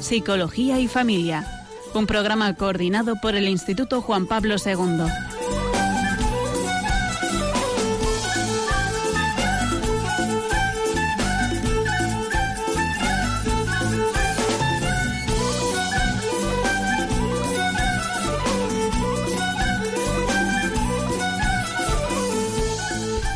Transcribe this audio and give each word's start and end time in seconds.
Psicología 0.00 0.80
y 0.80 0.88
Familia, 0.88 1.44
un 1.92 2.06
programa 2.06 2.54
coordinado 2.54 3.16
por 3.16 3.34
el 3.34 3.46
Instituto 3.48 4.00
Juan 4.00 4.26
Pablo 4.26 4.56
II. 4.64 5.04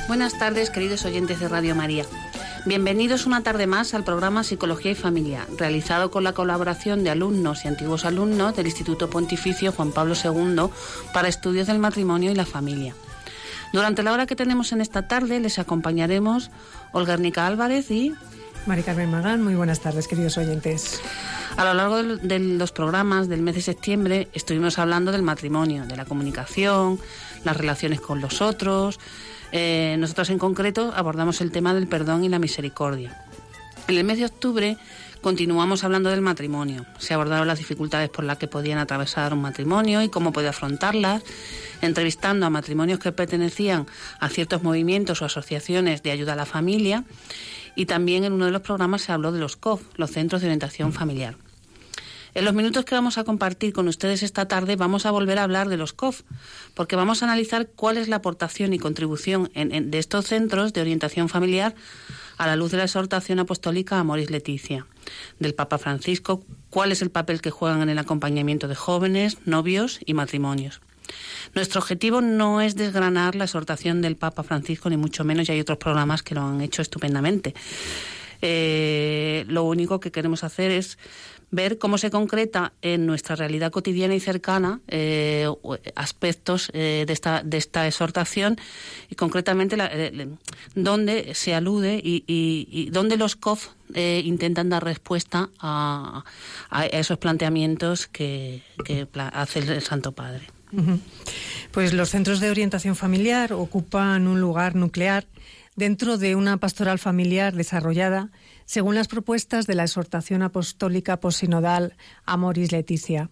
Buenas 0.08 0.38
tardes, 0.38 0.70
queridos 0.70 1.04
oyentes 1.04 1.40
de 1.40 1.48
Radio 1.48 1.74
María. 1.74 2.06
Bienvenidos 2.66 3.26
una 3.26 3.44
tarde 3.44 3.68
más 3.68 3.94
al 3.94 4.02
programa 4.02 4.42
Psicología 4.42 4.90
y 4.90 4.96
Familia, 4.96 5.46
realizado 5.56 6.10
con 6.10 6.24
la 6.24 6.32
colaboración 6.32 7.04
de 7.04 7.10
alumnos 7.10 7.64
y 7.64 7.68
antiguos 7.68 8.04
alumnos 8.04 8.56
del 8.56 8.66
Instituto 8.66 9.08
Pontificio 9.08 9.70
Juan 9.70 9.92
Pablo 9.92 10.14
II 10.16 10.68
para 11.14 11.28
estudios 11.28 11.68
del 11.68 11.78
matrimonio 11.78 12.32
y 12.32 12.34
la 12.34 12.44
familia. 12.44 12.96
Durante 13.72 14.02
la 14.02 14.12
hora 14.12 14.26
que 14.26 14.34
tenemos 14.34 14.72
en 14.72 14.80
esta 14.80 15.06
tarde 15.06 15.38
les 15.38 15.60
acompañaremos 15.60 16.50
Olga 16.90 17.14
Ernica 17.14 17.46
Álvarez 17.46 17.88
y 17.92 18.12
Mari 18.66 18.82
Carmen 18.82 19.12
Magán. 19.12 19.44
Muy 19.44 19.54
buenas 19.54 19.78
tardes, 19.78 20.08
queridos 20.08 20.36
oyentes. 20.36 21.00
A 21.56 21.64
lo 21.64 21.72
largo 21.72 22.02
de 22.02 22.38
los 22.40 22.72
programas 22.72 23.28
del 23.28 23.42
mes 23.42 23.54
de 23.54 23.62
septiembre 23.62 24.26
estuvimos 24.32 24.80
hablando 24.80 25.12
del 25.12 25.22
matrimonio, 25.22 25.86
de 25.86 25.96
la 25.96 26.04
comunicación, 26.04 26.98
las 27.44 27.56
relaciones 27.56 28.00
con 28.00 28.20
los 28.20 28.42
otros, 28.42 28.98
eh, 29.56 29.96
nosotros 29.98 30.30
en 30.30 30.38
concreto 30.38 30.92
abordamos 30.94 31.40
el 31.40 31.50
tema 31.50 31.74
del 31.74 31.88
perdón 31.88 32.24
y 32.24 32.28
la 32.28 32.38
misericordia. 32.38 33.24
En 33.88 33.96
el 33.96 34.04
mes 34.04 34.18
de 34.18 34.26
octubre 34.26 34.76
continuamos 35.20 35.82
hablando 35.82 36.10
del 36.10 36.20
matrimonio. 36.20 36.84
Se 36.98 37.14
abordaron 37.14 37.48
las 37.48 37.58
dificultades 37.58 38.10
por 38.10 38.24
las 38.24 38.38
que 38.38 38.48
podían 38.48 38.78
atravesar 38.78 39.32
un 39.32 39.40
matrimonio 39.40 40.02
y 40.02 40.08
cómo 40.08 40.32
podía 40.32 40.50
afrontarlas, 40.50 41.22
entrevistando 41.80 42.46
a 42.46 42.50
matrimonios 42.50 42.98
que 42.98 43.12
pertenecían 43.12 43.86
a 44.20 44.28
ciertos 44.28 44.62
movimientos 44.62 45.22
o 45.22 45.24
asociaciones 45.24 46.02
de 46.02 46.10
ayuda 46.10 46.34
a 46.34 46.36
la 46.36 46.46
familia. 46.46 47.04
Y 47.74 47.86
también 47.86 48.24
en 48.24 48.32
uno 48.32 48.44
de 48.44 48.52
los 48.52 48.62
programas 48.62 49.02
se 49.02 49.12
habló 49.12 49.32
de 49.32 49.40
los 49.40 49.56
COF, 49.56 49.82
los 49.96 50.10
Centros 50.10 50.42
de 50.42 50.48
Orientación 50.48 50.92
Familiar. 50.92 51.36
En 52.36 52.44
los 52.44 52.52
minutos 52.52 52.84
que 52.84 52.94
vamos 52.94 53.16
a 53.16 53.24
compartir 53.24 53.72
con 53.72 53.88
ustedes 53.88 54.22
esta 54.22 54.46
tarde 54.46 54.76
vamos 54.76 55.06
a 55.06 55.10
volver 55.10 55.38
a 55.38 55.44
hablar 55.44 55.70
de 55.70 55.78
los 55.78 55.94
COF, 55.94 56.20
porque 56.74 56.94
vamos 56.94 57.22
a 57.22 57.24
analizar 57.24 57.66
cuál 57.68 57.96
es 57.96 58.08
la 58.08 58.16
aportación 58.16 58.74
y 58.74 58.78
contribución 58.78 59.50
de 59.54 59.98
estos 59.98 60.26
centros 60.26 60.74
de 60.74 60.82
orientación 60.82 61.30
familiar 61.30 61.74
a 62.36 62.46
la 62.46 62.54
luz 62.56 62.72
de 62.72 62.76
la 62.76 62.84
exhortación 62.84 63.38
apostólica 63.38 63.98
a 63.98 64.04
Moris 64.04 64.30
Leticia, 64.30 64.86
del 65.38 65.54
Papa 65.54 65.78
Francisco, 65.78 66.44
cuál 66.68 66.92
es 66.92 67.00
el 67.00 67.08
papel 67.08 67.40
que 67.40 67.50
juegan 67.50 67.80
en 67.80 67.88
el 67.88 67.98
acompañamiento 67.98 68.68
de 68.68 68.74
jóvenes, 68.74 69.38
novios 69.46 70.00
y 70.04 70.12
matrimonios. 70.12 70.82
Nuestro 71.54 71.80
objetivo 71.80 72.20
no 72.20 72.60
es 72.60 72.76
desgranar 72.76 73.34
la 73.34 73.44
exhortación 73.44 74.02
del 74.02 74.16
Papa 74.16 74.42
Francisco, 74.42 74.90
ni 74.90 74.98
mucho 74.98 75.24
menos, 75.24 75.48
y 75.48 75.52
hay 75.52 75.60
otros 75.60 75.78
programas 75.78 76.22
que 76.22 76.34
lo 76.34 76.42
han 76.42 76.60
hecho 76.60 76.82
estupendamente. 76.82 77.54
Eh, 78.42 79.44
lo 79.48 79.62
único 79.64 80.00
que 80.00 80.10
queremos 80.10 80.44
hacer 80.44 80.70
es 80.70 80.98
ver 81.50 81.78
cómo 81.78 81.98
se 81.98 82.10
concreta 82.10 82.72
en 82.82 83.06
nuestra 83.06 83.36
realidad 83.36 83.70
cotidiana 83.70 84.14
y 84.14 84.20
cercana 84.20 84.80
eh, 84.88 85.48
aspectos 85.94 86.70
eh, 86.72 87.04
de, 87.06 87.12
esta, 87.12 87.42
de 87.42 87.56
esta 87.56 87.86
exhortación 87.86 88.58
y 89.08 89.14
concretamente 89.14 89.76
la, 89.76 89.88
eh, 89.92 90.28
dónde 90.74 91.34
se 91.34 91.54
alude 91.54 92.00
y, 92.02 92.90
dónde 92.90 93.16
los 93.16 93.36
COF 93.36 93.68
intentan 93.94 94.68
dar 94.68 94.84
respuesta 94.84 95.48
a, 95.60 96.24
esos 96.90 97.18
planteamientos 97.18 98.06
que 98.06 98.62
hace 99.32 99.58
el 99.60 99.82
Santo 99.82 100.12
Padre. 100.12 100.48
Pues 101.70 101.92
los 101.92 102.10
centros 102.10 102.40
de 102.40 102.50
orientación 102.50 102.96
familiar 102.96 103.52
ocupan 103.52 104.26
un 104.26 104.40
lugar 104.40 104.74
nuclear 104.74 105.26
dentro 105.76 106.18
de 106.18 106.34
una 106.34 106.56
pastoral 106.56 106.98
familiar 106.98 107.54
desarrollada 107.54 108.30
según 108.66 108.94
las 108.94 109.08
propuestas 109.08 109.66
de 109.66 109.74
la 109.74 109.84
exhortación 109.84 110.42
apostólica 110.42 111.18
posinodal 111.18 111.96
Amoris 112.24 112.72
Leticia. 112.72 113.30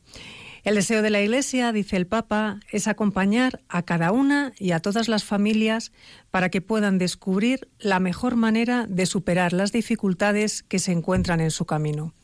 El 0.64 0.76
deseo 0.76 1.02
de 1.02 1.10
la 1.10 1.20
Iglesia, 1.20 1.72
dice 1.72 1.96
el 1.96 2.06
Papa, 2.06 2.60
es 2.72 2.88
acompañar 2.88 3.60
a 3.68 3.82
cada 3.82 4.12
una 4.12 4.54
y 4.58 4.70
a 4.70 4.80
todas 4.80 5.08
las 5.08 5.22
familias 5.22 5.92
para 6.30 6.48
que 6.48 6.62
puedan 6.62 6.96
descubrir 6.96 7.68
la 7.78 8.00
mejor 8.00 8.36
manera 8.36 8.86
de 8.88 9.04
superar 9.04 9.52
las 9.52 9.72
dificultades 9.72 10.62
que 10.62 10.78
se 10.78 10.92
encuentran 10.92 11.40
en 11.40 11.50
su 11.50 11.66
camino. 11.66 12.14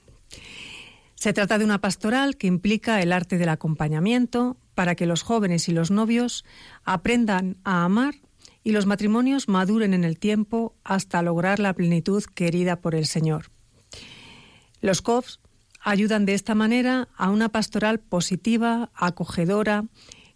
Se 1.16 1.34
trata 1.34 1.58
de 1.58 1.66
una 1.66 1.82
pastoral 1.82 2.38
que 2.38 2.46
implica 2.46 3.02
el 3.02 3.12
arte 3.12 3.36
del 3.36 3.50
acompañamiento 3.50 4.56
para 4.74 4.94
que 4.94 5.04
los 5.04 5.20
jóvenes 5.20 5.68
y 5.68 5.72
los 5.72 5.90
novios 5.90 6.46
aprendan 6.84 7.58
a 7.62 7.84
amar 7.84 8.14
y 8.62 8.72
los 8.72 8.86
matrimonios 8.86 9.48
maduren 9.48 9.94
en 9.94 10.04
el 10.04 10.18
tiempo 10.18 10.74
hasta 10.84 11.22
lograr 11.22 11.58
la 11.58 11.74
plenitud 11.74 12.22
querida 12.34 12.76
por 12.76 12.94
el 12.94 13.06
Señor. 13.06 13.50
Los 14.80 15.02
COFs 15.02 15.40
ayudan 15.80 16.26
de 16.26 16.34
esta 16.34 16.54
manera 16.54 17.08
a 17.16 17.30
una 17.30 17.48
pastoral 17.48 18.00
positiva, 18.00 18.90
acogedora, 18.94 19.84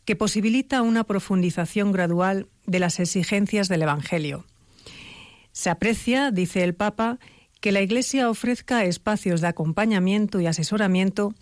que 0.04 0.16
posibilita 0.16 0.82
una 0.82 1.04
profundización 1.04 1.92
gradual 1.92 2.48
de 2.66 2.78
las 2.78 3.00
exigencias 3.00 3.68
del 3.68 3.82
Evangelio. 3.82 4.44
Se 5.52 5.70
aprecia, 5.70 6.30
dice 6.30 6.62
el 6.64 6.74
Papa, 6.74 7.18
que 7.60 7.72
la 7.72 7.80
Iglesia 7.80 8.28
ofrezca 8.28 8.84
espacios 8.84 9.40
de 9.40 9.46
acompañamiento 9.46 10.40
y 10.40 10.46
asesoramiento 10.46 11.34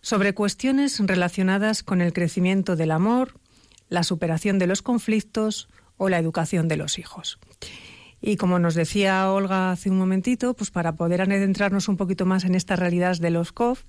sobre 0.00 0.34
cuestiones 0.34 0.98
relacionadas 0.98 1.82
con 1.82 2.00
el 2.00 2.12
crecimiento 2.12 2.74
del 2.74 2.90
amor, 2.90 3.38
la 3.88 4.02
superación 4.02 4.58
de 4.58 4.66
los 4.66 4.82
conflictos, 4.82 5.68
o 6.00 6.08
la 6.08 6.18
educación 6.18 6.66
de 6.66 6.78
los 6.78 6.98
hijos. 6.98 7.38
Y 8.22 8.36
como 8.36 8.58
nos 8.58 8.74
decía 8.74 9.30
Olga 9.30 9.70
hace 9.70 9.90
un 9.90 9.98
momentito, 9.98 10.54
pues 10.54 10.70
para 10.70 10.94
poder 10.94 11.20
adentrarnos 11.20 11.88
un 11.88 11.98
poquito 11.98 12.24
más 12.24 12.44
en 12.44 12.54
esta 12.54 12.74
realidad 12.74 13.18
de 13.18 13.28
los 13.28 13.52
COF, 13.52 13.82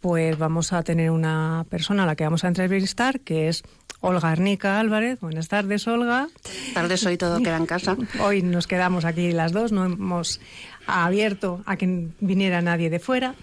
pues 0.00 0.36
vamos 0.36 0.74
a 0.74 0.82
tener 0.82 1.10
una 1.10 1.64
persona 1.70 2.02
a 2.02 2.06
la 2.06 2.14
que 2.14 2.24
vamos 2.24 2.44
a 2.44 2.48
entrevistar, 2.48 3.20
que 3.20 3.48
es 3.48 3.62
Olga 4.00 4.30
Arnica 4.30 4.78
Álvarez. 4.78 5.18
Buenas 5.20 5.48
tardes, 5.48 5.88
Olga. 5.88 6.28
Buenas 6.44 6.74
tardes, 6.74 7.06
hoy 7.06 7.16
todo 7.16 7.38
queda 7.42 7.56
en 7.56 7.66
casa. 7.66 7.96
Hoy 8.20 8.42
nos 8.42 8.66
quedamos 8.66 9.06
aquí 9.06 9.32
las 9.32 9.52
dos, 9.52 9.72
no 9.72 9.86
hemos 9.86 10.40
abierto 10.86 11.62
a 11.66 11.76
que 11.76 12.08
viniera 12.20 12.62
nadie 12.62 12.90
de 12.90 12.98
fuera 12.98 13.34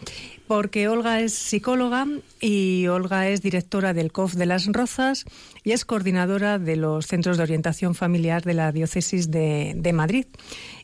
porque 0.47 0.87
Olga 0.87 1.19
es 1.21 1.33
psicóloga 1.33 2.05
y 2.39 2.87
Olga 2.87 3.27
es 3.29 3.41
directora 3.41 3.93
del 3.93 4.11
COF 4.11 4.33
de 4.33 4.45
Las 4.45 4.67
Rozas 4.67 5.25
y 5.63 5.71
es 5.71 5.85
coordinadora 5.85 6.59
de 6.59 6.75
los 6.75 7.07
Centros 7.07 7.37
de 7.37 7.43
Orientación 7.43 7.95
Familiar 7.95 8.43
de 8.43 8.53
la 8.53 8.71
Diócesis 8.71 9.31
de, 9.31 9.73
de 9.75 9.93
Madrid 9.93 10.25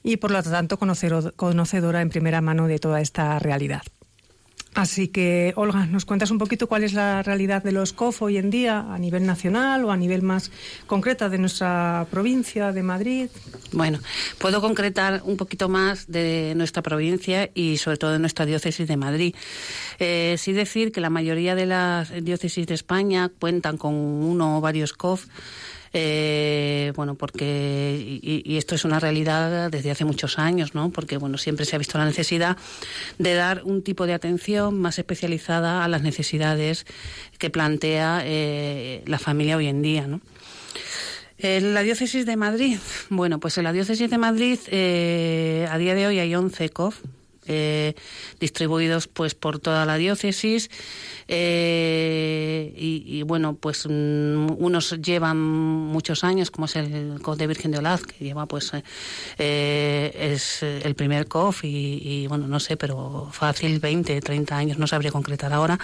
y 0.02 0.18
por 0.18 0.32
lo 0.32 0.42
tanto 0.42 0.78
conocedora 0.78 2.02
en 2.02 2.10
primera 2.10 2.42
mano 2.42 2.68
de 2.68 2.80
toda 2.80 3.02
esta 3.02 3.38
realidad. 3.40 3.84
Así 4.76 5.08
que, 5.08 5.52
Olga, 5.56 5.88
¿nos 5.88 6.06
cuentas 6.06 6.30
un 6.30 6.38
poquito 6.38 6.68
cuál 6.68 6.84
es 6.84 6.94
la 6.94 7.24
realidad 7.24 7.64
de 7.64 7.72
los 7.72 7.92
COF 7.92 8.22
hoy 8.22 8.38
en 8.38 8.50
día 8.50 8.86
a 8.94 8.98
nivel 9.00 9.26
nacional 9.26 9.84
o 9.84 9.92
a 9.92 9.98
nivel 9.98 10.22
más 10.22 10.52
concreta 10.86 11.28
de 11.28 11.40
nuestra 11.40 12.06
provincia 12.12 12.72
de 12.72 12.84
Madrid? 12.84 13.30
Bueno, 13.72 14.00
puedo 14.38 14.62
concretar 14.62 15.22
un 15.26 15.38
poquito 15.38 15.70
más 15.70 16.08
de 16.08 16.54
nuestra 16.56 16.84
provincia 16.84 17.50
y 17.54 17.78
sobre 17.78 17.98
todo 17.98 18.14
de 18.14 18.20
nuestra 18.20 18.46
diócesis 18.46 18.88
de 18.88 18.96
Madrid. 18.96 19.36
Eh, 19.98 20.36
sí 20.38 20.54
decir 20.54 20.92
que 20.92 21.02
la 21.02 21.10
mayoría 21.10 21.56
de 21.56 21.66
las 21.66 22.12
diócesis 22.24 22.68
de 22.68 22.76
España 22.76 23.32
cuentan 23.40 23.78
con 23.78 23.96
uno 23.96 24.60
o 24.60 24.62
varios 24.62 24.94
COF 24.94 25.26
eh, 25.94 26.94
bueno, 26.96 27.16
porque, 27.16 28.20
y, 28.22 28.58
esto 28.58 28.76
es 28.76 28.86
una 28.86 29.00
realidad 29.00 29.72
desde 29.72 29.92
hace 29.92 30.06
muchos 30.06 30.40
años, 30.40 30.76
¿no? 30.76 30.90
Porque, 30.92 31.18
bueno, 31.18 31.38
siempre 31.38 31.66
se 31.66 31.76
ha 31.76 31.80
visto 31.80 31.98
la 31.98 32.06
necesidad 32.06 32.58
de 33.18 33.34
dar 33.34 33.64
un 33.64 33.82
tipo 33.82 34.06
de 34.06 34.14
atención 34.14 34.80
más 34.80 35.00
especializada 35.00 35.84
a 35.84 35.88
las 35.88 36.02
necesidades 36.02 36.86
que 37.38 37.50
plantea 37.50 38.22
eh, 38.24 39.04
la 39.06 39.20
familia 39.20 39.58
hoy 39.58 39.68
en 39.68 39.82
día, 39.82 40.08
¿no? 40.08 40.22
La 41.42 41.84
diócesis 41.84 42.26
de 42.26 42.36
Madrid, 42.36 42.80
bueno, 43.10 43.40
pues 43.40 43.58
en 43.58 43.64
la 43.64 43.72
diócesis 43.72 44.10
de 44.10 44.18
Madrid 44.18 44.60
eh, 44.68 45.70
a 45.72 45.78
día 45.78 45.96
de 45.96 46.06
hoy 46.06 46.20
hay 46.20 46.36
11 46.36 46.68
COF, 46.70 47.00
eh, 47.50 47.96
distribuidos 48.40 49.08
pues 49.08 49.34
por 49.34 49.60
toda 49.60 49.86
la 49.86 49.98
diócesis 49.98 50.70
eh, 51.28 52.74
y, 52.78 53.24
bueno 53.24 53.56
pues 53.56 53.88
mm, 53.88 54.52
unos 54.58 55.02
llevan 55.02 55.40
muchos 55.40 56.24
años 56.24 56.52
como 56.52 56.66
es 56.66 56.76
el 56.76 57.20
COF 57.22 57.38
de 57.38 57.48
Virgen 57.48 57.72
de 57.72 57.80
Olaz 57.80 58.04
que 58.04 58.24
lleva 58.24 58.46
pues 58.46 58.72
eh, 59.40 60.34
es 60.34 60.62
el 60.62 60.94
primer 60.94 61.28
COF 61.28 61.64
y, 61.64 62.28
bueno 62.28 62.48
no 62.48 62.60
sé 62.60 62.78
pero 62.78 63.30
fácil 63.32 63.80
20 63.80 64.22
30 64.22 64.56
años 64.56 64.78
no 64.78 64.86
sabría 64.86 65.12
concretar 65.12 65.52
ahora 65.52 65.80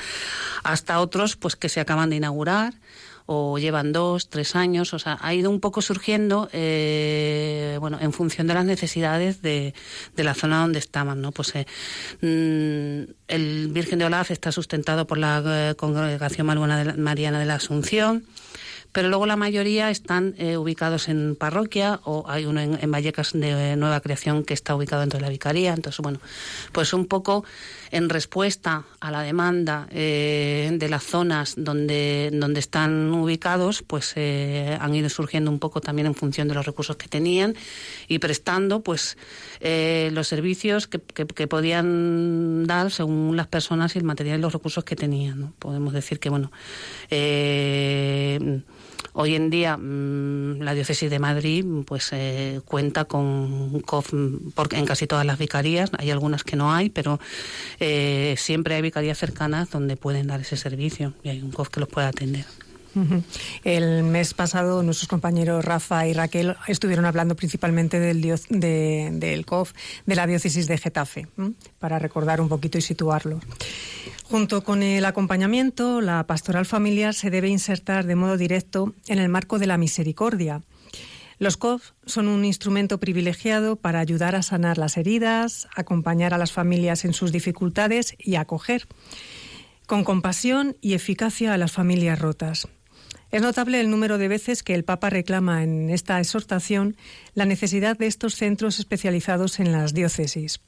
hasta 0.63 0.99
otros 0.99 1.35
pues 1.35 1.55
que 1.55 1.69
se 1.69 1.79
acaban 1.79 2.11
de 2.11 2.17
inaugurar 2.17 2.75
o 3.25 3.57
llevan 3.57 3.91
dos, 3.91 4.29
tres 4.29 4.55
años, 4.55 4.93
o 4.93 4.99
sea, 4.99 5.17
ha 5.21 5.33
ido 5.33 5.49
un 5.49 5.59
poco 5.59 5.81
surgiendo, 5.81 6.49
eh, 6.53 7.77
bueno, 7.79 7.97
en 7.99 8.13
función 8.13 8.47
de 8.47 8.53
las 8.53 8.65
necesidades 8.65 9.41
de, 9.41 9.73
de 10.15 10.23
la 10.23 10.33
zona 10.33 10.61
donde 10.61 10.79
estaban, 10.79 11.21
¿no? 11.21 11.31
Pues 11.31 11.55
eh, 11.55 11.65
mm, 12.21 13.11
el 13.27 13.67
Virgen 13.69 13.99
de 13.99 14.05
Olaz 14.05 14.31
está 14.31 14.51
sustentado 14.51 15.07
por 15.07 15.17
la 15.17 15.43
eh, 15.45 15.75
Congregación 15.75 16.45
Mariana 16.97 17.39
de 17.39 17.45
la 17.45 17.55
Asunción, 17.55 18.25
pero 18.95 19.09
luego 19.09 19.25
la 19.25 19.35
mayoría 19.35 19.89
están 19.89 20.35
eh, 20.37 20.55
ubicados 20.55 21.09
en 21.09 21.35
parroquia 21.35 21.99
o 22.05 22.23
hay 22.29 22.45
uno 22.45 22.61
en, 22.61 22.89
Vallecas 22.89 23.33
de 23.33 23.75
nueva 23.75 23.99
creación 23.99 24.45
que 24.45 24.53
está 24.53 24.73
ubicado 24.73 25.01
dentro 25.01 25.19
de 25.19 25.23
la 25.23 25.29
vicaría. 25.29 25.73
Entonces, 25.73 25.99
bueno, 25.99 26.21
pues 26.71 26.93
un 26.93 27.05
poco 27.05 27.43
en 27.95 28.09
respuesta 28.09 28.83
a 28.99 29.09
la 29.09 29.21
demanda 29.21 29.87
eh, 29.89 30.69
de 30.77 30.89
las 30.89 31.03
zonas 31.03 31.53
donde, 31.55 32.29
donde 32.33 32.59
están 32.59 33.09
ubicados, 33.13 33.83
pues 33.83 34.11
eh, 34.17 34.77
han 34.81 34.93
ido 34.93 35.07
surgiendo 35.07 35.49
un 35.49 35.59
poco 35.59 35.79
también 35.79 36.05
en 36.05 36.13
función 36.13 36.49
de 36.49 36.55
los 36.55 36.65
recursos 36.65 36.97
que 36.97 37.07
tenían 37.07 37.55
y 38.09 38.19
prestando 38.19 38.81
pues 38.83 39.17
los 39.61 40.27
servicios 40.27 40.87
que, 40.87 40.99
que, 40.99 41.47
podían 41.47 42.65
dar 42.65 42.91
según 42.91 43.37
las 43.37 43.47
personas 43.47 43.95
y 43.95 43.99
el 43.99 44.03
material 44.03 44.39
y 44.39 44.41
los 44.41 44.51
recursos 44.51 44.83
que 44.83 44.97
tenían. 44.97 45.53
Podemos 45.57 45.93
decir 45.93 46.19
que, 46.19 46.29
bueno, 46.29 46.51
Hoy 49.17 49.35
en 49.35 49.49
día 49.49 49.77
mm, 49.77 50.59
la 50.59 50.73
diócesis 50.73 51.09
de 51.09 51.19
Madrid 51.19 51.65
pues 51.85 52.09
eh, 52.11 52.59
cuenta 52.65 53.05
con 53.05 53.79
COF 53.79 54.13
porque 54.53 54.75
en 54.75 54.85
casi 54.85 55.07
todas 55.07 55.25
las 55.25 55.39
vicarías, 55.39 55.89
hay 55.97 56.11
algunas 56.11 56.43
que 56.43 56.57
no 56.57 56.73
hay, 56.73 56.89
pero 56.89 57.17
eh, 57.79 58.35
siempre 58.37 58.75
hay 58.75 58.81
vicarías 58.81 59.17
cercanas 59.17 59.69
donde 59.69 59.95
pueden 59.95 60.27
dar 60.27 60.41
ese 60.41 60.57
servicio 60.57 61.13
y 61.23 61.29
hay 61.29 61.41
un 61.41 61.51
COF 61.51 61.69
que 61.69 61.79
los 61.79 61.87
puede 61.87 62.07
atender. 62.07 62.45
El 63.63 64.03
mes 64.03 64.33
pasado 64.33 64.83
nuestros 64.83 65.07
compañeros 65.07 65.63
Rafa 65.63 66.07
y 66.07 66.13
Raquel 66.13 66.55
estuvieron 66.67 67.05
hablando 67.05 67.35
principalmente 67.35 67.99
del, 67.99 68.21
del 68.49 69.45
COF 69.45 69.73
de 70.05 70.15
la 70.15 70.27
diócesis 70.27 70.67
de 70.67 70.77
Getafe, 70.77 71.27
para 71.79 71.99
recordar 71.99 72.41
un 72.41 72.49
poquito 72.49 72.77
y 72.77 72.81
situarlo. 72.81 73.39
Junto 74.23 74.63
con 74.63 74.81
el 74.81 75.05
acompañamiento, 75.05 76.01
la 76.01 76.25
pastoral 76.25 76.65
familiar 76.65 77.13
se 77.13 77.29
debe 77.29 77.47
insertar 77.49 78.05
de 78.05 78.15
modo 78.15 78.37
directo 78.37 78.93
en 79.07 79.19
el 79.19 79.29
marco 79.29 79.59
de 79.59 79.67
la 79.67 79.77
misericordia. 79.77 80.63
Los 81.37 81.57
COF 81.57 81.91
son 82.05 82.27
un 82.27 82.45
instrumento 82.45 82.99
privilegiado 82.99 83.75
para 83.75 83.99
ayudar 83.99 84.35
a 84.35 84.41
sanar 84.41 84.77
las 84.77 84.97
heridas, 84.97 85.67
acompañar 85.75 86.33
a 86.33 86.37
las 86.37 86.53
familias 86.53 87.03
en 87.03 87.13
sus 87.13 87.31
dificultades 87.31 88.15
y 88.17 88.35
acoger 88.35 88.87
con 89.85 90.03
compasión 90.03 90.77
y 90.81 90.93
eficacia 90.93 91.53
a 91.53 91.57
las 91.57 91.71
familias 91.71 92.19
rotas. 92.19 92.67
Es 93.35 93.41
notable 93.41 93.81
el 93.81 93.89
número 93.89 94.17
de 94.17 94.29
veces 94.29 94.63
que 94.63 94.73
el 94.73 94.85
Papa 94.85 95.09
reclama 95.09 95.61
en 95.61 95.89
esta 95.89 96.21
exhortación 96.21 96.95
la 97.33 97.43
necesidad 97.43 97.97
de 97.97 98.07
estos 98.07 98.35
centros 98.35 98.79
especializados 98.79 99.59
en 99.59 99.73
las 99.73 99.93
diócesis. 99.93 100.61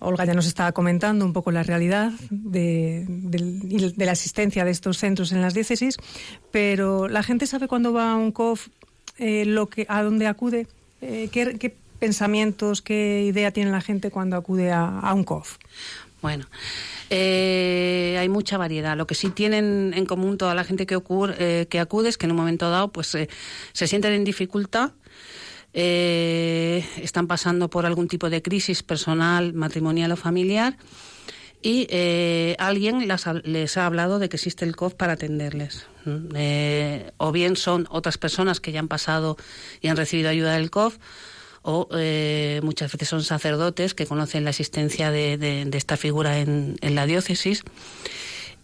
Olga 0.00 0.24
ya 0.24 0.32
nos 0.32 0.46
estaba 0.46 0.72
comentando 0.72 1.26
un 1.26 1.34
poco 1.34 1.50
la 1.50 1.62
realidad 1.64 2.10
de, 2.30 3.04
la 3.98 4.12
existencia 4.12 4.64
de 4.64 4.70
estos 4.70 4.96
centros 4.96 5.32
en 5.32 5.42
las 5.42 5.52
diócesis, 5.52 5.98
pero 6.50 7.08
la 7.08 7.22
gente 7.22 7.46
sabe 7.46 7.68
cuando 7.68 7.92
va 7.92 8.12
a 8.12 8.16
un 8.16 8.32
COF 8.32 8.68
eh, 9.18 9.44
lo 9.44 9.68
que, 9.68 9.84
a 9.90 10.02
dónde 10.02 10.26
acude, 10.26 10.68
eh, 11.02 11.28
¿qué, 11.30 11.76
pensamientos, 12.02 12.82
qué 12.82 13.22
idea 13.22 13.52
tiene 13.52 13.70
la 13.70 13.80
gente 13.80 14.10
cuando 14.10 14.34
acude 14.36 14.72
a, 14.72 15.12
un 15.14 15.22
COF. 15.22 15.58
Bueno, 16.22 16.46
eh, 17.10 18.16
hay 18.18 18.28
mucha 18.30 18.56
variedad. 18.56 18.96
Lo 18.96 19.06
que 19.06 19.14
sí 19.14 19.28
tienen 19.28 19.92
en 19.94 20.06
común 20.06 20.38
toda 20.38 20.54
la 20.54 20.64
gente 20.64 20.86
que, 20.86 20.96
ocurre, 20.96 21.66
que 21.68 21.80
acude 21.80 22.08
es 22.08 22.16
que 22.16 22.24
en 22.24 22.30
un 22.30 22.38
momento 22.38 22.70
dado 22.70 22.92
pues 22.92 23.08
se 23.08 23.86
sienten 23.86 24.12
en 24.14 24.24
dificultad 24.24 24.92
eh, 25.74 26.84
están 27.00 27.26
pasando 27.26 27.70
por 27.70 27.86
algún 27.86 28.06
tipo 28.06 28.28
de 28.28 28.42
crisis 28.42 28.82
personal, 28.82 29.54
matrimonial 29.54 30.12
o 30.12 30.16
familiar 30.16 30.76
y 31.62 31.86
eh, 31.88 32.56
alguien 32.58 33.08
les 33.08 33.76
ha, 33.76 33.86
hablado 33.86 34.18
de 34.18 34.28
que 34.28 34.36
existe 34.36 34.66
el 34.66 34.76
COF 34.76 34.94
para 34.94 35.14
atenderles. 35.14 35.86
Eh, 36.34 37.10
o 37.16 37.32
bien 37.32 37.56
son 37.56 37.86
otras 37.88 38.18
personas 38.18 38.60
que 38.60 38.72
ya 38.72 38.80
han 38.80 38.88
pasado 38.88 39.36
y 39.80 39.88
han 39.88 39.96
recibido 39.96 40.28
ayuda 40.28 40.54
del 40.54 40.70
COF, 40.70 40.98
o 41.62 41.88
muchas 42.62 42.92
veces 42.92 43.08
son 43.08 43.22
sacerdotes 43.22 43.94
que 43.94 44.06
conocen 44.06 44.44
la 44.44 44.50
existencia 44.50 45.10
de, 45.10 45.68
esta 45.72 45.96
figura 45.96 46.38
en, 46.38 46.76
la 46.82 47.06
diócesis 47.06 47.62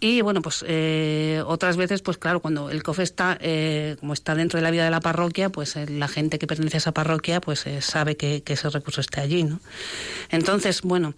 y 0.01 0.21
bueno, 0.21 0.41
pues 0.41 0.63
eh, 0.65 1.43
otras 1.45 1.75
veces, 1.75 2.01
pues 2.01 2.17
claro, 2.17 2.39
cuando 2.39 2.69
el 2.69 2.83
COF 2.83 2.99
está, 2.99 3.37
eh, 3.41 3.97
como 3.99 4.13
está 4.13 4.33
dentro 4.33 4.57
de 4.57 4.63
la 4.63 4.71
vida 4.71 4.85
de 4.85 4.91
la 4.91 5.01
parroquia, 5.01 5.49
pues 5.49 5.75
eh, 5.75 5.87
la 5.89 6.07
gente 6.07 6.39
que 6.39 6.47
pertenece 6.47 6.77
a 6.77 6.79
esa 6.79 6.93
parroquia, 6.93 7.41
pues 7.41 7.65
sabe 7.81 8.15
que, 8.15 8.41
que, 8.41 8.53
ese 8.53 8.69
recurso 8.69 9.01
está 9.01 9.21
allí, 9.21 9.43
¿no? 9.43 9.59
Entonces, 10.29 10.83
bueno, 10.83 11.15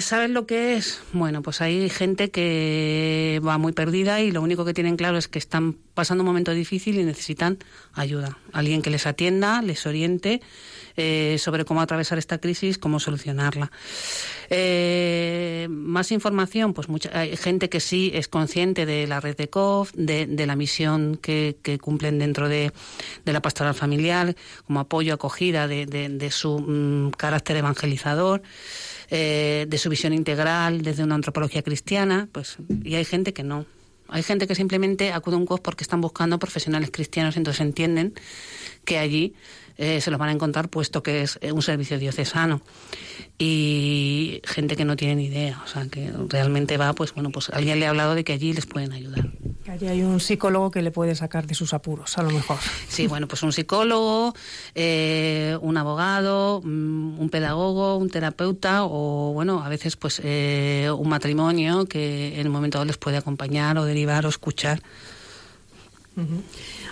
¿saben 0.00 0.32
lo 0.32 0.46
que 0.46 0.76
es? 0.76 1.02
Bueno, 1.12 1.42
pues 1.42 1.60
hay 1.60 1.88
gente 1.90 2.30
que 2.30 3.40
va 3.46 3.58
muy 3.58 3.72
perdida 3.72 4.20
y 4.20 4.30
lo 4.30 4.40
único 4.40 4.64
que 4.64 4.72
tienen 4.72 4.96
claro 4.96 5.18
es 5.18 5.28
que 5.28 5.38
están 5.38 5.76
pasando 5.94 6.22
un 6.22 6.26
momento 6.26 6.52
difícil 6.52 6.98
y 6.98 7.04
necesitan 7.04 7.58
ayuda. 7.92 8.38
Alguien 8.52 8.82
que 8.82 8.90
les 8.90 9.06
atienda, 9.06 9.60
les 9.60 9.86
oriente 9.86 10.40
eh, 10.96 11.36
sobre 11.38 11.64
cómo 11.64 11.80
atravesar 11.80 12.18
esta 12.18 12.38
crisis, 12.38 12.78
cómo 12.78 13.00
solucionarla. 13.00 13.70
Eh, 14.50 15.66
más 15.70 16.12
información, 16.12 16.74
pues 16.74 16.88
mucha, 16.88 17.10
hay 17.18 17.36
gente 17.36 17.68
que 17.68 17.80
sí 17.80 18.10
es 18.14 18.28
consciente 18.28 18.84
de 18.84 19.06
la 19.06 19.20
red 19.20 19.36
de 19.36 19.48
COF, 19.48 19.92
de, 19.94 20.46
la 20.46 20.56
misión 20.56 21.16
que, 21.16 21.56
cumplen 21.80 22.18
dentro 22.18 22.48
de, 22.48 22.72
la 23.24 23.40
pastoral 23.40 23.74
familiar, 23.74 24.34
como 24.66 24.80
apoyo, 24.80 25.14
acogida 25.14 25.66
de, 25.68 26.30
su 26.30 26.58
mm, 26.58 27.10
carácter 27.12 27.56
evangelizador. 27.56 28.42
Eh, 29.14 29.66
de 29.68 29.76
su 29.76 29.90
visión 29.90 30.14
integral 30.14 30.80
desde 30.80 31.04
una 31.04 31.14
antropología 31.16 31.60
cristiana, 31.60 32.30
pues 32.32 32.56
y 32.82 32.94
hay 32.94 33.04
gente 33.04 33.34
que 33.34 33.42
no. 33.42 33.66
Hay 34.08 34.22
gente 34.22 34.46
que 34.46 34.54
simplemente 34.54 35.12
acude 35.12 35.34
a 35.34 35.38
un 35.38 35.44
COF 35.44 35.60
porque 35.60 35.84
están 35.84 36.00
buscando 36.00 36.38
profesionales 36.38 36.88
cristianos, 36.90 37.36
entonces 37.36 37.60
entienden 37.60 38.14
que 38.86 38.96
allí 38.96 39.34
eh, 39.82 40.00
se 40.00 40.12
los 40.12 40.20
van 40.20 40.28
a 40.28 40.32
encontrar 40.32 40.68
puesto 40.68 41.02
que 41.02 41.22
es 41.22 41.40
eh, 41.42 41.50
un 41.50 41.60
servicio 41.60 41.98
diocesano 41.98 42.62
y 43.36 44.40
gente 44.44 44.76
que 44.76 44.84
no 44.84 44.94
tiene 44.94 45.16
ni 45.16 45.24
idea, 45.24 45.60
o 45.64 45.66
sea, 45.66 45.88
que 45.88 46.12
realmente 46.28 46.76
va, 46.76 46.92
pues 46.92 47.12
bueno, 47.12 47.30
pues 47.30 47.50
alguien 47.50 47.80
le 47.80 47.86
ha 47.86 47.90
hablado 47.90 48.14
de 48.14 48.22
que 48.22 48.32
allí 48.32 48.52
les 48.52 48.64
pueden 48.64 48.92
ayudar. 48.92 49.32
Allí 49.66 49.88
hay 49.88 50.02
un 50.02 50.20
psicólogo 50.20 50.70
que 50.70 50.82
le 50.82 50.92
puede 50.92 51.16
sacar 51.16 51.48
de 51.48 51.56
sus 51.56 51.74
apuros, 51.74 52.16
a 52.16 52.22
lo 52.22 52.30
mejor. 52.30 52.58
Sí, 52.88 53.08
bueno, 53.08 53.26
pues 53.26 53.42
un 53.42 53.52
psicólogo, 53.52 54.34
eh, 54.76 55.58
un 55.60 55.76
abogado, 55.76 56.60
mm, 56.62 57.18
un 57.18 57.28
pedagogo, 57.28 57.96
un 57.96 58.08
terapeuta 58.08 58.84
o, 58.84 59.32
bueno, 59.32 59.64
a 59.64 59.68
veces 59.68 59.96
pues 59.96 60.20
un 60.20 61.08
matrimonio 61.08 61.86
que 61.86 62.40
en 62.40 62.46
un 62.46 62.52
momento 62.52 62.84
les 62.84 62.98
puede 62.98 63.16
acompañar 63.16 63.78
o 63.78 63.84
derivar 63.84 64.26
o 64.26 64.28
escuchar. 64.28 64.80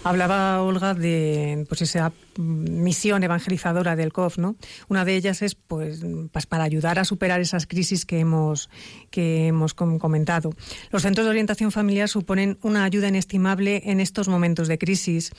Hablaba 0.02 0.62
Olga 0.62 0.94
de 0.94 1.66
pues 1.68 1.82
esa 1.82 2.12
misión 2.38 3.22
evangelizadora 3.22 3.96
del 3.96 4.12
COF, 4.12 4.38
¿no? 4.38 4.56
Una 4.88 5.04
de 5.04 5.14
ellas 5.14 5.42
es 5.42 5.54
pues, 5.54 6.00
pues, 6.32 6.46
para 6.46 6.64
ayudar 6.64 6.98
a 6.98 7.04
superar 7.04 7.40
esas 7.40 7.66
crisis 7.66 8.06
que 8.06 8.20
hemos 8.20 8.70
que 9.10 9.48
hemos 9.48 9.74
comentado. 9.74 10.52
Los 10.90 11.02
centros 11.02 11.26
de 11.26 11.30
orientación 11.30 11.70
familiar 11.70 12.08
suponen 12.08 12.58
una 12.62 12.84
ayuda 12.84 13.08
inestimable 13.08 13.82
en 13.84 14.00
estos 14.00 14.28
momentos 14.28 14.68
de 14.68 14.78
crisis 14.78 15.32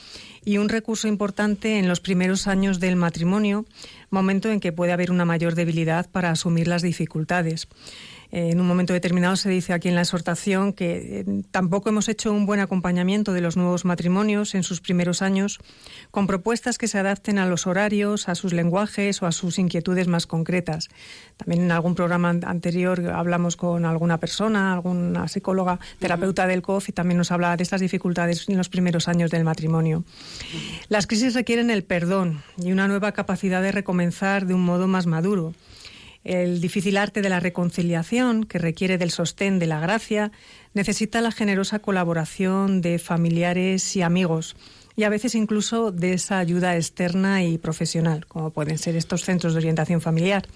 y 0.46 0.58
un 0.58 0.70
recurso 0.70 1.08
importante 1.08 1.80
en 1.80 1.88
los 1.88 2.00
primeros 2.00 2.48
años 2.48 2.80
del 2.80 2.96
matrimonio, 2.96 3.65
momento 4.12 4.51
en 4.51 4.60
que 4.60 4.72
puede 4.72 4.91
haber 4.91 5.12
una 5.12 5.25
mayor 5.25 5.56
debilidad 5.56 6.10
para 6.10 6.30
asumir 6.30 6.68
las 6.68 6.84
dificultades 6.84 7.68
en 8.31 8.61
un 8.61 8.67
momento 8.67 8.93
determinado 8.93 9.35
se 9.35 9.50
dice 9.50 9.73
aquí 9.73 9.89
en 9.89 9.95
la 9.95 10.01
exhortación 10.01 10.71
que 10.71 11.19
eh, 11.19 11.43
tampoco 11.51 11.89
hemos 11.89 12.07
hecho 12.07 12.31
un 12.31 12.45
buen 12.45 12.61
acompañamiento 12.61 13.33
de 13.33 13.41
los 13.41 13.57
nuevos 13.57 13.83
matrimonios 13.83 14.55
en 14.55 14.63
sus 14.63 14.79
primeros 14.79 15.21
años 15.21 15.59
con 16.11 16.27
propuestas 16.27 16.77
que 16.77 16.88
se 16.88 16.97
adapten 16.97 17.39
a 17.39 17.45
los 17.45 17.67
horarios, 17.67 18.29
a 18.29 18.35
sus 18.35 18.53
lenguajes 18.53 19.21
o 19.21 19.25
a 19.25 19.33
sus 19.33 19.59
inquietudes 19.59 20.07
más 20.07 20.27
concretas. 20.27 20.89
También 21.35 21.63
en 21.63 21.71
algún 21.71 21.93
programa 21.93 22.29
anterior 22.29 23.11
hablamos 23.13 23.57
con 23.57 23.83
alguna 23.83 24.17
persona, 24.17 24.73
alguna 24.73 25.27
psicóloga, 25.27 25.79
terapeuta 26.00 26.47
del 26.47 26.61
COF 26.61 26.89
y 26.89 26.91
también 26.93 27.17
nos 27.17 27.31
habla 27.31 27.57
de 27.57 27.63
estas 27.63 27.81
dificultades 27.81 28.47
en 28.47 28.57
los 28.57 28.69
primeros 28.69 29.09
años 29.09 29.29
del 29.29 29.43
matrimonio. 29.43 30.05
Las 30.88 31.05
crisis 31.05 31.33
requieren 31.33 31.69
el 31.69 31.83
perdón 31.83 32.43
y 32.57 32.71
una 32.71 32.88
nueva 32.88 33.11
capacidad 33.11 33.61
de 33.61 33.73
recomenzar 33.73 34.45
de 34.45 34.53
un 34.53 34.63
modo 34.63 34.88
más 34.88 35.05
maduro 35.05 35.53
el 36.24 36.62
difícil 36.62 36.98
arte 36.98 37.22
de 37.22 37.30
la 37.30 37.40
reconciliación, 37.40 38.44
que 38.44 38.60
requiere 38.60 38.98
del 38.98 39.12
sostén 39.12 39.60
de 39.60 39.68
la 39.68 39.80
gracia, 39.80 40.32
necesita 40.74 41.22
la 41.22 41.32
generosa 41.32 41.80
colaboración 41.80 42.82
de 42.82 43.00
familiares 43.00 43.96
y 43.96 44.01
amigos 44.01 44.56
y 44.96 45.04
a 45.04 45.10
veces 45.10 45.36
incluso 45.36 45.92
de 45.92 46.13
esa 46.13 46.38
ayuda 46.38 46.75
externa 46.75 47.44
y 47.44 47.58
profesional, 47.58 48.25
como 48.28 48.51
pueden 48.51 48.78
ser 48.78 48.96
estos 48.96 49.24
centros 49.24 49.54
de 49.54 49.60
orientación 49.60 50.01
familiar. 50.01 50.48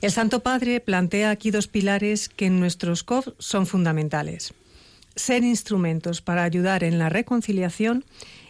El 0.00 0.12
Santo 0.12 0.40
Padre 0.40 0.80
plantea 0.80 1.30
aquí 1.30 1.50
dos 1.50 1.68
pilares 1.68 2.28
que 2.28 2.46
en 2.46 2.60
nuestros 2.60 3.02
COF 3.02 3.28
son 3.38 3.66
fundamentales. 3.66 4.54
ser 5.14 5.44
instrumentos 5.44 6.20
para 6.20 6.44
ayudar 6.44 6.84
en 6.84 6.98
la 6.98 7.08
reconciliación 7.08 8.04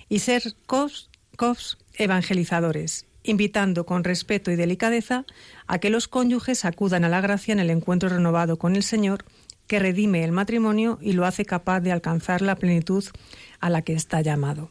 y 0.08 0.18
ser 0.18 0.42
COFs, 0.66 1.78
evangelizadores, 1.94 3.06
invitando 3.26 3.86
con 3.86 4.04
respeto 4.04 4.50
y 4.50 4.56
delicadeza 4.56 5.24
a 5.66 5.78
que 5.78 5.90
los 5.90 6.08
cónyuges 6.08 6.64
acudan 6.64 7.04
a 7.04 7.08
la 7.08 7.20
gracia 7.20 7.52
en 7.52 7.60
el 7.60 7.70
encuentro 7.70 8.08
renovado 8.08 8.58
con 8.58 8.76
el 8.76 8.82
Señor, 8.82 9.24
que 9.66 9.78
redime 9.78 10.24
el 10.24 10.32
matrimonio 10.32 10.98
y 11.00 11.12
lo 11.12 11.26
hace 11.26 11.44
capaz 11.44 11.80
de 11.80 11.92
alcanzar 11.92 12.40
la 12.42 12.56
plenitud 12.56 13.04
a 13.60 13.70
la 13.70 13.82
que 13.82 13.94
está 13.94 14.20
llamado. 14.20 14.70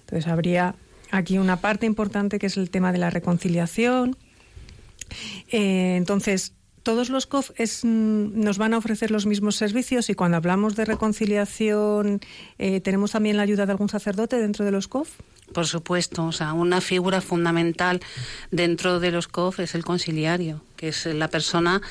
Entonces 0.00 0.28
habría 0.30 0.76
aquí 1.10 1.38
una 1.38 1.60
parte 1.60 1.86
importante 1.86 2.38
que 2.38 2.46
es 2.46 2.56
el 2.56 2.70
tema 2.70 2.92
de 2.92 2.98
la 2.98 3.10
reconciliación. 3.10 4.16
Eh, 5.50 5.96
entonces, 5.96 6.54
todos 6.88 7.10
los 7.10 7.26
COF 7.26 7.50
mm, 7.50 8.40
nos 8.40 8.56
van 8.56 8.72
a 8.72 8.78
ofrecer 8.78 9.10
los 9.10 9.26
mismos 9.26 9.56
servicios 9.56 10.08
y 10.08 10.14
cuando 10.14 10.38
hablamos 10.38 10.74
de 10.74 10.86
reconciliación, 10.86 12.20
eh, 12.56 12.80
¿tenemos 12.80 13.10
también 13.10 13.36
la 13.36 13.42
ayuda 13.42 13.66
de 13.66 13.72
algún 13.72 13.90
sacerdote 13.90 14.38
dentro 14.38 14.64
de 14.64 14.70
los 14.70 14.88
COF? 14.88 15.10
Por 15.52 15.66
supuesto, 15.66 16.24
o 16.24 16.32
sea, 16.32 16.54
una 16.54 16.80
figura 16.80 17.20
fundamental 17.20 18.00
dentro 18.50 19.00
de 19.00 19.10
los 19.10 19.28
COF 19.28 19.60
es 19.60 19.74
el 19.74 19.84
conciliario, 19.84 20.62
que 20.78 20.88
es 20.88 21.04
la 21.06 21.28
persona 21.28 21.82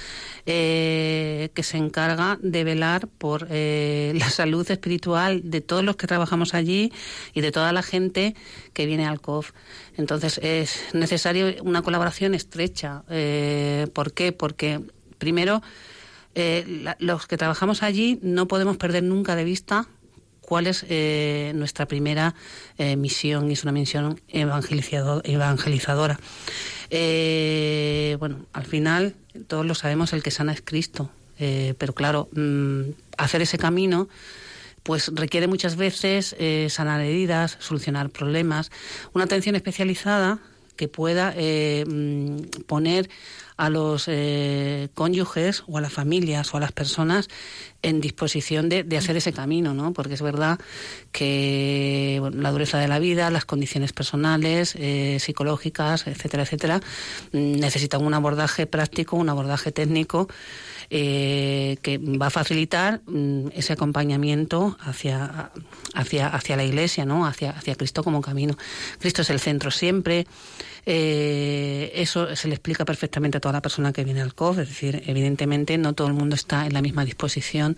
eh, 0.46 1.50
que 1.54 1.62
se 1.62 1.78
encarga 1.78 2.40
de 2.42 2.64
velar 2.64 3.08
por 3.08 3.48
eh, 3.52 4.14
la 4.18 4.30
salud 4.30 4.70
espiritual 4.72 5.42
de 5.44 5.62
todos 5.62 5.84
los 5.84 5.98
que 5.98 6.08
trabajamos 6.08 6.56
allí 6.56 6.92
y 7.34 7.42
de 7.42 7.52
toda 7.52 7.74
la 7.74 7.84
gente 7.84 8.34
que 8.74 8.86
viene 8.88 9.06
al 9.06 9.20
COF. 9.20 9.52
Entonces 9.98 10.40
es 10.42 10.80
necesario 10.94 11.54
una 11.64 11.82
colaboración 11.82 12.34
estrecha. 12.34 13.04
Eh, 13.10 13.88
¿Por 13.94 14.14
qué? 14.14 14.32
Porque 14.32 14.80
primero 15.20 15.62
los 17.00 17.26
que 17.26 17.36
trabajamos 17.36 17.82
allí 17.82 18.20
no 18.22 18.48
podemos 18.48 18.78
perder 18.78 19.02
nunca 19.02 19.36
de 19.36 19.44
vista 19.44 19.88
cuál 20.40 20.68
es 20.68 20.86
nuestra 21.56 21.88
primera 21.88 22.36
misión, 22.96 23.50
y 23.50 23.54
es 23.54 23.64
una 23.64 23.72
misión 23.72 24.22
evangelizadora. 24.28 26.20
Eh, 26.90 28.16
bueno, 28.20 28.46
al 28.54 28.66
final 28.66 29.16
todos 29.48 29.66
lo 29.66 29.76
sabemos, 29.76 30.14
el 30.14 30.24
que 30.24 30.32
sana 30.32 30.54
es 30.54 30.62
Cristo, 30.64 31.10
pero 31.38 31.94
claro, 31.94 32.30
mm, 32.34 32.82
hacer 33.18 33.42
ese 33.42 33.58
camino 33.58 34.08
pues 34.84 35.12
requiere 35.14 35.48
muchas 35.48 35.76
veces 35.76 36.36
sanar 36.70 37.02
heridas, 37.02 37.58
solucionar 37.60 38.10
problemas, 38.10 38.72
una 39.14 39.26
atención 39.26 39.56
especializada 39.56 40.40
que 40.78 40.88
pueda 40.88 41.34
mm, 41.36 42.62
poner 42.66 43.10
a 43.58 43.70
los 43.70 44.06
eh, 44.08 44.90
cónyuges 44.94 45.64
o 45.68 45.78
a 45.78 45.82
las 45.82 45.92
familias 45.92 46.54
o 46.54 46.58
a 46.58 46.60
las 46.60 46.72
personas 46.72 47.28
en 47.82 48.00
disposición 48.00 48.70
de, 48.70 48.86
hacer 48.98 49.18
ese 49.18 49.34
camino, 49.34 49.74
¿no? 49.74 49.94
Porque 49.94 50.14
es 50.14 50.22
verdad 50.22 50.60
que 51.12 52.22
la 52.34 52.52
dureza 52.52 52.78
de 52.78 52.88
la 52.88 53.00
vida, 53.00 53.30
las 53.32 53.46
condiciones 53.46 53.94
personales, 53.94 54.76
eh, 54.78 55.18
psicológicas, 55.20 56.08
etcétera, 56.08 56.44
etcétera, 56.44 56.82
mm, 57.32 57.60
necesitan 57.60 58.04
un 58.04 58.14
abordaje 58.14 58.68
práctico, 58.68 59.16
un 59.16 59.30
abordaje 59.30 59.72
técnico. 59.72 60.28
Eh, 60.90 61.78
que 61.82 61.98
va 61.98 62.28
a 62.28 62.30
facilitar 62.30 63.02
mm, 63.08 63.50
ese 63.54 63.74
acompañamiento 63.74 64.78
hacia, 64.80 65.52
hacia, 65.94 66.28
hacia 66.28 66.56
la 66.56 66.64
Iglesia, 66.64 67.04
¿no? 67.04 67.26
hacia, 67.26 67.52
hacia 67.52 67.76
Cristo 67.76 68.04
como 68.06 68.22
camino. 68.22 68.58
Cristo 69.00 69.22
es 69.22 69.30
el 69.30 69.42
centro 69.42 69.70
siempre. 69.70 70.28
Eh, 70.90 71.92
eso 71.96 72.34
se 72.34 72.48
le 72.48 72.54
explica 72.54 72.86
perfectamente 72.86 73.40
a 73.40 73.42
toda 73.42 73.52
la 73.52 73.62
persona 73.62 73.92
que 73.92 74.06
viene 74.06 74.22
al 74.22 74.34
COF, 74.34 74.60
es 74.60 74.70
decir, 74.70 75.04
evidentemente 75.06 75.78
no 75.78 75.92
todo 75.92 76.08
el 76.08 76.14
mundo 76.14 76.34
está 76.34 76.66
en 76.66 76.72
la 76.72 76.82
misma 76.82 77.04
disposición 77.04 77.76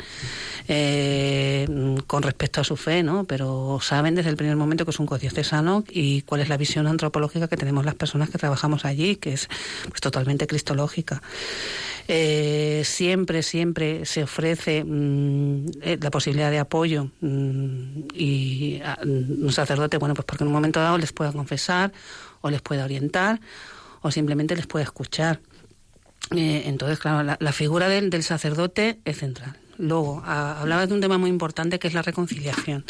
eh, 0.67 1.67
con 2.05 2.21
respecto 2.21 2.61
a 2.61 2.63
su 2.63 2.77
fe, 2.77 3.01
¿no? 3.01 3.23
pero 3.23 3.79
saben 3.81 4.13
desde 4.13 4.29
el 4.29 4.37
primer 4.37 4.55
momento 4.57 4.85
que 4.85 4.91
es 4.91 4.99
un 4.99 5.07
codiocesano 5.07 5.83
y 5.89 6.21
cuál 6.21 6.41
es 6.41 6.49
la 6.49 6.57
visión 6.57 6.85
antropológica 6.85 7.47
que 7.47 7.57
tenemos 7.57 7.83
las 7.83 7.95
personas 7.95 8.29
que 8.29 8.37
trabajamos 8.37 8.85
allí, 8.85 9.15
que 9.15 9.33
es 9.33 9.49
pues, 9.87 10.01
totalmente 10.01 10.45
cristológica. 10.45 11.23
Eh, 12.07 12.83
siempre, 12.85 13.41
siempre 13.41 14.05
se 14.05 14.21
ofrece 14.21 14.83
mm, 14.83 15.65
la 15.99 16.11
posibilidad 16.11 16.51
de 16.51 16.59
apoyo 16.59 17.09
mm, 17.21 18.01
y 18.13 18.81
un 19.03 19.51
sacerdote, 19.51 19.97
bueno, 19.97 20.13
pues 20.13 20.25
porque 20.25 20.43
en 20.43 20.49
un 20.49 20.53
momento 20.53 20.79
dado 20.79 20.99
les 20.99 21.11
pueda 21.11 21.31
confesar 21.31 21.91
o 22.41 22.50
les 22.50 22.62
puede 22.62 22.84
orientar 22.84 23.39
o 24.01 24.12
simplemente 24.12 24.55
les 24.55 24.67
puede 24.67 24.84
escuchar. 24.84 25.39
Eh, 26.36 26.63
entonces, 26.65 27.00
claro, 27.00 27.38
la, 27.39 27.51
figura 27.51 27.89
del, 27.89 28.10
del, 28.10 28.24
sacerdote 28.24 29.00
es 29.05 29.17
central. 29.17 29.58
Luego, 29.77 30.22
hablaba 30.25 30.86
de 30.86 30.93
un 30.93 31.01
tema 31.01 31.17
muy 31.17 31.29
importante 31.29 31.79
que 31.79 31.88
es 31.88 31.93
la 31.93 32.01
reconciliación. 32.01 32.86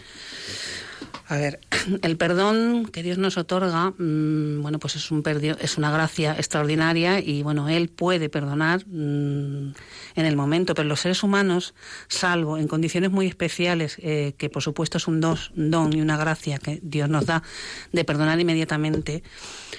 A 1.30 1.38
ver, 1.38 1.60
el 2.02 2.18
perdón 2.18 2.88
que 2.88 3.04
Dios 3.04 3.20
nos 3.20 3.38
otorga, 3.38 3.92
mm, 3.92 4.64
bueno, 4.64 4.80
pues 4.80 4.96
es 4.96 5.12
un 5.12 5.24
es 5.62 5.78
una 5.78 5.92
gracia 5.92 6.34
extraordinaria 6.34 7.20
y 7.20 7.44
bueno, 7.44 7.70
él 7.70 7.90
puede 7.90 8.30
perdonar 8.30 8.84
mm, 8.88 9.74
en 10.16 10.26
el 10.26 10.36
momento, 10.36 10.74
pero 10.74 10.90
los 10.90 11.02
seres 11.02 11.22
humanos, 11.22 11.76
salvo 12.08 12.58
en 12.58 12.68
condiciones 12.68 13.12
muy 13.12 13.28
especiales, 13.28 13.98
eh, 14.02 14.34
que 14.40 14.50
por 14.50 14.64
supuesto 14.64 14.98
es 14.98 15.08
un, 15.08 15.22
dos, 15.22 15.52
don 15.54 15.96
y 15.96 16.02
una 16.02 16.18
gracia 16.18 16.58
que 16.58 16.80
Dios 16.82 17.10
nos 17.10 17.28
da 17.28 17.44
de 17.92 18.04
perdonar 18.04 18.40
inmediatamente, 18.40 19.22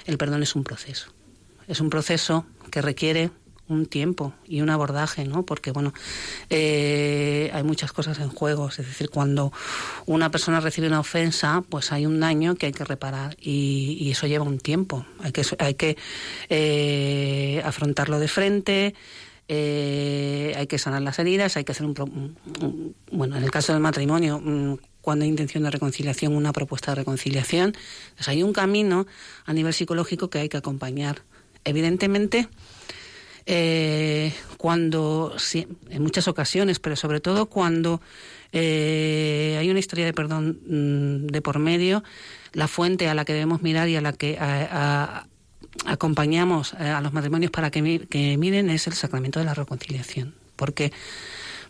el 0.05 0.17
perdón 0.17 0.43
es 0.43 0.55
un 0.55 0.63
proceso. 0.63 1.11
Es 1.67 1.81
un 1.81 1.89
proceso 1.89 2.45
que 2.71 2.81
requiere 2.81 3.29
un 3.71 3.85
tiempo 3.85 4.33
y 4.47 4.61
un 4.61 4.69
abordaje, 4.69 5.25
¿no? 5.25 5.43
Porque, 5.43 5.71
bueno, 5.71 5.93
eh, 6.49 7.49
hay 7.53 7.63
muchas 7.63 7.93
cosas 7.93 8.19
en 8.19 8.29
juego. 8.29 8.69
Es 8.69 8.77
decir, 8.77 9.09
cuando 9.09 9.51
una 10.05 10.29
persona 10.29 10.59
recibe 10.59 10.87
una 10.87 10.99
ofensa, 10.99 11.63
pues 11.69 11.91
hay 11.91 12.05
un 12.05 12.19
daño 12.19 12.55
que 12.55 12.67
hay 12.67 12.71
que 12.71 12.83
reparar 12.83 13.37
y, 13.39 14.09
eso 14.11 14.27
lleva 14.27 14.43
un 14.43 14.59
tiempo. 14.59 15.05
Hay 15.19 15.31
que, 15.31 15.43
hay 15.59 15.75
que 15.75 15.97
eh, 16.49 17.61
afrontarlo 17.63 18.19
de 18.19 18.27
frente. 18.27 18.93
Eh, 19.47 20.53
hay 20.57 20.67
que 20.67 20.77
sanar 20.77 21.01
las 21.01 21.19
heridas, 21.19 21.57
hay 21.57 21.63
que 21.63 21.71
hacer 21.71 21.85
un, 21.85 22.35
bueno, 23.11 23.35
en 23.35 23.43
el 23.43 23.51
caso 23.51 23.73
del 23.73 23.81
matrimonio, 23.81 24.39
mm, 24.39 24.77
cuando 25.01 25.23
hay 25.23 25.29
intención 25.29 25.63
de 25.63 25.71
reconciliación, 25.71 26.35
una 26.35 26.53
propuesta 26.53 26.91
de 26.91 26.95
reconciliación. 26.95 27.73
Pues 28.15 28.27
hay 28.27 28.43
un 28.43 28.53
camino 28.53 29.07
a 29.45 29.53
nivel 29.53 29.73
psicológico 29.73 30.29
que 30.29 30.39
hay 30.39 30.49
que 30.49 30.57
acompañar. 30.57 31.23
Evidentemente, 31.63 32.47
eh, 33.45 34.33
cuando, 34.57 35.35
en 35.89 36.01
muchas 36.01 36.27
ocasiones, 36.27 36.79
pero 36.79 36.95
sobre 36.95 37.19
todo 37.19 37.47
cuando 37.47 38.01
eh, 38.51 39.57
hay 39.59 39.69
una 39.69 39.79
historia 39.79 40.05
de 40.05 40.13
perdón 40.13 40.59
mm, 40.67 41.27
de 41.27 41.41
por 41.41 41.59
medio, 41.59 42.03
la 42.53 42.67
fuente 42.67 43.07
a 43.07 43.13
la 43.13 43.25
que 43.25 43.33
debemos 43.33 43.61
mirar 43.61 43.89
y 43.89 43.95
a 43.95 44.01
la 44.01 44.13
que 44.13 44.37
acompañamos 45.85 46.73
eh, 46.73 46.89
a 46.89 47.01
los 47.01 47.13
matrimonios 47.13 47.51
para 47.51 47.71
que, 47.71 48.07
que 48.09 48.37
miren 48.37 48.69
es 48.69 48.87
el 48.87 48.93
sacramento 48.93 49.39
de 49.39 49.45
la 49.45 49.53
reconciliación. 49.53 50.35
Porque, 50.55 50.91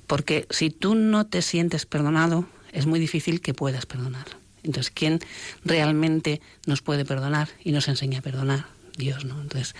porque 0.08 0.48
si 0.50 0.70
tú 0.70 0.96
no 0.96 1.28
te 1.28 1.42
sientes 1.42 1.86
perdonado, 1.86 2.46
es 2.72 2.86
muy 2.86 3.00
difícil 3.00 3.42
que 3.42 3.54
puedas 3.54 3.86
perdonar. 3.86 4.26
Entonces, 4.64 4.92
¿quién 4.92 5.20
realmente 5.64 6.42
nos 6.66 6.82
puede 6.82 7.06
perdonar 7.06 7.50
y 7.64 7.72
nos 7.72 7.88
enseña 7.88 8.20
a 8.20 8.22
perdonar? 8.22 8.66
Dios, 8.98 9.26
¿no? 9.26 9.42
Entonces, 9.42 9.76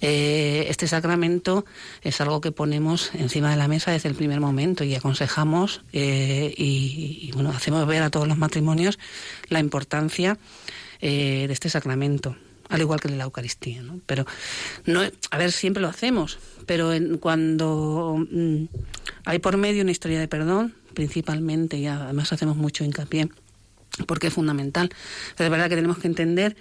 eh, 0.00 0.66
este 0.68 0.86
sacramento 0.86 1.64
es 2.02 2.20
algo 2.20 2.40
que 2.40 2.52
ponemos 2.52 3.10
encima 3.14 3.50
de 3.50 3.56
la 3.56 3.68
mesa 3.68 3.90
desde 3.90 4.08
el 4.08 4.14
primer 4.14 4.40
momento 4.40 4.84
y 4.84 4.94
aconsejamos 4.94 5.82
eh, 5.92 6.54
y, 6.56 7.30
bueno, 7.34 7.50
hacemos 7.50 7.86
ver 7.86 8.02
a 8.02 8.10
todos 8.10 8.26
los 8.26 8.38
matrimonios 8.38 8.98
la 9.48 9.60
importancia 9.60 10.38
eh, 11.00 11.44
de 11.46 11.52
este 11.52 11.68
sacramento 11.68 12.36
al 12.70 12.80
igual 12.80 13.00
que 13.00 13.08
de 13.08 13.16
la 13.16 13.24
Eucaristía, 13.24 13.82
¿no? 13.82 14.00
Pero 14.06 14.24
no, 14.86 15.00
a 15.02 15.38
ver, 15.38 15.50
siempre 15.50 15.82
lo 15.82 15.88
hacemos, 15.88 16.38
pero 16.66 16.92
en, 16.92 17.18
cuando 17.18 18.24
mm, 18.30 18.64
hay 19.24 19.40
por 19.40 19.56
medio 19.56 19.82
una 19.82 19.90
historia 19.90 20.20
de 20.20 20.28
perdón, 20.28 20.74
principalmente, 20.94 21.78
y 21.78 21.88
además 21.88 22.32
hacemos 22.32 22.56
mucho 22.56 22.84
hincapié, 22.84 23.28
porque 24.06 24.28
es 24.28 24.34
fundamental. 24.34 24.90
es 25.36 25.50
verdad 25.50 25.68
que 25.68 25.74
tenemos 25.74 25.98
que 25.98 26.06
entender 26.06 26.56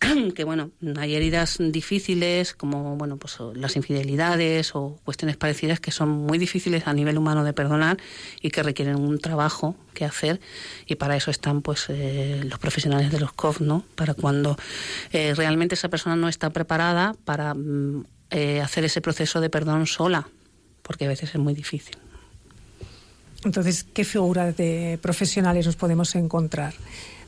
que 0.34 0.44
bueno, 0.44 0.70
hay 0.96 1.14
heridas 1.14 1.58
difíciles 1.58 2.54
como 2.54 2.96
bueno, 2.96 3.16
pues 3.16 3.38
las 3.54 3.76
infidelidades 3.76 4.74
o 4.74 4.98
cuestiones 5.04 5.36
parecidas 5.36 5.80
que 5.80 5.90
son 5.90 6.10
muy 6.10 6.38
difíciles 6.38 6.86
a 6.86 6.92
nivel 6.92 7.18
humano 7.18 7.44
de 7.44 7.52
perdonar 7.52 7.98
y 8.40 8.50
que 8.50 8.62
requieren 8.62 8.96
un 8.96 9.18
trabajo 9.18 9.76
que 9.94 10.04
hacer 10.04 10.40
y 10.86 10.96
para 10.96 11.16
eso 11.16 11.30
están 11.30 11.62
pues 11.62 11.86
eh, 11.88 12.42
los 12.44 12.58
profesionales 12.58 13.10
de 13.10 13.20
los 13.20 13.32
COF, 13.32 13.60
¿no? 13.60 13.84
Para 13.94 14.14
cuando 14.14 14.56
eh, 15.12 15.34
realmente 15.34 15.74
esa 15.74 15.88
persona 15.88 16.16
no 16.16 16.28
está 16.28 16.50
preparada 16.50 17.14
para 17.24 17.54
mm, 17.54 18.04
eh, 18.30 18.60
hacer 18.60 18.84
ese 18.84 19.00
proceso 19.00 19.40
de 19.40 19.50
perdón 19.50 19.86
sola, 19.86 20.28
porque 20.82 21.04
a 21.04 21.08
veces 21.08 21.30
es 21.30 21.40
muy 21.40 21.54
difícil. 21.54 21.96
Entonces, 23.44 23.84
¿qué 23.84 24.04
figuras 24.04 24.56
de 24.56 24.98
profesionales 25.02 25.66
nos 25.66 25.76
podemos 25.76 26.14
encontrar? 26.14 26.74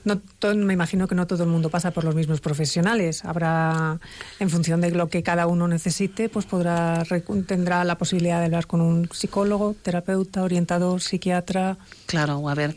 No 0.07 0.21
me 0.55 0.73
imagino 0.73 1.09
que 1.09 1.15
no 1.15 1.27
todo 1.27 1.43
el 1.43 1.51
mundo 1.51 1.69
pasa 1.69 1.91
por 1.91 2.05
los 2.05 2.15
mismos 2.15 2.41
profesionales. 2.41 3.25
Habrá, 3.25 3.99
en 4.39 4.51
función 4.51 4.81
de 4.81 4.93
lo 4.93 5.09
que 5.09 5.23
cada 5.23 5.47
uno 5.47 5.69
necesite, 5.69 6.29
pues 6.29 6.47
podrá 6.47 7.03
tendrá 7.47 7.85
la 7.85 7.99
posibilidad 7.99 8.39
de 8.39 8.47
hablar 8.47 8.67
con 8.67 8.81
un 8.81 9.09
psicólogo, 9.13 9.75
terapeuta, 9.83 10.43
orientador, 10.43 11.01
psiquiatra. 11.01 11.77
Claro, 12.07 12.49
a 12.49 12.55
ver. 12.55 12.77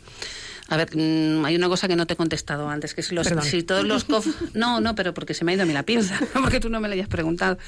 A 0.68 0.76
ver, 0.76 0.96
mm, 0.96 1.44
hay 1.44 1.56
una 1.56 1.68
cosa 1.68 1.88
que 1.88 1.96
no 1.96 2.06
te 2.06 2.14
he 2.14 2.16
contestado 2.16 2.68
antes, 2.68 2.94
que 2.94 3.02
si, 3.02 3.14
los, 3.14 3.26
si 3.26 3.62
todos 3.62 3.84
los 3.84 4.04
COF... 4.04 4.26
No, 4.54 4.80
no, 4.80 4.94
pero 4.94 5.14
porque 5.14 5.34
se 5.34 5.44
me 5.44 5.52
ha 5.52 5.54
ido 5.54 5.64
a 5.64 5.66
mí 5.66 5.72
la 5.72 5.82
pinza, 5.82 6.18
porque 6.32 6.60
tú 6.60 6.68
no 6.68 6.80
me 6.80 6.88
lo 6.88 6.94
hayas 6.94 7.08
preguntado. 7.08 7.58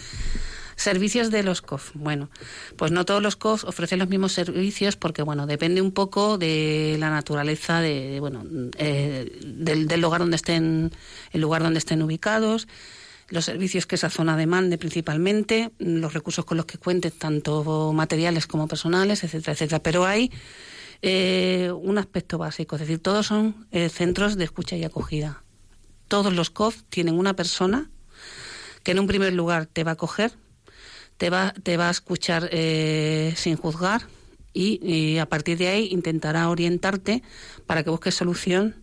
Servicios 0.82 1.30
de 1.30 1.44
los 1.44 1.62
COF. 1.62 1.92
Bueno, 1.94 2.28
pues 2.76 2.90
no 2.90 3.04
todos 3.04 3.22
los 3.22 3.36
COF 3.36 3.62
ofrecen 3.62 4.00
los 4.00 4.08
mismos 4.08 4.32
servicios 4.32 4.96
porque, 4.96 5.22
bueno, 5.22 5.46
depende 5.46 5.80
un 5.80 5.92
poco 5.92 6.38
de 6.38 6.96
la 6.98 7.08
naturaleza 7.08 7.80
de, 7.80 8.18
bueno, 8.18 8.42
eh, 8.78 9.38
del, 9.44 10.00
lugar 10.00 10.22
donde 10.22 10.34
estén, 10.34 10.90
el 11.30 11.40
lugar 11.40 11.62
donde 11.62 11.78
estén 11.78 12.02
ubicados, 12.02 12.66
los 13.28 13.44
servicios 13.44 13.86
que 13.86 13.94
esa 13.94 14.10
zona 14.10 14.36
demande 14.36 14.76
principalmente, 14.76 15.70
los 15.78 16.14
recursos 16.14 16.44
con 16.44 16.56
los 16.56 16.66
que 16.66 16.78
cuenten, 16.78 17.12
tanto 17.12 17.92
materiales 17.92 18.48
como 18.48 18.66
personales, 18.66 19.22
etcétera, 19.22 19.52
etcétera. 19.52 19.80
Pero 19.84 20.04
hay 20.04 20.32
eh, 21.00 21.70
un 21.80 21.96
aspecto 21.96 22.38
básico, 22.38 22.74
es 22.74 22.80
decir, 22.80 22.98
todos 22.98 23.28
son 23.28 23.68
eh, 23.70 23.88
centros 23.88 24.36
de 24.36 24.42
escucha 24.42 24.74
y 24.74 24.82
acogida. 24.82 25.44
Todos 26.08 26.32
los 26.32 26.50
COF 26.50 26.82
tienen 26.88 27.16
una 27.16 27.36
persona 27.36 27.88
que 28.82 28.90
en 28.90 28.98
un 28.98 29.06
primer 29.06 29.32
lugar 29.32 29.66
te 29.66 29.84
va 29.84 29.92
a 29.92 29.94
acoger 29.94 30.32
te 31.22 31.30
va, 31.30 31.54
te 31.62 31.76
va 31.76 31.86
a 31.86 31.92
escuchar 31.92 32.48
eh, 32.50 33.32
sin 33.36 33.54
juzgar 33.54 34.08
y, 34.52 35.18
a 35.18 35.26
partir 35.26 35.56
de 35.56 35.68
ahí 35.68 35.88
intentará 35.92 36.48
orientarte 36.48 37.22
para 37.64 37.84
que 37.84 37.90
busques 37.90 38.16
solución 38.16 38.74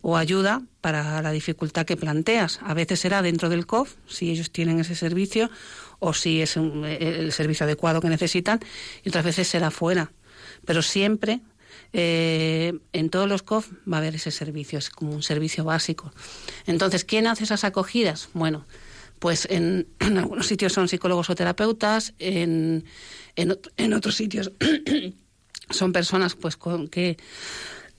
o 0.00 0.16
ayuda 0.16 0.62
para 0.80 1.20
la 1.22 1.32
dificultad 1.32 1.84
que 1.84 1.96
planteas. 1.96 2.60
A 2.62 2.72
veces 2.74 3.00
será 3.00 3.20
dentro 3.20 3.48
del 3.48 3.66
COF, 3.66 3.96
si 4.06 4.30
ellos 4.30 4.52
tienen 4.52 4.78
ese 4.78 4.94
servicio, 4.94 5.50
o 5.98 6.14
si 6.14 6.40
es 6.40 6.56
el 6.56 7.32
servicio 7.32 7.64
adecuado 7.64 8.00
que 8.00 8.08
necesitan, 8.08 8.60
y 9.02 9.08
otras 9.08 9.24
veces 9.24 9.48
será 9.48 9.72
fuera. 9.72 10.12
Pero 10.64 10.82
siempre, 10.82 11.40
eh, 11.92 12.78
en 12.92 13.10
todos 13.10 13.28
los 13.28 13.42
COF 13.42 13.72
va 13.92 13.96
a 13.96 13.98
haber 13.98 14.14
ese 14.14 14.30
servicio, 14.30 14.78
es 14.78 14.88
como 14.88 15.10
un 15.10 15.24
servicio 15.24 15.64
básico. 15.64 16.12
Entonces, 16.64 17.04
¿quién 17.04 17.26
hace 17.26 17.42
esas 17.42 17.64
acogidas? 17.64 18.28
Bueno, 18.34 18.66
pues 19.22 19.46
en, 19.50 19.86
algunos 20.00 20.48
sitios 20.48 20.72
son 20.72 20.88
psicólogos 20.88 21.30
o 21.30 21.36
terapeutas, 21.36 22.12
en, 22.18 22.84
en, 23.36 23.92
otros 23.94 24.16
sitios 24.16 24.50
son 25.70 25.92
personas 25.92 26.34
pues 26.34 26.56
con 26.56 26.88
que 26.88 27.16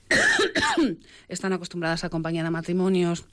están 1.29 1.53
acostumbradas 1.53 2.03
a 2.03 2.07
acompañar 2.07 2.45
a 2.45 2.51
matrimonios 2.51 3.23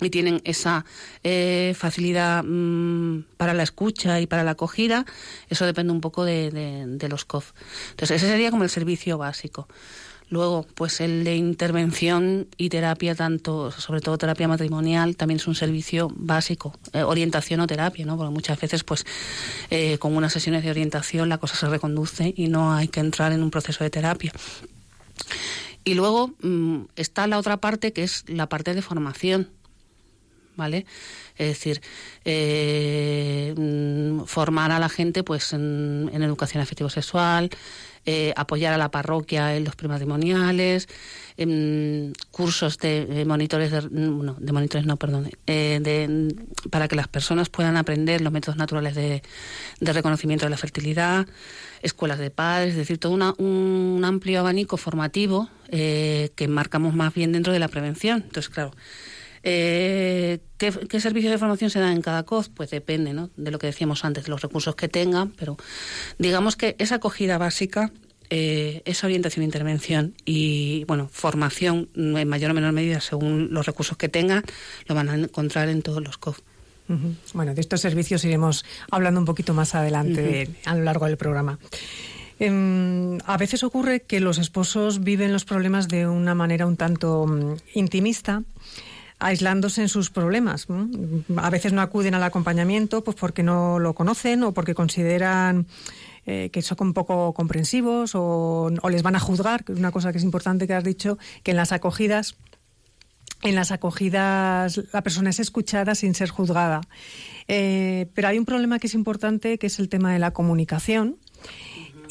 y 0.00 0.10
tienen 0.10 0.42
esa 0.44 0.84
eh, 1.24 1.74
facilidad 1.74 2.44
mm, 2.44 3.24
para 3.38 3.54
la 3.54 3.62
escucha 3.62 4.20
y 4.20 4.26
para 4.26 4.44
la 4.44 4.50
acogida, 4.52 5.06
eso 5.48 5.64
depende 5.64 5.92
un 5.92 6.02
poco 6.02 6.24
de, 6.26 6.50
de 6.50 7.08
los 7.08 7.24
COF. 7.24 7.52
Entonces, 7.92 8.22
ese 8.22 8.30
sería 8.30 8.50
como 8.50 8.64
el 8.64 8.70
servicio 8.70 9.16
básico. 9.16 9.68
Luego, 10.32 10.66
pues 10.74 11.02
el 11.02 11.24
de 11.24 11.36
intervención 11.36 12.48
y 12.56 12.70
terapia, 12.70 13.14
tanto, 13.14 13.70
sobre 13.70 14.00
todo 14.00 14.16
terapia 14.16 14.48
matrimonial, 14.48 15.14
también 15.14 15.36
es 15.36 15.46
un 15.46 15.54
servicio 15.54 16.10
básico, 16.16 16.74
eh, 16.94 17.02
orientación 17.02 17.60
o 17.60 17.66
terapia, 17.66 18.06
¿no? 18.06 18.16
Porque 18.16 18.32
muchas 18.32 18.58
veces, 18.58 18.82
pues, 18.82 19.04
eh, 19.68 19.98
con 19.98 20.16
unas 20.16 20.32
sesiones 20.32 20.64
de 20.64 20.70
orientación 20.70 21.28
la 21.28 21.36
cosa 21.36 21.56
se 21.56 21.68
reconduce 21.68 22.32
y 22.34 22.48
no 22.48 22.72
hay 22.72 22.88
que 22.88 23.00
entrar 23.00 23.32
en 23.32 23.42
un 23.42 23.50
proceso 23.50 23.84
de 23.84 23.90
terapia. 23.90 24.32
Y 25.84 25.92
luego 25.92 26.30
mm, 26.40 26.84
está 26.96 27.26
la 27.26 27.36
otra 27.36 27.58
parte 27.58 27.92
que 27.92 28.02
es 28.02 28.24
la 28.26 28.48
parte 28.48 28.72
de 28.72 28.80
formación, 28.80 29.50
¿vale? 30.56 30.86
Es 31.36 31.48
decir, 31.48 31.82
eh, 32.24 33.52
mm, 33.54 34.24
formar 34.24 34.72
a 34.72 34.78
la 34.78 34.88
gente 34.88 35.24
pues 35.24 35.52
en, 35.52 36.10
en 36.10 36.22
educación 36.22 36.62
afectivo-sexual, 36.62 37.50
eh, 38.04 38.32
apoyar 38.36 38.72
a 38.72 38.78
la 38.78 38.90
parroquia 38.90 39.54
en 39.54 39.64
los 39.64 39.76
prematrimoniales, 39.76 40.88
cursos 42.30 42.78
de, 42.78 43.24
monitores, 43.26 43.70
de, 43.70 43.88
no, 43.90 44.36
de 44.38 44.52
monitores 44.52 44.86
no, 44.86 44.96
perdón, 44.96 45.30
eh, 45.46 45.78
de, 45.80 46.34
para 46.70 46.88
que 46.88 46.96
las 46.96 47.08
personas 47.08 47.48
puedan 47.48 47.76
aprender 47.76 48.20
los 48.20 48.32
métodos 48.32 48.56
naturales 48.56 48.94
de, 48.94 49.22
reconocimiento 49.80 50.46
de 50.46 50.50
la 50.50 50.56
fertilidad, 50.56 51.26
escuelas 51.82 52.18
de 52.18 52.30
padres, 52.30 52.72
es 52.72 52.76
decir, 52.76 52.98
todo 52.98 53.12
un 53.38 54.02
amplio 54.04 54.40
abanico 54.40 54.76
formativo 54.76 55.48
eh, 55.68 56.30
que 56.36 56.48
marcamos 56.48 56.94
más 56.94 57.14
bien 57.14 57.32
dentro 57.32 57.52
de 57.52 57.58
la 57.58 57.68
prevención. 57.68 58.22
Entonces, 58.26 58.50
claro, 58.50 58.72
eh, 59.42 60.38
¿qué, 60.58 61.00
servicios 61.00 61.32
de 61.32 61.38
formación 61.38 61.70
se 61.70 61.80
dan 61.80 61.92
en 61.92 62.02
cada 62.02 62.22
COF? 62.22 62.48
Pues 62.50 62.70
depende 62.70 63.12
¿no? 63.12 63.30
de 63.36 63.50
lo 63.50 63.58
que 63.58 63.66
decíamos 63.66 64.04
antes, 64.04 64.24
de 64.24 64.30
los 64.30 64.42
recursos 64.42 64.76
que 64.76 64.88
tengan, 64.88 65.30
pero 65.30 65.56
digamos 66.18 66.56
que 66.56 66.76
esa 66.78 66.96
acogida 66.96 67.38
básica, 67.38 67.90
eh, 68.30 68.82
esa 68.84 69.06
orientación 69.06 69.42
e 69.42 69.46
intervención 69.46 70.14
y 70.24 70.84
bueno, 70.84 71.08
formación 71.12 71.88
en 71.94 72.28
mayor 72.28 72.52
o 72.52 72.54
menor 72.54 72.72
medida 72.72 73.00
según 73.00 73.48
los 73.50 73.66
recursos 73.66 73.96
que 73.96 74.08
tengan, 74.08 74.44
lo 74.86 74.94
van 74.94 75.08
a 75.08 75.14
encontrar 75.16 75.68
en 75.68 75.82
todos 75.82 76.02
los 76.02 76.18
COF. 76.18 76.40
Bueno, 77.32 77.54
de 77.54 77.60
estos 77.62 77.80
servicios 77.80 78.22
iremos 78.24 78.66
hablando 78.90 79.18
un 79.18 79.24
poquito 79.24 79.54
más 79.54 79.74
adelante 79.74 80.50
a 80.66 80.74
lo 80.74 80.82
largo 80.82 81.06
del 81.06 81.16
programa. 81.16 81.58
Em, 82.38 83.18
a 83.24 83.36
veces 83.36 83.62
ocurre 83.62 84.02
que 84.02 84.18
los 84.18 84.38
esposos 84.38 85.04
viven 85.04 85.32
los 85.32 85.44
problemas 85.44 85.86
de 85.86 86.08
una 86.08 86.34
manera 86.34 86.66
un 86.66 86.76
tanto 86.76 87.24
mm, 87.24 87.54
intimista 87.74 88.42
aislándose 89.22 89.82
en 89.82 89.88
sus 89.88 90.10
problemas. 90.10 90.66
A 91.36 91.50
veces 91.50 91.72
no 91.72 91.80
acuden 91.80 92.14
al 92.14 92.22
acompañamiento 92.22 93.04
pues 93.04 93.16
porque 93.16 93.42
no 93.42 93.78
lo 93.78 93.94
conocen 93.94 94.42
o 94.42 94.52
porque 94.52 94.74
consideran 94.74 95.66
eh, 96.26 96.50
que 96.52 96.62
son 96.62 96.78
un 96.80 96.92
poco 96.92 97.32
comprensivos 97.32 98.12
o, 98.14 98.70
les 98.90 99.02
van 99.02 99.16
a 99.16 99.20
juzgar, 99.20 99.64
que 99.64 99.72
es 99.72 99.78
una 99.78 99.92
cosa 99.92 100.12
que 100.12 100.18
es 100.18 100.24
importante 100.24 100.66
que 100.66 100.74
has 100.74 100.84
dicho, 100.84 101.18
que 101.42 101.52
en 101.52 101.56
las 101.56 101.72
acogidas 101.72 102.36
en 103.42 103.56
las 103.56 103.72
acogidas 103.72 104.80
la 104.92 105.02
persona 105.02 105.30
es 105.30 105.40
escuchada 105.40 105.96
sin 105.96 106.14
ser 106.14 106.28
juzgada. 106.28 106.80
Eh, 107.48 108.06
pero 108.14 108.28
hay 108.28 108.38
un 108.38 108.44
problema 108.44 108.78
que 108.78 108.86
es 108.86 108.94
importante, 108.94 109.58
que 109.58 109.66
es 109.66 109.80
el 109.80 109.88
tema 109.88 110.12
de 110.12 110.20
la 110.20 110.32
comunicación. 110.32 111.16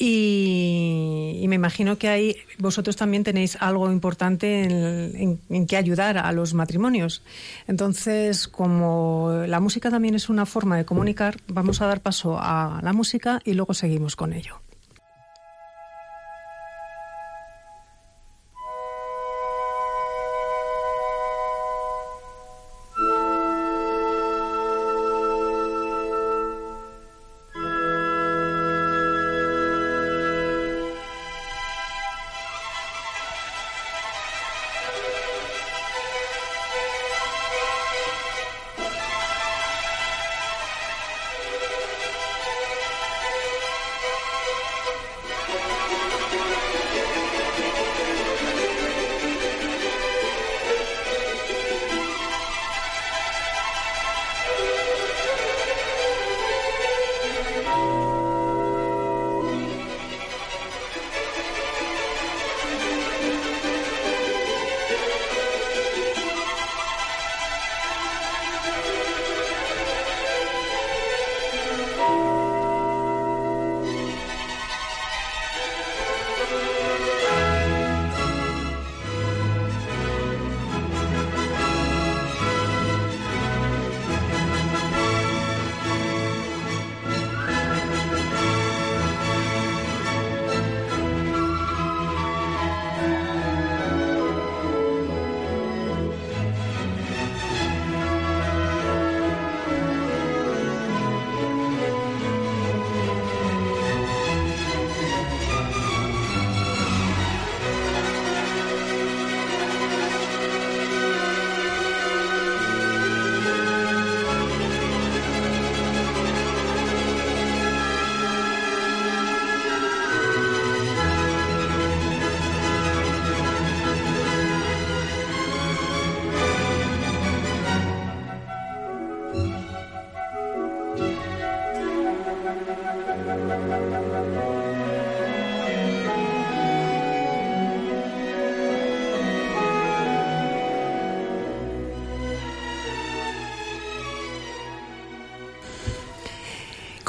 Y, 0.04 1.46
me 1.48 1.56
imagino 1.56 2.00
que 2.00 2.10
ahí 2.10 2.36
vosotros 2.58 2.96
también 2.96 3.24
tenéis 3.24 3.56
algo 3.60 3.92
importante 3.92 4.64
en, 4.64 5.68
que 5.68 5.78
ayudar 5.78 6.18
a 6.18 6.32
los 6.32 6.56
matrimonios. 6.56 7.22
Entonces, 7.68 8.48
como 8.48 9.44
la 9.46 9.60
música 9.60 9.92
también 9.92 10.16
es 10.16 10.28
una 10.28 10.48
forma 10.48 10.76
de 10.76 10.86
comunicar, 10.86 11.38
vamos 11.48 11.84
a 11.84 11.86
dar 11.86 12.02
paso 12.02 12.40
a 12.40 12.80
la 12.82 12.94
música 12.94 13.42
y 13.46 13.54
luego 13.54 13.76
seguimos 13.76 14.16
con 14.16 14.34
ello. 14.34 14.60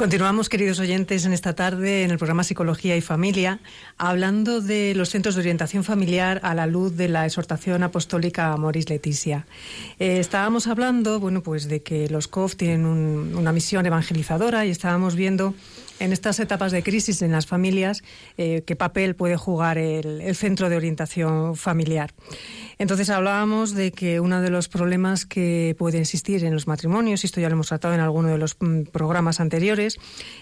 Continuamos, 0.03 0.49
queridos 0.49 0.81
oyentes, 0.81 1.23
en 1.23 1.31
esta 1.31 1.55
tarde 1.55 2.03
en 2.03 2.11
el 2.11 2.17
programa 2.17 2.43
Psicología 2.43 2.97
y 2.97 2.99
Familia, 2.99 3.61
hablando 3.97 4.59
de 4.59 4.93
los 4.95 5.07
centros 5.07 5.35
de 5.35 5.39
orientación 5.39 5.85
familiar 5.85 6.41
a 6.43 6.53
la 6.53 6.67
luz 6.67 6.97
de 6.97 7.07
la 7.07 7.25
exhortación 7.25 7.83
apostólica 7.83 8.57
Moris 8.57 8.89
Leticia. 8.89 9.47
Eh, 9.99 10.19
estábamos 10.19 10.67
hablando, 10.67 11.21
bueno, 11.21 11.41
pues 11.41 11.69
de 11.69 11.83
que 11.83 12.09
los 12.09 12.27
COF 12.27 12.57
tienen 12.57 12.85
una 12.85 13.53
misión 13.53 13.85
evangelizadora 13.85 14.65
y 14.65 14.71
estábamos 14.71 15.15
viendo 15.15 15.53
en 16.03 16.11
estas 16.11 16.39
etapas 16.39 16.73
de 16.73 16.83
crisis 16.83 17.21
en 17.21 17.31
las 17.31 17.47
familias 17.47 18.03
eh, 18.37 18.63
qué 18.65 18.75
papel 18.75 19.15
puede 19.15 19.37
jugar 19.37 19.77
el, 19.77 20.35
centro 20.35 20.69
de 20.69 20.75
orientación 20.75 21.55
familiar. 21.55 22.11
Entonces 22.77 23.09
hablábamos 23.09 23.73
de 23.73 23.91
que 23.91 24.19
uno 24.19 24.41
de 24.41 24.49
los 24.49 24.67
problemas 24.67 25.25
que 25.25 25.75
puede 25.77 25.99
existir 25.99 26.43
en 26.43 26.53
los 26.53 26.67
matrimonios, 26.67 27.23
y 27.23 27.27
esto 27.27 27.39
ya 27.39 27.47
lo 27.47 27.53
hemos 27.53 27.67
tratado 27.67 27.93
en 27.93 28.01
alguno 28.01 28.27
de 28.29 28.37
los 28.37 28.57
mm, 28.59 28.83
programas 28.91 29.39
anteriores, 29.39 29.97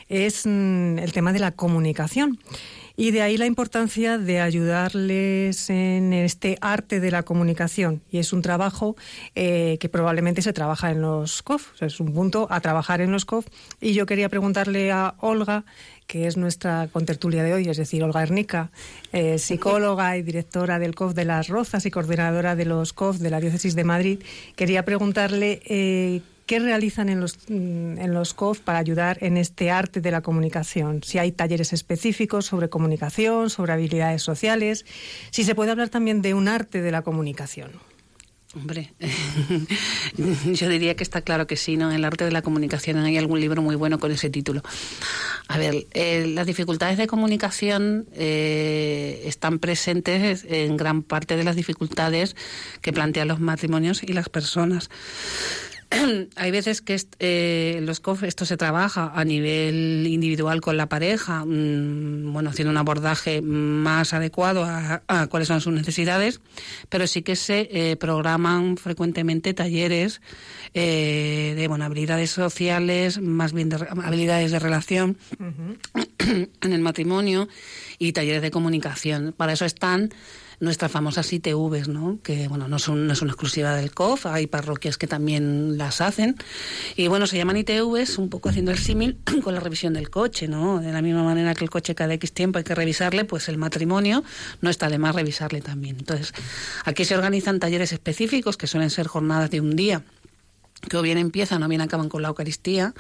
es 0.10 0.46
mm, 0.46 0.98
el 0.98 1.12
tema 1.12 1.32
de 1.32 1.40
la 1.40 1.52
comunicación. 1.52 2.40
Y 2.96 3.12
de 3.12 3.22
ahí 3.22 3.38
la 3.38 3.46
importancia 3.46 4.18
de 4.18 4.40
ayudarles 4.40 5.70
en 5.70 6.14
este 6.14 6.58
arte 6.62 7.00
de 7.00 7.12
la 7.12 7.24
comunicación. 7.24 8.02
Y 8.12 8.20
es 8.20 8.34
un 8.34 8.42
trabajo 8.42 8.96
eh, 9.36 9.78
que 9.80 9.90
probablemente 9.90 10.42
se 10.42 10.54
trabaja 10.54 10.92
en 10.92 11.02
los 11.02 11.42
COF. 11.42 11.82
es 11.82 12.00
un 12.00 12.14
punto 12.14 12.48
a 12.50 12.60
trabajar 12.60 13.02
en 13.02 13.12
los 13.12 13.26
COF. 13.26 13.48
Y 13.80 13.94
yo 13.94 14.06
quería 14.06 14.30
preguntarle 14.30 14.92
a 14.92 15.16
Olga, 15.20 15.64
que 16.08 16.28
es 16.28 16.36
nuestra 16.36 16.90
contertulia 16.92 17.44
de 17.44 17.54
hoy, 17.54 17.70
es 17.70 17.78
decir, 17.78 18.04
Olga 18.04 18.22
Ernica, 18.22 18.72
eh, 19.14 19.40
psicóloga 19.40 20.18
y 20.18 20.24
directora 20.24 20.78
del 20.78 20.94
COF 20.94 21.14
de 21.14 21.26
las 21.26 21.48
Rozas 21.48 21.86
y 21.86 21.92
coordinadora 21.92 22.56
de 22.56 22.66
los 22.66 22.92
COF 22.92 23.20
de 23.20 23.30
la 23.30 23.40
Diócesis 23.40 23.76
de 23.76 23.84
Madrid. 23.86 24.20
Quería 24.56 24.84
preguntarle 24.84 25.62
eh, 25.66 26.22
¿Qué 26.52 26.60
realizan 26.60 27.08
en 27.08 27.22
los, 27.22 27.38
mm, 27.48 27.98
en 27.98 28.14
los 28.14 28.34
COF 28.34 28.60
para 28.60 28.78
ayudar 28.78 29.18
en 29.22 29.38
este 29.38 29.72
arte 29.72 30.02
de 30.02 30.12
la 30.12 30.20
comunicación? 30.20 31.02
Si 31.02 31.18
hay 31.18 31.32
talleres 31.32 31.72
específicos 31.72 32.46
sobre 32.46 32.68
comunicación, 32.68 33.50
sobre 33.50 33.72
habilidades 33.72 34.22
sociales, 34.22 34.86
si 35.30 35.46
se 35.46 35.56
puede 35.56 35.72
hablar 35.72 35.88
también 35.88 36.22
de 36.22 36.34
un 36.34 36.50
arte 36.50 36.82
de 36.82 36.92
la 36.92 37.04
comunicación. 37.04 37.72
Hombre, 38.54 38.92
yo 40.54 40.68
diría 40.68 40.98
que 40.98 41.04
está 41.04 41.22
claro 41.22 41.48
que 41.48 41.56
sí, 41.56 41.78
¿no? 41.78 41.90
En 41.90 41.96
el 41.96 42.04
arte 42.04 42.26
de 42.26 42.32
la 42.32 42.42
comunicación 42.42 42.98
hay 42.98 43.18
algún 43.18 43.40
libro 43.40 43.62
muy 43.62 43.78
bueno 43.78 43.98
con 43.98 44.12
ese 44.12 44.30
título. 44.30 44.62
A 45.48 45.58
ver, 45.58 45.88
eh, 45.94 46.28
las 46.36 46.48
dificultades 46.48 46.98
de 46.98 47.08
comunicación 47.08 48.08
eh, 48.12 49.24
están 49.24 49.60
presentes 49.60 50.46
en 50.50 50.76
gran 50.76 51.02
parte 51.02 51.38
de 51.38 51.46
las 51.46 51.56
dificultades 51.56 52.36
que 52.82 52.92
plantean 52.92 53.30
los 53.30 53.40
matrimonios 53.40 54.04
y 54.04 54.12
las 54.12 54.28
personas. 54.28 54.90
hay 56.36 56.52
veces 56.52 56.82
que 56.82 57.00
eh, 57.20 57.80
los 57.84 58.00
COF 58.00 58.24
esto 58.24 58.46
se 58.46 58.56
trabaja 58.56 59.12
a 59.14 59.26
nivel 59.26 60.08
individual 60.08 60.62
con 60.62 60.78
la 60.78 60.88
pareja, 60.88 61.44
mm, 61.46 62.32
bueno, 62.32 62.50
haciendo 62.50 62.72
un 62.72 62.78
abordaje 62.78 63.42
más 63.42 64.14
adecuado 64.14 64.64
a, 64.64 65.02
cuáles 65.30 65.48
son 65.50 65.60
sus 65.60 65.74
necesidades, 65.74 66.40
pero 66.90 67.08
sí 67.08 67.24
que 67.24 67.36
se 67.36 67.70
eh, 67.72 67.96
programan 67.98 68.78
frecuentemente 68.78 69.54
talleres 69.54 70.22
eh, 70.74 71.54
de 71.58 71.68
bueno, 71.68 71.86
habilidades 71.86 72.32
sociales, 72.32 73.20
más 73.20 73.52
bien 73.52 73.70
de, 73.70 73.86
habilidades 74.04 74.52
de 74.52 74.60
relación 74.60 75.18
en 76.20 76.74
el 76.74 76.82
matrimonio 76.82 77.50
y 78.00 78.14
talleres 78.14 78.42
de 78.42 78.52
comunicación. 78.52 79.34
Para 79.36 79.54
eso 79.54 79.66
están 79.66 80.12
nuestras 80.62 80.92
famosas 80.92 81.34
ITVs, 81.34 81.88
¿no? 81.88 82.20
que 82.24 82.48
bueno, 82.48 82.68
no 82.68 82.78
son, 82.80 83.08
no 83.08 83.14
una 83.22 83.32
exclusiva 83.32 83.76
del 83.76 83.92
COF, 83.92 84.28
hay 84.28 84.46
parroquias 84.46 84.98
que 84.98 85.08
también 85.08 85.78
las 85.78 86.02
hacen. 86.02 86.36
Y 86.96 87.08
bueno, 87.08 87.26
se 87.26 87.36
llaman 87.36 87.58
ITVs 87.58 88.20
un 88.20 88.30
poco 88.30 88.50
haciendo 88.50 88.72
el 88.72 88.78
símil 88.78 89.18
con 89.44 89.56
la 89.56 89.60
revisión 89.60 89.94
del 89.94 90.12
coche, 90.12 90.48
¿no? 90.48 90.80
De 90.80 90.92
la 90.92 91.02
misma 91.02 91.24
manera 91.24 91.56
que 91.56 91.64
el 91.64 91.72
coche 91.72 91.96
cada 91.96 92.14
X 92.14 92.32
tiempo 92.32 92.60
hay 92.60 92.64
que 92.64 92.76
revisarle, 92.76 93.26
pues 93.26 93.50
el 93.50 93.58
matrimonio 93.58 94.24
no 94.62 94.70
está 94.70 94.88
de 94.88 95.00
más 95.00 95.16
revisarle 95.16 95.62
también. 95.62 95.98
Entonces, 95.98 96.32
aquí 96.86 97.06
se 97.06 97.16
organizan 97.16 97.60
talleres 97.60 97.92
específicos 97.92 98.56
que 98.56 98.68
suelen 98.68 98.92
ser 98.92 99.08
jornadas 99.08 99.50
de 99.50 99.62
un 99.62 99.76
día, 99.76 100.04
que 100.88 100.96
o 100.96 101.02
bien 101.02 101.18
empiezan 101.18 101.64
o 101.64 101.68
bien 101.68 101.82
acaban 101.82 102.08
con 102.08 102.22
la 102.22 102.28
Eucaristía. 102.28 102.94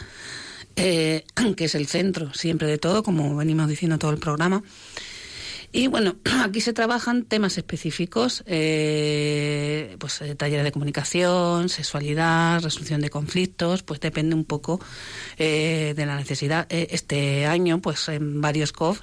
Eh, 0.77 1.25
que 1.57 1.65
es 1.65 1.75
el 1.75 1.85
centro 1.85 2.33
siempre 2.33 2.67
de 2.67 2.79
todo, 2.79 3.03
como 3.03 3.35
venimos 3.35 3.67
diciendo 3.67 3.99
todo 3.99 4.11
el 4.11 4.17
programa. 4.17 4.63
Y 5.73 5.87
bueno, 5.87 6.15
aquí 6.43 6.61
se 6.61 6.73
trabajan 6.73 7.23
temas 7.23 7.57
específicos, 7.57 8.43
eh, 8.45 9.95
pues 9.99 10.21
eh, 10.21 10.35
talleres 10.35 10.65
de 10.65 10.71
comunicación, 10.71 11.69
sexualidad, 11.69 12.61
resolución 12.61 13.01
de 13.01 13.09
conflictos, 13.09 13.83
pues 13.83 13.99
depende 13.99 14.35
un 14.35 14.43
poco 14.43 14.81
eh, 15.37 15.93
de 15.95 16.05
la 16.05 16.17
necesidad. 16.17 16.67
este 16.69 17.45
año, 17.45 17.81
pues 17.81 18.09
en 18.09 18.41
varios 18.41 18.73
COF, 18.73 19.01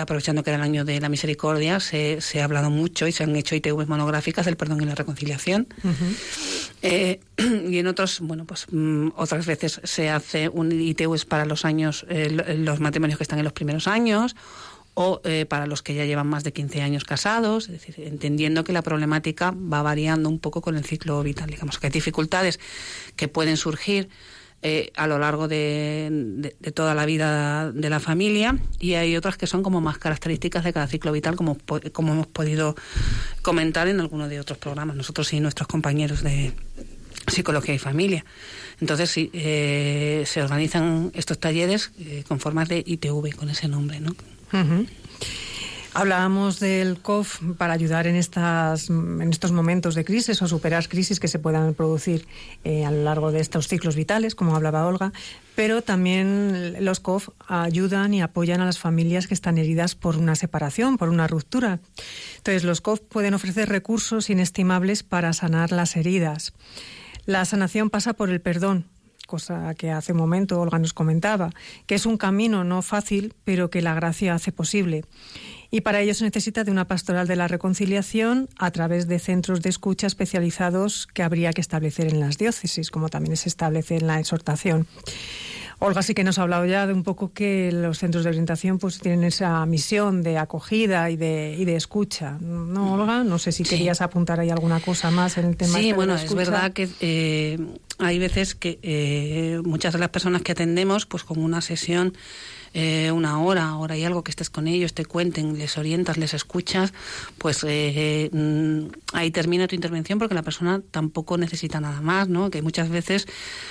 aprovechando 0.00 0.42
que 0.42 0.50
era 0.50 0.56
el 0.56 0.62
año 0.62 0.84
de 0.84 1.00
la 1.00 1.08
misericordia, 1.08 1.80
se, 1.80 2.20
se, 2.20 2.40
ha 2.40 2.44
hablado 2.44 2.70
mucho 2.70 3.06
y 3.06 3.12
se 3.12 3.24
han 3.24 3.36
hecho 3.36 3.54
ITVs 3.54 3.88
monográficas 3.88 4.46
del 4.46 4.56
perdón 4.56 4.82
y 4.82 4.86
la 4.86 4.94
reconciliación. 4.94 5.68
y 6.82 7.78
en 7.78 7.86
otros, 7.86 8.20
bueno, 8.20 8.44
pues 8.44 8.66
mm, 8.70 9.08
otras 9.16 9.46
veces 9.46 9.80
se 9.84 10.08
hace 10.08 10.48
un 10.48 10.72
ITVs 10.72 11.24
para 11.24 11.44
los 11.44 11.64
años, 11.64 12.06
los 12.08 12.80
matrimonios 12.80 13.18
que 13.18 13.24
están 13.24 13.38
en 13.38 13.44
los 13.44 13.52
primeros 13.52 13.86
años 13.86 14.34
o 15.00 15.20
eh, 15.22 15.46
para 15.46 15.68
los 15.68 15.80
que 15.84 15.94
ya 15.94 16.04
llevan 16.06 16.26
más 16.26 16.42
de 16.42 16.52
15 16.52 16.82
años 16.82 17.04
casados, 17.04 17.68
es 17.68 17.86
decir, 17.86 18.04
entendiendo 18.04 18.64
que 18.64 18.72
la 18.72 18.82
problemática 18.82 19.52
va 19.52 19.80
variando 19.80 20.28
un 20.28 20.40
poco 20.40 20.60
con 20.60 20.76
el 20.76 20.84
ciclo 20.84 21.22
vital. 21.22 21.48
Digamos 21.48 21.78
que 21.78 21.86
hay 21.86 21.92
dificultades 21.92 22.58
que 23.14 23.28
pueden 23.28 23.56
surgir 23.56 24.08
eh, 24.60 24.90
a 24.96 25.06
lo 25.06 25.20
largo 25.20 25.46
de, 25.46 26.52
toda 26.74 26.96
la 26.96 27.06
vida 27.06 27.70
de 27.70 27.88
la 27.88 28.00
familia 28.00 28.58
y 28.80 28.94
hay 28.94 29.16
otras 29.16 29.36
que 29.36 29.46
son 29.46 29.62
como 29.62 29.80
más 29.80 29.98
características 29.98 30.64
de 30.64 30.72
cada 30.72 30.88
ciclo 30.88 31.12
vital, 31.12 31.36
como, 31.36 31.56
como 31.92 32.12
hemos 32.14 32.26
podido 32.26 32.74
comentar 33.42 33.86
en 33.86 34.00
alguno 34.00 34.26
de 34.26 34.40
otros 34.40 34.58
programas, 34.58 34.96
nosotros 34.96 35.32
y 35.32 35.38
nuestros 35.38 35.68
compañeros 35.68 36.24
de 36.24 36.52
psicología 37.28 37.76
y 37.76 37.78
familia. 37.78 38.24
Entonces, 38.80 39.08
sí, 39.08 39.30
eh, 39.32 40.24
se 40.26 40.42
organizan 40.42 41.12
estos 41.14 41.38
talleres 41.38 41.92
con 42.26 42.40
formas 42.40 42.68
de 42.68 42.82
ITV, 42.84 43.36
con 43.36 43.48
ese 43.48 43.68
nombre, 43.68 44.00
¿no? 44.00 44.16
Hablábamos 45.94 46.60
del 46.60 47.00
COF 47.00 47.40
para 47.56 47.72
ayudar 47.72 48.06
en, 48.06 48.14
estas, 48.14 48.88
en 48.88 49.30
estos 49.30 49.50
momentos 49.50 49.96
de 49.96 50.04
crisis 50.04 50.40
o 50.42 50.46
superar 50.46 50.86
crisis 50.88 51.18
que 51.18 51.26
se 51.28 51.40
puedan 51.40 51.74
producir 51.74 52.28
eh, 52.62 52.84
a 52.84 52.90
lo 52.92 53.02
largo 53.02 53.32
de 53.32 53.40
estos 53.40 53.66
ciclos 53.66 53.96
vitales, 53.96 54.34
como 54.34 54.54
hablaba 54.54 54.86
Olga, 54.86 55.12
pero 55.56 55.82
también 55.82 56.84
los 56.84 57.00
COF 57.00 57.30
ayudan 57.48 58.14
y 58.14 58.22
apoyan 58.22 58.60
a 58.60 58.66
las 58.66 58.78
familias 58.78 59.26
que 59.26 59.34
están 59.34 59.58
heridas 59.58 59.96
por 59.96 60.16
una 60.16 60.36
separación, 60.36 60.98
por 60.98 61.08
una 61.08 61.26
ruptura. 61.26 61.80
Entonces, 62.36 62.62
los 62.62 62.80
COF 62.80 63.00
pueden 63.00 63.34
ofrecer 63.34 63.68
recursos 63.68 64.30
inestimables 64.30 65.02
para 65.02 65.32
sanar 65.32 65.72
las 65.72 65.96
heridas. 65.96 66.52
La 67.24 67.44
sanación 67.44 67.90
pasa 67.90 68.12
por 68.12 68.30
el 68.30 68.40
perdón, 68.40 68.84
cosa 69.28 69.74
que 69.74 69.90
hace 69.90 70.12
un 70.12 70.18
momento 70.18 70.58
Olga 70.58 70.78
nos 70.78 70.94
comentaba, 70.94 71.50
que 71.86 71.94
es 71.94 72.06
un 72.06 72.16
camino 72.16 72.64
no 72.64 72.80
fácil, 72.82 73.34
pero 73.44 73.68
que 73.68 73.82
la 73.82 73.94
gracia 73.94 74.34
hace 74.34 74.50
posible. 74.50 75.04
Y 75.70 75.82
para 75.82 76.00
ello 76.00 76.14
se 76.14 76.24
necesita 76.24 76.64
de 76.64 76.70
una 76.70 76.86
pastoral 76.86 77.28
de 77.28 77.36
la 77.36 77.46
reconciliación 77.46 78.48
a 78.58 78.70
través 78.70 79.06
de 79.06 79.18
centros 79.18 79.60
de 79.60 79.68
escucha 79.68 80.06
especializados 80.06 81.06
que 81.12 81.22
habría 81.22 81.52
que 81.52 81.60
establecer 81.60 82.08
en 82.08 82.20
las 82.20 82.38
diócesis, 82.38 82.90
como 82.90 83.10
también 83.10 83.36
se 83.36 83.50
establece 83.50 83.96
en 83.96 84.06
la 84.06 84.18
exhortación. 84.18 84.86
Olga 85.80 86.02
sí 86.02 86.12
que 86.12 86.24
nos 86.24 86.38
ha 86.38 86.42
hablado 86.42 86.66
ya 86.66 86.88
de 86.88 86.92
un 86.92 87.04
poco 87.04 87.32
que 87.32 87.70
los 87.72 87.98
centros 87.98 88.24
de 88.24 88.30
orientación 88.30 88.78
pues 88.78 88.98
tienen 88.98 89.22
esa 89.22 89.64
misión 89.64 90.22
de 90.22 90.36
acogida 90.36 91.08
y 91.08 91.16
de, 91.16 91.54
y 91.56 91.64
de 91.64 91.76
escucha. 91.76 92.36
¿No, 92.40 92.94
Olga? 92.94 93.22
No 93.22 93.38
sé 93.38 93.52
si 93.52 93.62
querías 93.62 94.00
apuntar 94.00 94.40
ahí 94.40 94.50
alguna 94.50 94.80
cosa 94.80 95.12
más 95.12 95.38
en 95.38 95.46
el 95.46 95.56
tema. 95.56 95.78
Sí, 95.78 95.90
este 95.90 95.94
bueno, 95.94 96.16
es 96.16 96.34
verdad 96.34 96.72
que 96.72 96.88
eh, 97.00 97.58
hay 97.98 98.18
veces 98.18 98.56
que 98.56 98.80
eh, 98.82 99.60
muchas 99.64 99.92
de 99.92 100.00
las 100.00 100.08
personas 100.08 100.42
que 100.42 100.52
atendemos, 100.52 101.06
pues 101.06 101.22
con 101.22 101.38
una 101.38 101.60
sesión 101.60 102.12
eh, 102.80 103.10
una 103.10 103.42
hora, 103.42 103.74
hora 103.74 103.96
y 103.96 104.04
algo 104.04 104.22
que 104.22 104.30
estés 104.30 104.50
con 104.50 104.68
ellos, 104.68 104.94
te 104.94 105.04
cuenten, 105.04 105.58
les 105.58 105.76
orientas, 105.78 106.16
les 106.16 106.32
escuchas, 106.32 106.92
pues 107.36 107.64
eh, 107.66 108.30
mm, 108.32 109.16
ahí 109.16 109.32
termina 109.32 109.66
tu 109.66 109.74
intervención 109.74 110.20
porque 110.20 110.36
la 110.36 110.44
persona 110.44 110.80
tampoco 110.92 111.36
necesita 111.38 111.80
nada 111.80 112.00
más, 112.00 112.28
¿no? 112.28 112.50
Que 112.50 112.62
muchas 112.62 112.88
veces, 112.88 113.26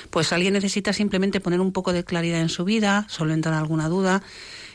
pues 0.09 0.33
alguien 0.33 0.51
necesita 0.51 0.91
simplemente 0.91 1.39
poner 1.39 1.61
un 1.61 1.71
poco 1.71 1.93
de 1.93 2.03
claridad 2.03 2.41
en 2.41 2.49
su 2.49 2.65
vida, 2.65 3.05
solventar 3.07 3.53
alguna 3.53 3.87
duda 3.87 4.23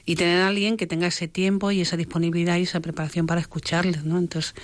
y 0.07 0.17
tener 0.17 0.41
a 0.41 0.49
alguien 0.49 0.79
que 0.79 0.87
tenga 0.87 1.09
ese 1.09 1.29
tiempo 1.29 1.71
y 1.71 1.83
esa 1.83 1.99
disponibilidad 1.99 2.57
y 2.57 2.63
esa 2.63 2.81
preparación 2.81 3.27
para 3.27 3.43
escucharles, 3.43 4.03
¿no? 4.05 4.17
Entonces, 4.17 4.55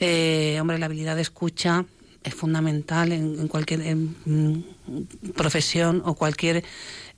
eh, 0.00 0.56
hombre, 0.62 0.78
la 0.78 0.86
habilidad 0.86 1.16
de 1.16 1.20
escucha 1.20 1.84
es 2.24 2.34
fundamental 2.34 3.12
en, 3.12 3.48
cualquier 3.48 3.94
mm, 3.94 4.62
profesión 5.36 6.02
o 6.04 6.14
cualquier 6.14 6.64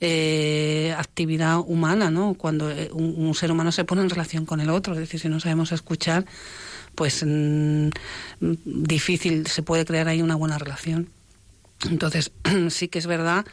eh, 0.01 0.93
actividad 0.97 1.59
humana, 1.59 2.11
¿no? 2.11 2.33
Cuando 2.35 2.69
eh, 2.69 2.89
un, 2.91 3.33
ser 3.33 3.51
humano 3.51 3.71
se 3.71 3.85
pone 3.85 4.01
en 4.01 4.09
relación 4.09 4.45
con 4.45 4.59
el 4.59 4.69
otro, 4.69 4.93
es 4.93 4.99
decir, 4.99 5.19
si 5.19 5.29
no 5.29 5.39
sabemos 5.39 5.71
escuchar, 5.71 6.25
pues 6.93 7.23
mm, 7.25 7.89
difícil 8.65 9.47
se 9.47 9.63
puede 9.63 9.85
crear 9.85 10.07
ahí 10.07 10.21
una 10.21 10.35
buena 10.35 10.57
relación. 10.57 11.09
Entonces, 11.89 12.31
sí 12.69 12.89
que 12.89 12.99
es 12.99 13.07
verdad 13.07 13.45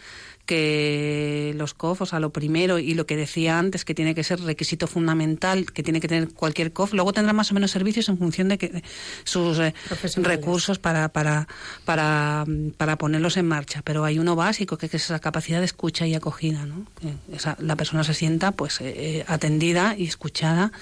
que 0.46 1.54
los 1.56 1.74
COF, 1.74 2.02
o 2.02 2.06
sea, 2.06 2.20
lo 2.20 2.30
primero 2.30 2.78
y 2.78 2.94
lo 2.94 3.06
que 3.06 3.16
decía 3.16 3.58
antes, 3.58 3.84
que 3.84 3.94
tiene 3.94 4.14
que 4.14 4.24
ser 4.24 4.40
requisito 4.40 4.86
fundamental, 4.86 5.66
que 5.72 5.82
tiene 5.82 6.00
que 6.00 6.08
tener 6.08 6.28
cualquier 6.30 6.72
COF, 6.72 6.92
luego 6.92 7.12
tendrá 7.12 7.32
más 7.32 7.50
o 7.50 7.54
menos 7.54 7.70
servicios 7.70 8.08
en 8.08 8.18
función 8.18 8.48
de 8.48 8.58
que 8.58 8.82
sus 9.24 9.58
eh, 9.58 9.74
recursos 10.16 10.78
para, 10.78 11.08
para, 11.08 11.48
para, 11.84 12.44
para, 12.76 12.96
ponerlos 12.96 13.36
en 13.36 13.46
marcha. 13.46 13.82
Pero 13.84 14.04
hay 14.04 14.18
uno 14.18 14.36
básico, 14.36 14.76
que 14.76 14.86
es 14.86 14.94
esa 14.94 15.18
capacidad 15.18 15.60
de 15.60 15.66
escucha 15.66 16.06
y 16.06 16.14
acogida, 16.14 16.66
¿no? 16.66 16.86
esa, 17.32 17.56
la 17.60 17.76
persona 17.76 18.04
se 18.04 18.14
sienta 18.14 18.52
pues 18.52 18.80
eh, 18.80 19.24
atendida 19.26 19.94
y 19.96 20.06
escuchada, 20.06 20.72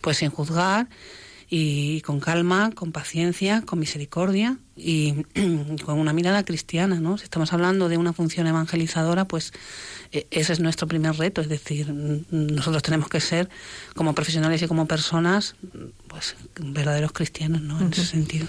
pues 0.00 0.18
sin 0.18 0.30
juzgar 0.30 0.88
y 1.48 2.00
con 2.00 2.18
calma, 2.18 2.72
con 2.72 2.92
paciencia, 2.92 3.62
con 3.62 3.78
misericordia 3.78 4.58
y 4.76 5.22
con 5.84 5.98
una 5.98 6.12
mirada 6.12 6.44
cristiana, 6.44 6.98
¿no? 7.00 7.18
Si 7.18 7.24
estamos 7.24 7.52
hablando 7.52 7.88
de 7.88 7.96
una 7.96 8.12
función 8.12 8.46
evangelizadora, 8.46 9.26
pues 9.26 9.52
e, 10.12 10.26
ese 10.30 10.52
es 10.52 10.60
nuestro 10.60 10.88
primer 10.88 11.16
reto, 11.16 11.40
es 11.40 11.48
decir, 11.48 11.92
nosotros 12.30 12.82
tenemos 12.82 13.08
que 13.08 13.20
ser 13.20 13.48
como 13.94 14.14
profesionales 14.14 14.60
y 14.62 14.66
como 14.66 14.86
personas, 14.86 15.54
pues 16.08 16.36
verdaderos 16.60 17.12
cristianos, 17.12 17.62
¿no? 17.62 17.80
En 17.80 17.92
ese 17.92 18.04
sentido. 18.04 18.46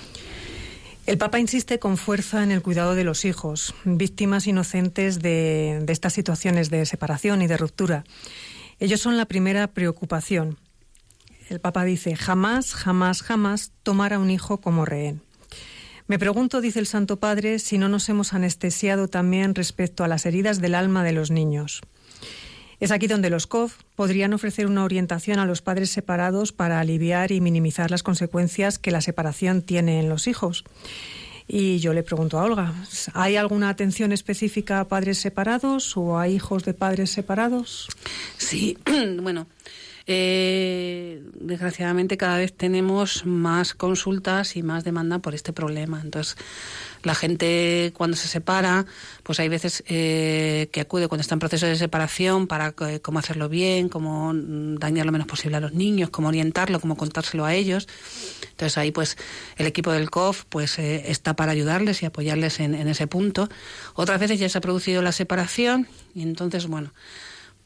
El 1.05 1.17
Papa 1.17 1.39
insiste 1.39 1.79
con 1.79 1.95
fuerza 1.95 2.43
en 2.43 2.51
el 2.51 2.62
cuidado 2.62 2.93
de 2.93 3.05
los 3.05 3.23
hijos, 3.23 3.73
víctimas 3.86 4.45
inocentes 4.45 5.21
de, 5.21 5.81
de 5.83 5.93
estas 5.93 6.13
situaciones 6.13 6.69
de 6.69 6.86
separación 6.86 7.41
y 7.41 7.47
de 7.47 7.55
ruptura. 7.55 8.03
Ellos 8.79 8.99
son 8.99 9.15
la 9.15 9.25
primera 9.25 9.67
preocupación. 9.67 10.57
El 11.49 11.60
Papa 11.60 11.86
dice, 11.86 12.15
jamás, 12.15 12.73
jamás, 12.73 13.21
jamás 13.21 13.71
tomar 13.83 14.13
a 14.13 14.19
un 14.19 14.29
hijo 14.29 14.57
como 14.57 14.86
rehén. 14.86 15.21
Me 16.07 16.19
pregunto, 16.19 16.62
dice 16.62 16.79
el 16.79 16.88
Santo 16.88 17.19
Padre, 17.19 17.60
si 17.60 17.77
no 17.77 17.89
nos 17.89 18.07
hemos 18.10 18.33
anestesiado 18.33 19.07
también 19.07 19.55
respecto 19.55 20.03
a 20.03 20.07
las 20.07 20.25
heridas 20.25 20.62
del 20.62 20.75
alma 20.75 21.03
de 21.03 21.12
los 21.12 21.31
niños. 21.31 21.81
Es 22.79 22.91
aquí 22.91 23.07
donde 23.07 23.29
los 23.29 23.47
COF 23.47 23.75
podrían 23.95 24.33
ofrecer 24.33 24.67
una 24.67 24.83
orientación 24.83 25.39
a 25.39 25.45
los 25.45 25.62
padres 25.62 25.89
separados 25.89 26.51
para 26.51 26.79
aliviar 26.79 27.31
y 27.31 27.41
minimizar 27.41 27.91
las 27.91 28.03
consecuencias 28.03 28.77
que 28.77 28.91
la 28.91 29.01
separación 29.01 29.63
tiene 29.63 29.99
en 29.99 30.10
los 30.10 30.27
hijos. 30.27 30.63
Y 31.47 31.79
yo 31.79 31.93
le 31.93 32.03
pregunto 32.03 32.39
a 32.39 32.43
Olga, 32.43 32.73
¿hay 33.13 33.36
alguna 33.38 33.69
atención 33.69 34.12
específica 34.12 34.79
a 34.79 34.88
padres 34.88 35.17
separados 35.17 35.95
o 35.97 36.19
a 36.19 36.27
hijos 36.27 36.65
de 36.65 36.73
padres 36.73 37.10
separados? 37.10 37.88
Sí, 38.38 38.77
bueno, 39.21 39.47
eh, 40.08 41.22
desgraciadamente 41.34 42.17
cada 42.17 42.38
vez 42.38 42.54
tenemos 42.54 43.26
más 43.26 43.74
consultas 43.74 44.56
y 44.56 44.63
más 44.63 44.84
demanda 44.84 45.20
por 45.20 45.36
este 45.36 45.54
problema. 45.54 46.02
Entonces, 46.02 46.38
la 47.04 47.15
gente 47.15 47.91
cuando 47.96 48.17
se 48.17 48.28
separa, 48.28 48.86
pues 49.24 49.39
hay 49.39 49.50
veces 49.50 49.84
eh, 49.88 50.70
que 50.72 50.82
acude 50.82 51.08
cuando 51.08 51.22
está 51.22 51.36
en 51.36 51.39
proceso 51.39 51.65
de 51.65 51.76
separación 51.76 52.48
para 52.48 52.74
eh, 52.88 53.00
cómo 53.02 53.20
hacerlo 53.20 53.50
bien, 53.50 53.89
cómo 53.89 54.32
dañar 54.34 55.06
lo 55.06 55.12
menos 55.12 55.28
posible 55.28 55.58
a 55.58 55.60
los 55.60 55.74
niños, 55.74 56.10
cómo 56.10 56.28
orientarlo, 56.30 56.80
cómo 56.80 56.98
contárselo 56.98 57.46
a 57.46 57.54
ellos. 57.54 57.88
Entonces 58.52 58.78
ahí 58.78 58.91
pues 58.91 59.17
el 59.58 59.67
equipo 59.67 59.91
del 59.91 60.10
COF 60.10 60.46
pues 60.46 60.80
eh, 60.80 61.12
está 61.12 61.36
para 61.36 61.52
ayudarles 61.52 62.02
y 62.04 62.06
apoyarles 62.06 62.60
en 62.60 62.76
ese 62.76 63.08
punto. 63.08 63.50
Otras 63.93 64.20
veces 64.20 64.39
ya 64.39 64.50
se 64.50 64.58
ha 64.58 64.62
producido 64.62 65.02
la 65.02 65.12
separación 65.12 65.88
y 66.15 66.24
entonces 66.24 66.67
bueno 66.67 66.91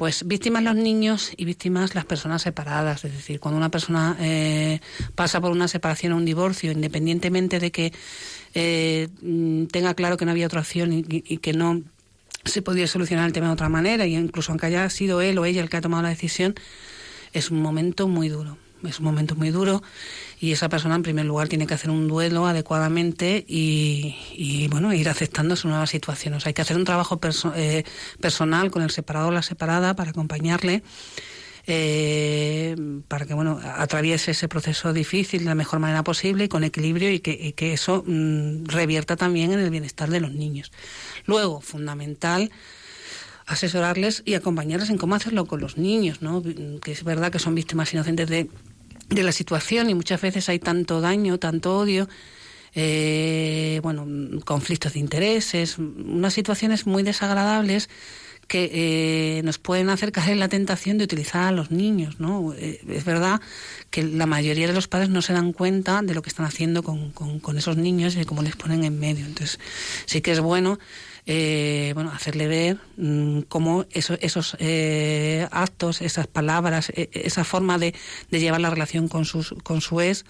pues 0.02 0.28
víctimas 0.28 0.64
los 0.64 0.74
niños 0.74 1.32
y 1.38 1.46
víctimas 1.46 1.94
las 1.94 2.06
personas 2.06 2.42
separadas. 2.42 3.06
Es 3.06 3.14
decir, 3.14 3.40
cuando 3.40 3.60
una 3.60 3.70
persona 3.70 4.18
eh, 4.20 4.80
pasa 5.14 5.40
por 5.40 5.52
una 5.52 5.68
separación 5.68 6.14
o 6.14 6.18
un 6.18 6.26
divorcio, 6.26 6.72
independientemente 6.72 7.60
de 7.60 7.72
que 7.72 7.94
eh, 8.56 9.10
tenga 9.72 9.94
claro 9.94 10.18
que 10.18 10.26
no 10.26 10.32
había 10.32 10.48
otra 10.48 10.62
opción 10.62 10.92
y, 10.92 11.04
que 11.38 11.54
no 11.54 11.84
se 12.46 12.64
podía 12.64 12.88
solucionar 12.88 13.28
el 13.28 13.32
tema 13.32 13.46
de 13.46 13.54
otra 13.54 13.70
manera, 13.70 14.08
y 14.08 14.16
incluso 14.16 14.52
aunque 14.52 14.66
haya 14.66 14.90
sido 14.90 15.22
él 15.22 15.38
o 15.38 15.46
ella 15.46 15.62
el 15.62 15.70
que 15.70 15.78
ha 15.78 15.82
tomado 15.82 16.02
la 16.02 16.10
decisión, 16.10 16.56
es 17.32 17.52
un 17.52 17.62
momento 17.62 18.08
muy 18.08 18.28
duro. 18.28 18.58
Es 18.88 19.00
un 19.00 19.06
momento 19.06 19.36
muy 19.36 19.50
duro 19.50 19.82
y 20.40 20.52
esa 20.52 20.70
persona 20.70 20.96
en 20.96 21.04
primer 21.04 21.26
lugar 21.26 21.48
tiene 21.48 21.68
que 21.68 21.74
hacer 21.74 21.90
un 21.92 22.08
duelo 22.08 22.48
adecuadamente 22.48 23.46
y, 23.48 24.68
bueno 24.70 24.94
ir 24.94 25.10
aceptando 25.10 25.56
su 25.56 25.68
nueva 25.68 25.88
situación. 25.88 26.34
O 26.34 26.40
sea, 26.40 26.50
hay 26.50 26.54
que 26.54 26.62
hacer 26.62 26.78
un 26.78 26.86
trabajo 26.86 27.20
eh, 27.56 27.84
personal 28.20 28.72
con 28.72 28.82
el 28.82 28.90
separado 28.90 29.28
o 29.28 29.32
la 29.32 29.44
separada 29.44 29.96
para 29.96 30.12
acompañarle. 30.12 30.84
Eh, 31.68 32.76
para 33.08 33.28
que 33.28 33.36
bueno 33.36 33.60
atraviese 33.64 34.32
ese 34.32 34.48
proceso 34.48 34.94
difícil 34.94 35.42
de 35.42 35.46
la 35.46 35.54
mejor 35.54 35.78
manera 35.78 36.04
posible 36.04 36.46
y 36.46 36.48
con 36.48 36.64
equilibrio 36.64 37.12
y 37.12 37.20
que, 37.20 37.74
eso 37.74 38.04
mm, 38.04 38.66
revierta 38.66 39.16
también 39.16 39.52
en 39.52 39.60
el 39.60 39.70
bienestar 39.70 40.10
de 40.10 40.22
los 40.22 40.32
niños. 40.32 40.72
Luego, 41.26 41.62
fundamental, 41.62 42.52
asesorarles 43.46 44.24
y 44.26 44.34
acompañarles 44.34 44.90
en 44.90 44.98
cómo 44.98 45.14
hacerlo 45.14 45.46
con 45.46 45.60
los 45.60 45.78
niños, 45.78 46.22
¿no? 46.22 46.42
que 46.42 46.92
es 46.92 47.04
verdad 47.04 47.32
que 47.32 47.40
son 47.40 47.54
víctimas 47.54 47.94
inocentes 47.94 48.28
de 48.28 48.50
de 49.12 49.24
la 49.24 49.32
situación 49.32 49.90
y 49.90 49.94
muchas 49.94 50.22
veces 50.22 50.50
hay 50.50 50.60
tanto 50.60 51.02
daño, 51.02 51.38
tanto 51.38 51.78
odio, 51.78 52.08
eh, 52.74 53.80
bueno, 53.84 54.08
conflictos 54.46 54.94
de 54.94 55.00
intereses, 55.00 55.78
unas 55.78 56.34
situaciones 56.34 56.88
muy 56.88 57.04
desagradables 57.04 57.90
que 58.48 58.70
eh, 58.74 59.42
nos 59.44 59.60
pueden 59.60 59.90
hacer 59.90 60.12
caer 60.12 60.32
en 60.32 60.40
la 60.40 60.50
tentación 60.50 60.98
de 60.98 61.06
utilizar 61.06 61.44
a 61.44 61.52
los 61.52 61.72
niños, 61.72 62.20
¿no? 62.20 62.54
Eh, 62.54 62.82
es 62.90 63.06
verdad 63.06 63.40
que 63.90 64.04
la 64.04 64.26
mayoría 64.26 64.68
de 64.68 64.74
los 64.74 64.90
padres 64.90 65.10
no 65.10 65.22
se 65.22 65.32
dan 65.32 65.54
cuenta 65.54 66.02
de 66.02 66.14
lo 66.14 66.22
que 66.22 66.30
están 66.30 66.46
haciendo 66.46 66.84
con, 66.84 67.12
con, 67.12 67.58
esos 67.58 67.78
niños 67.78 68.16
y 68.18 68.26
cómo 68.26 68.42
les 68.42 68.58
ponen 68.58 68.84
en 68.84 69.00
medio. 69.00 69.26
Entonces, 69.26 69.58
sí 70.06 70.20
que 70.22 70.32
es 70.32 70.42
bueno 70.42 70.80
eh, 71.26 71.92
bueno, 71.94 72.12
hacerle 72.12 72.48
ver 72.48 72.78
mm, 72.98 73.42
cómo 73.42 73.86
esos 73.92 74.56
eh, 74.60 75.48
actos, 75.52 76.02
esas 76.02 76.28
palabras, 76.28 76.92
e, 76.96 77.10
esa 77.14 77.44
forma 77.44 77.78
de, 77.78 77.94
llevar 78.32 78.62
la 78.62 78.70
relación 78.70 79.08
con, 79.08 79.26
sus, 79.26 79.54
con 79.64 79.82
su 79.82 80.02
ex, 80.02 80.26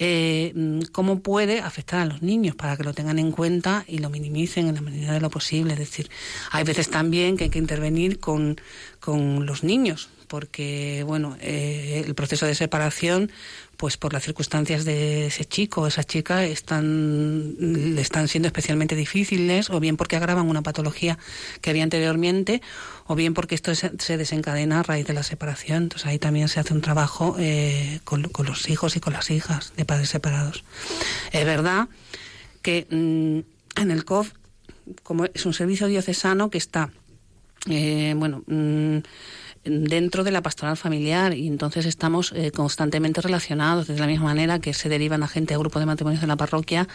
eh, 0.00 0.52
mm, 0.54 0.80
cómo 0.92 1.20
puede 1.20 1.60
afectar 1.60 2.00
a 2.00 2.04
los 2.04 2.22
niños 2.22 2.56
para 2.56 2.76
que 2.76 2.84
lo 2.84 2.94
tengan 2.94 3.18
en 3.18 3.30
cuenta 3.30 3.84
y 3.86 3.98
lo 3.98 4.10
minimicen 4.10 4.68
en 4.68 4.74
la 4.74 4.80
medida 4.80 5.12
de 5.12 5.20
lo 5.20 5.30
posible. 5.30 5.74
Es 5.74 5.78
decir, 5.78 6.10
hay 6.50 6.64
veces 6.64 6.90
también 6.90 7.36
que 7.36 7.44
hay 7.44 7.50
que 7.50 7.58
intervenir 7.58 8.18
con, 8.18 8.60
con 8.98 9.46
los 9.46 9.62
niños, 9.62 10.08
porque 10.26 11.04
bueno, 11.06 11.36
el 11.40 12.14
proceso 12.14 12.44
de 12.44 12.54
separación 12.54 13.30
pues 13.78 13.96
por 13.96 14.12
las 14.12 14.24
circunstancias 14.24 14.84
de 14.84 15.28
ese 15.28 15.44
chico 15.44 15.82
o 15.82 15.86
esa 15.86 16.02
chica 16.02 16.44
están 16.44 17.54
le 17.58 18.00
están 18.00 18.26
siendo 18.26 18.48
especialmente 18.48 18.96
difíciles 18.96 19.70
o 19.70 19.78
bien 19.78 19.96
porque 19.96 20.16
agravan 20.16 20.48
una 20.48 20.62
patología 20.62 21.16
que 21.60 21.70
había 21.70 21.84
anteriormente 21.84 22.60
o 23.06 23.14
bien 23.14 23.34
porque 23.34 23.54
esto 23.54 23.72
se 23.74 24.16
desencadena 24.16 24.80
a 24.80 24.82
raíz 24.82 25.06
de 25.06 25.14
la 25.14 25.22
separación. 25.22 25.84
Entonces 25.84 26.08
ahí 26.08 26.18
también 26.18 26.48
se 26.48 26.58
hace 26.58 26.74
un 26.74 26.80
trabajo 26.80 27.36
eh, 27.38 28.00
con, 28.02 28.28
los 28.44 28.68
hijos 28.68 28.96
y 28.96 29.00
con 29.00 29.12
las 29.12 29.30
hijas 29.30 29.72
de 29.76 29.84
padres 29.84 30.08
separados. 30.08 30.64
Es 31.30 31.44
verdad 31.44 31.88
que 32.62 32.86
mm, 32.90 33.80
en 33.80 33.90
el 33.92 34.04
COF 34.04 34.32
como 35.04 35.24
es 35.24 35.46
un 35.46 35.54
servicio 35.54 35.86
diocesano 35.86 36.50
que 36.50 36.58
está 36.58 36.90
eh, 37.70 38.14
bueno 38.16 38.42
mm, 38.48 38.98
dentro 39.64 40.24
de 40.24 40.30
la 40.30 40.42
pastoral 40.42 40.76
familiar 40.76 41.34
y 41.34 41.46
entonces 41.46 41.86
estamos 41.86 42.32
eh, 42.32 42.50
constantemente 42.50 43.20
relacionados 43.20 43.86
de 43.86 43.98
la 43.98 44.06
misma 44.06 44.26
manera 44.26 44.58
que 44.58 44.74
se 44.74 44.88
derivan 44.88 45.22
a 45.22 45.28
gente 45.28 45.54
a 45.54 45.58
grupos 45.58 45.80
de 45.80 45.86
matrimonios 45.86 46.22
en 46.22 46.28
la 46.28 46.36
parroquia. 46.36 46.88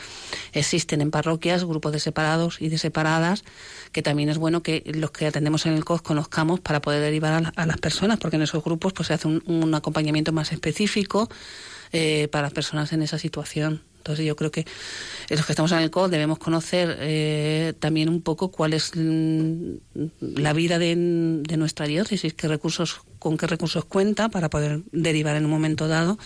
Existen 0.54 1.02
en 1.02 1.12
parroquias 1.12 1.64
grupos 1.64 1.92
de 1.92 2.00
separados 2.00 2.62
y 2.62 2.70
de 2.70 2.78
separadas 2.78 3.44
que 3.92 4.02
también 4.02 4.30
es 4.30 4.38
bueno 4.38 4.64
que 4.64 4.84
los 4.96 5.12
que 5.12 5.28
atendemos 5.28 5.66
en 5.66 5.74
el 5.74 5.86
COS 5.86 6.02
conozcamos 6.02 6.60
para 6.60 6.82
poder 6.82 7.02
derivar 7.02 7.52
a, 7.56 7.66
las 7.66 7.78
personas 7.78 8.20
porque 8.20 8.38
en 8.38 8.44
esos 8.44 8.64
grupos 8.64 8.94
pues 8.94 9.08
se 9.08 9.14
hace 9.14 9.28
un, 9.28 9.74
acompañamiento 9.74 10.32
más 10.32 10.52
específico 10.52 11.30
eh, 11.92 12.28
para 12.32 12.50
personas 12.50 12.94
en 12.94 13.02
esa 13.02 13.18
situación 13.18 13.82
entonces 14.04 14.26
yo 14.26 14.36
creo 14.36 14.52
que 14.52 14.66
los 15.30 15.46
que 15.46 15.54
estamos 15.54 15.72
en 15.72 15.80
el 15.80 15.90
COD 15.90 16.12
debemos 16.12 16.38
conocer 16.38 16.98
eh, 17.00 17.74
también 17.80 18.10
un 18.10 18.22
poco 18.22 18.52
cuál 18.52 18.74
es 18.74 18.92
mm, 18.96 19.76
la 20.20 20.52
vida 20.52 20.78
de, 20.78 20.94
nuestra 21.58 21.88
diócesis, 21.88 22.34
qué 22.34 22.50
recursos, 22.50 23.00
con 23.18 23.38
qué 23.38 23.48
recursos 23.48 23.86
cuenta 23.86 24.28
para 24.28 24.50
poder 24.50 24.82
derivar 24.92 25.38
en 25.38 25.46
un 25.46 25.52
momento 25.52 25.88
dado 25.88 26.20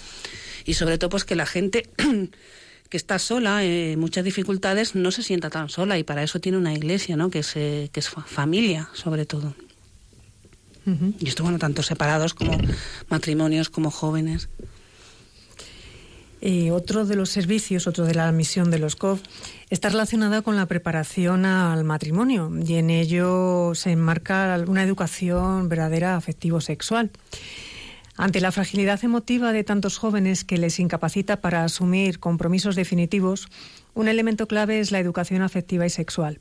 y 0.65 0.73
sobre 0.73 0.97
todo 0.97 1.11
pues 1.11 1.23
que 1.23 1.35
la 1.35 1.45
gente 1.45 1.87
que 2.89 2.97
está 2.97 3.19
sola, 3.19 3.63
eh, 3.63 3.95
muchas 3.95 4.23
dificultades, 4.23 4.95
no 4.95 5.11
se 5.11 5.21
sienta 5.21 5.51
tan 5.51 5.69
sola 5.69 5.99
y 5.99 6.03
para 6.03 6.23
eso 6.23 6.39
tiene 6.39 6.57
una 6.57 6.73
iglesia, 6.73 7.15
¿no? 7.15 7.29
Que 7.29 7.39
es, 7.39 7.55
eh, 7.55 7.89
que 7.93 7.99
es 7.99 8.09
familia, 8.09 8.89
sobre 8.93 9.27
todo. 9.27 9.53
Y 11.19 11.27
esto, 11.27 11.43
bueno, 11.43 11.59
tanto 11.59 11.83
separados 11.83 12.33
como 12.33 12.57
matrimonios, 13.09 13.69
como 13.69 13.91
jóvenes. 13.91 14.47
Y 16.47 16.69
otro 16.69 17.03
de 17.03 17.17
los 17.17 17.29
servicios, 17.29 17.88
otro 17.88 18.05
de 18.05 18.15
la 18.15 18.31
misión 18.31 18.71
de 18.71 18.79
los 18.79 18.95
COF, 18.95 19.21
está 19.69 19.89
relacionada 19.89 20.41
con 20.41 20.55
la 20.55 20.65
preparación 20.65 21.45
al 21.45 21.83
matrimonio 21.83 22.49
y 22.65 22.75
en 22.75 22.89
ello 22.89 23.75
se 23.75 23.91
enmarca 23.91 24.57
una 24.65 24.81
educación 24.81 25.67
verdadera 25.67 26.15
afectivo-sexual. 26.15 27.12
Ante 28.15 28.39
la 28.39 28.53
fragilidad 28.53 29.03
emotiva 29.03 29.51
de 29.51 29.65
tantos 29.65 29.97
jóvenes 29.97 30.45
que 30.45 30.57
les 30.57 30.79
incapacita 30.79 31.41
para 31.41 31.65
asumir 31.65 32.19
compromisos 32.19 32.77
definitivos, 32.77 33.49
un 33.93 34.07
elemento 34.07 34.47
clave 34.47 34.79
es 34.79 34.93
la 34.93 34.99
educación 34.99 35.41
afectiva 35.41 35.86
y 35.86 35.89
sexual. 35.89 36.39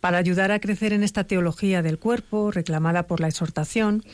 Para 0.00 0.16
ayudar 0.16 0.52
a 0.52 0.58
crecer 0.58 0.94
en 0.94 1.02
esta 1.02 1.24
teología 1.24 1.82
del 1.82 1.98
cuerpo, 1.98 2.50
reclamada 2.50 3.06
por 3.06 3.20
la 3.20 3.28
exhortación, 3.28 4.04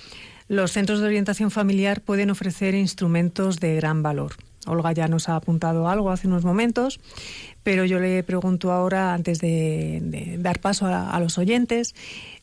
los 0.48 0.72
centros 0.72 0.98
de 0.98 1.06
orientación 1.06 1.52
familiar 1.52 2.00
pueden 2.00 2.32
ofrecer 2.32 2.74
instrumentos 2.74 3.60
de 3.60 3.76
gran 3.76 4.02
valor. 4.02 4.32
Olga 4.66 4.92
ya 4.92 5.08
nos 5.08 5.28
ha 5.28 5.36
apuntado 5.36 5.88
algo 5.88 6.10
hace 6.10 6.26
unos 6.26 6.44
momentos, 6.44 7.00
pero 7.62 7.84
yo 7.84 7.98
le 7.98 8.22
pregunto 8.22 8.72
ahora, 8.72 9.14
antes 9.14 9.40
de, 9.40 10.36
dar 10.38 10.60
paso 10.60 10.86
a, 10.86 11.18
los 11.20 11.38
oyentes, 11.38 11.94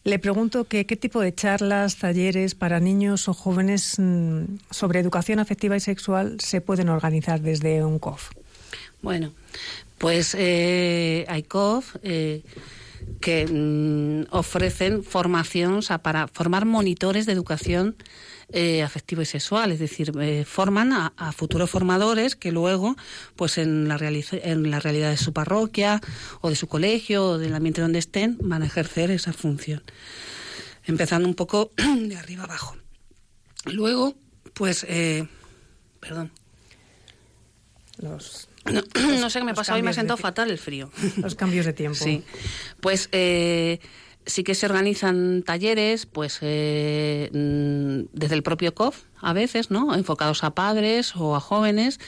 le 0.03 0.19
pregunto 0.19 0.65
qué 0.65 0.83
tipo 0.83 1.21
de 1.21 1.33
charlas, 1.33 1.97
talleres 1.97 2.55
para 2.55 2.79
niños 2.79 3.27
o 3.27 3.33
jóvenes 3.33 3.95
mm, 3.97 4.43
sobre 4.69 4.99
educación 4.99 5.39
afectiva 5.39 5.75
y 5.75 5.79
sexual 5.79 6.39
se 6.39 6.61
pueden 6.61 6.89
organizar 6.89 7.41
desde 7.41 7.83
un 7.85 7.99
COF. 7.99 8.31
Bueno, 9.01 9.31
pues 9.97 10.35
eh, 10.37 11.25
hay 11.27 11.43
COF. 11.43 11.95
Eh, 12.03 12.41
que 13.19 13.45
mm, 13.45 14.33
ofrecen 14.33 15.03
formación 15.03 15.81
para 16.01 16.27
formar 16.27 16.65
monitores 16.65 17.25
de 17.25 17.33
educación 17.33 17.95
eh, 18.53 18.83
afectivo 18.83 19.21
y 19.21 19.25
sexual, 19.25 19.71
es 19.71 19.79
decir, 19.79 20.11
eh, 20.19 20.45
forman 20.45 20.93
a, 20.93 21.31
futuros 21.31 21.69
formadores 21.69 22.35
que 22.35 22.51
luego, 22.51 22.95
pues 23.35 23.57
en 23.57 23.87
la, 23.87 23.97
en 23.97 24.71
la 24.71 24.79
realidad 24.79 25.09
de 25.09 25.17
su 25.17 25.33
parroquia 25.33 26.01
o 26.41 26.49
de 26.49 26.55
su 26.55 26.67
colegio 26.67 27.25
o 27.25 27.37
del 27.37 27.53
ambiente 27.53 27.81
donde 27.81 27.99
estén, 27.99 28.37
van 28.41 28.63
a 28.63 28.65
ejercer 28.65 29.11
esa 29.11 29.33
función. 29.33 29.83
Empezando 30.85 31.27
un 31.27 31.35
poco 31.35 31.71
de 31.97 32.17
arriba 32.17 32.43
abajo. 32.43 32.75
Luego, 33.65 34.15
pues, 34.53 34.85
eh, 34.87 35.27
perdón. 35.99 36.31
Los 37.97 38.49
no, 38.65 38.83
sé 39.29 39.39
qué 39.39 39.45
me 39.45 39.53
pasa, 39.53 39.73
hoy 39.73 39.81
me 39.81 39.93
siento 39.93 40.17
fatal 40.17 40.51
el 40.51 40.57
frío. 40.57 40.91
Los 41.17 41.35
cambios 41.35 41.65
de 41.65 41.73
tiempo. 41.73 41.91
Sí. 42.01 42.23
Pues 42.79 43.09
eh, 43.11 43.79
sí 44.25 44.43
que 44.43 44.55
se 44.55 44.65
organizan 44.65 45.43
talleres, 45.43 46.05
pues 46.05 46.39
eh, 46.41 47.29
mm, 47.33 48.17
desde 48.17 48.35
el 48.35 48.43
propio 48.43 48.73
COF 48.73 49.03
a 49.21 49.33
veces, 49.33 49.71
¿no? 49.71 49.93
Enfocados 49.95 50.43
a 50.43 50.51
padres 50.51 51.15
o 51.15 51.35
a 51.35 51.39
jóvenes 51.39 51.99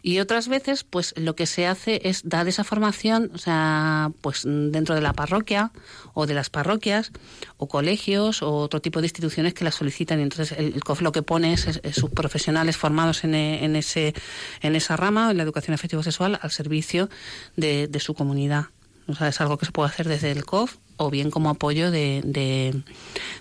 y 0.00 0.20
otras 0.20 0.48
veces, 0.48 0.84
pues 0.84 1.12
lo 1.16 1.34
que 1.34 1.46
se 1.46 1.66
hace 1.66 2.00
es 2.04 2.22
dar 2.24 2.46
esa 2.46 2.62
formación, 2.62 3.30
o 3.34 3.38
sea, 3.38 4.12
pues 4.20 4.42
dentro 4.44 4.94
de 4.94 5.00
la 5.00 5.12
parroquia 5.12 5.72
o 6.14 6.26
de 6.26 6.34
las 6.34 6.50
parroquias 6.50 7.10
o 7.56 7.68
colegios 7.68 8.42
o 8.42 8.54
otro 8.54 8.80
tipo 8.80 9.00
de 9.00 9.06
instituciones 9.06 9.54
que 9.54 9.64
la 9.64 9.72
solicitan. 9.72 10.20
Y 10.20 10.22
entonces 10.22 10.56
el, 10.56 10.82
COF 10.84 11.02
lo 11.02 11.12
que 11.12 11.22
pone 11.22 11.52
es, 11.52 11.80
sus 11.92 12.10
profesionales 12.10 12.76
formados 12.76 13.24
en, 13.24 13.34
en, 13.34 13.74
ese, 13.74 14.14
en 14.62 14.76
esa 14.76 14.96
rama, 14.96 15.30
en 15.30 15.36
la 15.36 15.42
educación 15.42 15.74
afectivo-sexual, 15.74 16.38
al 16.40 16.50
servicio 16.52 17.08
de, 17.56 17.88
de 17.88 18.00
su 18.00 18.14
comunidad. 18.14 18.66
O 19.08 19.14
sea, 19.14 19.28
es 19.28 19.40
algo 19.40 19.58
que 19.58 19.66
se 19.66 19.72
puede 19.72 19.88
hacer 19.88 20.06
desde 20.06 20.30
el 20.30 20.44
COF 20.44 20.76
o 20.98 21.10
bien 21.10 21.30
como 21.30 21.48
apoyo 21.48 21.90
de, 21.90 22.22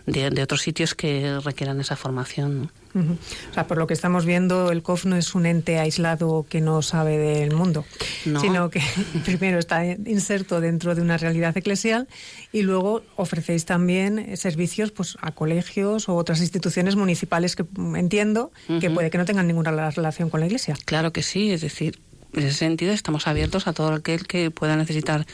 de, 0.05 0.41
otros 0.41 0.61
sitios 0.61 0.95
que 0.95 1.39
requieran 1.43 1.81
esa 1.81 1.95
formación. 1.95 2.71
O 2.95 3.53
sea, 3.53 3.67
por 3.67 3.77
lo 3.77 3.85
que 3.85 3.93
estamos 3.93 4.25
viendo, 4.25 4.71
el 4.71 4.81
COF 4.81 5.05
no 5.05 5.17
es 5.17 5.35
un 5.35 5.45
ente 5.45 5.77
aislado 5.77 6.47
que 6.49 6.61
no 6.61 6.81
sabe 6.81 7.17
del 7.17 7.53
mundo, 7.53 7.85
sino 8.23 8.71
que 8.71 8.81
primero 9.25 9.59
está 9.59 9.85
inserto 9.85 10.61
dentro 10.61 10.95
de 10.95 11.01
una 11.01 11.17
realidad 11.17 11.55
eclesial 11.55 12.07
y 12.51 12.63
luego 12.63 13.03
ofrecéis 13.15 13.65
también 13.65 14.35
servicios 14.35 14.91
pues, 14.91 15.15
a 15.21 15.31
colegios 15.31 16.09
o 16.09 16.15
otras 16.15 16.41
instituciones 16.41 16.95
municipales 16.95 17.55
que 17.55 17.65
entiendo 17.95 18.51
que 18.79 18.89
puede 18.89 19.11
que 19.11 19.17
no 19.19 19.25
tengan 19.25 19.45
ninguna 19.45 19.91
relación 19.91 20.29
con 20.29 20.39
la 20.39 20.47
Iglesia. 20.47 20.75
Claro 20.85 21.13
que 21.13 21.21
sí, 21.21 21.51
es 21.51 21.61
decir, 21.61 21.99
en 22.33 22.43
ese 22.43 22.57
sentido 22.57 22.93
estamos 22.93 23.27
abiertos 23.27 23.67
a 23.67 23.73
todo 23.73 23.93
aquel 23.93 24.27
que 24.27 24.51
pueda 24.51 24.75
necesitar 24.75 25.25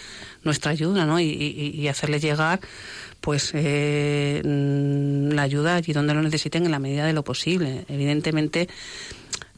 nuestra 0.43 0.71
ayuda 0.71 1.05
¿no? 1.05 1.19
y, 1.19 1.25
y, 1.25 1.87
hacerle 1.87 2.19
llegar 2.19 2.59
pues 3.21 3.51
eh, 3.53 4.41
la 4.43 5.41
ayuda 5.41 5.75
allí 5.75 5.93
donde 5.93 6.13
lo 6.13 6.21
necesiten 6.21 6.65
en 6.65 6.71
la 6.71 6.79
medida 6.79 7.05
de 7.05 7.13
lo 7.13 7.23
posible. 7.23 7.85
Evidentemente 7.87 8.67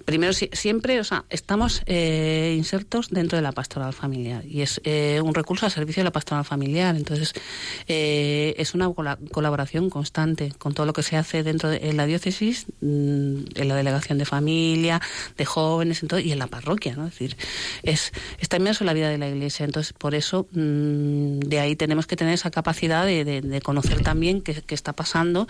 primero 0.05 0.33
siempre, 0.33 0.99
o 0.99 1.03
sea, 1.03 1.25
estamos 1.29 1.81
eh, 1.87 2.53
insertos 2.57 3.09
dentro 3.09 3.37
de 3.37 3.41
la 3.41 3.51
pastoral 3.51 3.91
familiar 3.91 4.45
y 4.45 4.61
es 4.61 4.79
eh, 4.83 5.19
un 5.23 5.33
recurso 5.33 5.65
al 5.65 5.71
servicio 5.71 6.01
de 6.01 6.05
la 6.05 6.11
pastoral 6.11 6.45
familiar. 6.45 6.95
Entonces, 6.95 7.33
eh, 7.87 8.53
es 8.57 8.75
una 8.75 8.91
colaboración 9.31 9.89
constante 9.89 10.53
con 10.57 10.73
todo 10.73 10.85
lo 10.85 10.93
que 10.93 11.03
se 11.03 11.17
hace 11.17 11.43
dentro 11.43 11.69
de 11.69 11.91
la 11.93 12.05
diócesis, 12.05 12.67
mm, 12.81 13.37
en 13.55 13.67
la 13.67 13.75
delegación 13.75 14.17
de 14.19 14.25
familia, 14.25 15.01
de 15.37 15.45
jóvenes, 15.45 16.03
en 16.03 16.07
todo, 16.07 16.19
y 16.19 16.31
en 16.31 16.39
la 16.39 16.47
parroquia, 16.47 16.95
¿no? 16.95 17.07
Es 17.07 17.11
decir, 17.11 17.35
es, 17.83 18.11
está 18.39 18.57
inmerso 18.57 18.83
en 18.83 18.87
la 18.87 18.93
vida 18.93 19.09
de 19.09 19.17
la 19.17 19.27
iglesia. 19.27 19.65
Entonces, 19.65 19.93
por 19.93 20.13
eso, 20.13 20.47
mm, 20.51 21.39
de 21.39 21.59
ahí 21.59 21.75
tenemos 21.75 22.05
que 22.05 22.15
tener 22.15 22.35
esa 22.35 22.51
capacidad 22.51 23.05
de, 23.05 23.25
de, 23.25 23.61
conocer 23.61 24.03
también 24.03 24.41
qué 24.41 24.63
está 24.75 24.93
pasando 24.93 25.47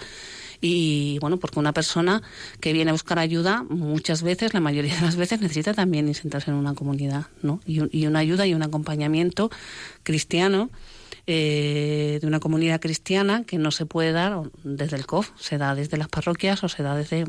y 0.67 1.19
bueno, 1.19 1.37
porque 1.37 1.59
una 1.59 1.73
persona 1.73 2.23
que 2.59 2.73
viene 2.73 2.89
a 2.89 2.93
buscar 2.93 3.19
ayuda, 3.19 3.63
muchas 3.69 4.23
veces, 4.23 4.55
la 4.55 4.61
mayoría 4.61 4.95
de 4.95 5.01
las 5.01 5.15
veces, 5.15 5.39
necesita 5.39 5.75
también 5.75 6.11
sentarse 6.15 6.49
en 6.49 6.57
una 6.57 6.73
comunidad, 6.73 7.27
¿no? 7.43 7.59
Y, 7.67 8.07
una 8.07 8.17
ayuda 8.17 8.47
y 8.47 8.55
un 8.55 8.63
acompañamiento 8.63 9.51
cristiano. 10.01 10.71
Eh, 11.27 12.19
de 12.21 12.27
una 12.27 12.39
comunidad 12.39 12.79
cristiana 12.79 13.43
que 13.45 13.57
no 13.57 13.71
se 13.71 13.87
puede 13.87 14.11
dar 14.11 14.43
desde 14.63 14.95
el 14.95 15.07
COF, 15.07 15.31
se 15.39 15.57
da 15.57 15.73
desde 15.73 15.97
las 15.97 16.07
parroquias 16.07 16.63
o 16.63 16.69
se 16.69 16.83
da 16.83 16.95
desde... 16.95 17.25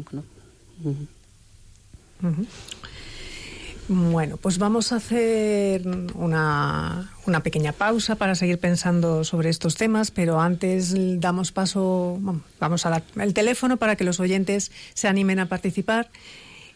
bueno, 3.89 4.37
pues 4.37 4.59
vamos 4.59 4.93
a 4.93 4.97
hacer 4.97 5.87
una, 6.15 7.11
pequeña 7.45 7.73
pausa 7.73 8.17
para 8.17 8.35
seguir 8.35 8.59
pensando 8.59 9.23
sobre 9.25 9.49
estos 9.49 9.77
temas, 9.77 10.11
pero 10.11 10.41
antes 10.41 10.95
damos 11.21 11.53
paso, 11.53 12.19
vamos 12.59 12.87
a 12.87 12.91
dar 12.91 13.05
el 13.21 13.35
teléfono 13.35 13.77
para 13.77 13.97
que 13.97 14.05
los 14.05 14.19
oyentes 14.19 14.73
se 14.95 15.09
animen 15.09 15.39
a 15.39 15.49
participar. 15.49 16.11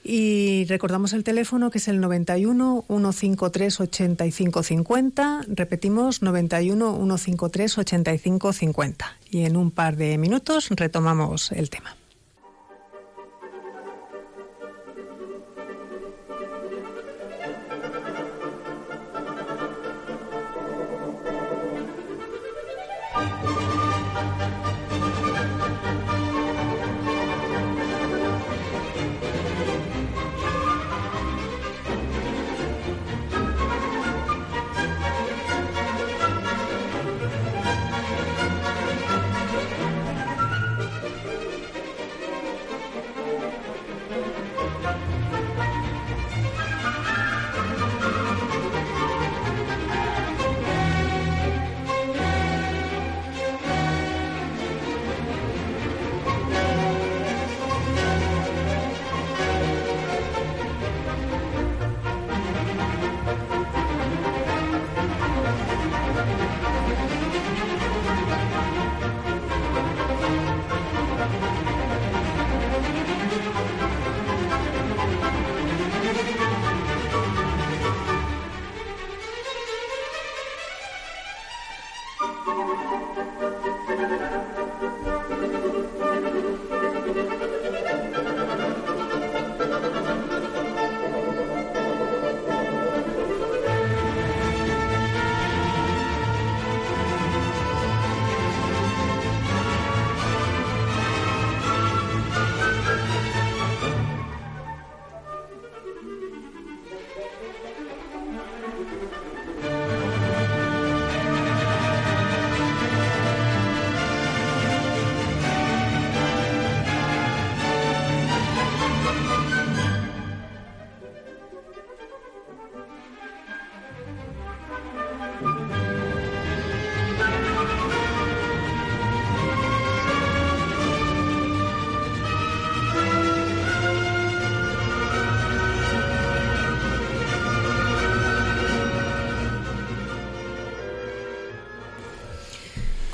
Y 0.02 0.64
recordamos 0.66 1.12
el 1.12 1.24
teléfono 1.24 1.70
que 1.70 1.76
es 1.76 1.88
el 1.88 2.00
91 2.00 2.86
153 2.88 3.80
8550. 3.80 5.40
Repetimos 5.48 6.22
91 6.22 7.18
153 7.18 7.78
8550. 7.78 9.18
Y 9.30 9.44
en 9.44 9.56
un 9.56 9.70
par 9.70 9.96
de 9.96 10.16
minutos 10.16 10.68
retomamos 10.70 11.52
el 11.52 11.68
tema. 11.68 11.99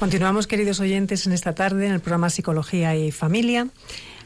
Continuamos, 0.07 0.46
queridos 0.46 0.78
oyentes, 0.78 1.26
en 1.26 1.32
esta 1.32 1.52
tarde 1.52 1.84
en 1.84 1.92
el 1.92 1.98
programa 1.98 2.30
Psicología 2.30 2.94
y 2.94 3.11
Familia 3.11 3.66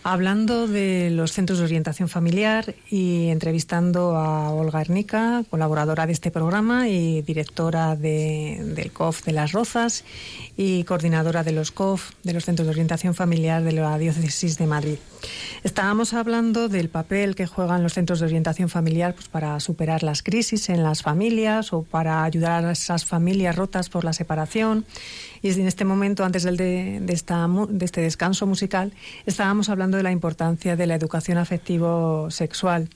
hablando 0.02 0.66
de 0.66 1.10
los 1.10 1.32
centros 1.32 1.58
de 1.58 1.64
orientación 1.64 2.08
familiar 2.08 2.74
y 2.90 3.28
entrevistando 3.28 4.16
a 4.16 4.50
Olga 4.50 4.80
Ernica, 4.80 5.42
colaboradora 5.50 6.06
de 6.06 6.12
este 6.12 6.30
programa 6.30 6.88
y 6.88 7.22
directora 7.22 7.96
del 7.96 8.92
COF 8.92 9.24
de 9.24 9.32
Las 9.32 9.52
Rozas 9.52 10.04
y 10.62 10.84
coordinadora 10.84 11.42
de 11.42 11.52
los 11.52 11.70
COF, 11.70 12.10
de 12.22 12.34
los 12.34 12.44
centros 12.44 12.66
de 12.66 12.72
orientación 12.72 13.14
familiar 13.14 13.64
de 13.64 13.72
la 13.72 13.96
Diócesis 13.96 14.58
de 14.58 14.66
Madrid. 14.66 14.98
Estábamos 15.64 16.12
hablando 16.12 16.68
del 16.68 16.90
papel 16.90 17.34
que 17.34 17.46
juegan 17.46 17.82
los 17.82 17.94
centros 17.94 18.20
de 18.20 18.26
orientación 18.26 18.68
familiar 18.68 19.14
pues, 19.14 19.28
para 19.28 19.58
superar 19.60 20.02
las 20.02 20.22
crisis 20.22 20.68
en 20.68 20.82
las 20.82 21.00
familias 21.00 21.72
o 21.72 21.82
para 21.82 22.24
ayudar 22.24 22.66
a 22.66 22.72
esas 22.72 23.06
familias 23.06 23.56
rotas 23.56 23.88
por 23.88 24.04
la 24.04 24.12
separación 24.12 24.84
y 25.40 25.48
en 25.50 25.66
este 25.66 25.86
momento, 25.86 26.26
antes 26.26 26.42
de, 26.42 27.00
de 27.00 27.84
este 27.84 28.00
descanso 28.02 28.46
musical, 28.46 28.92
estábamos 29.24 29.70
hablando 29.70 29.96
de 29.96 30.02
la 30.02 30.12
importancia 30.12 30.76
de 30.76 30.86
la 30.86 30.94
educación 30.94 31.38
afectivo-sexual 31.38 32.90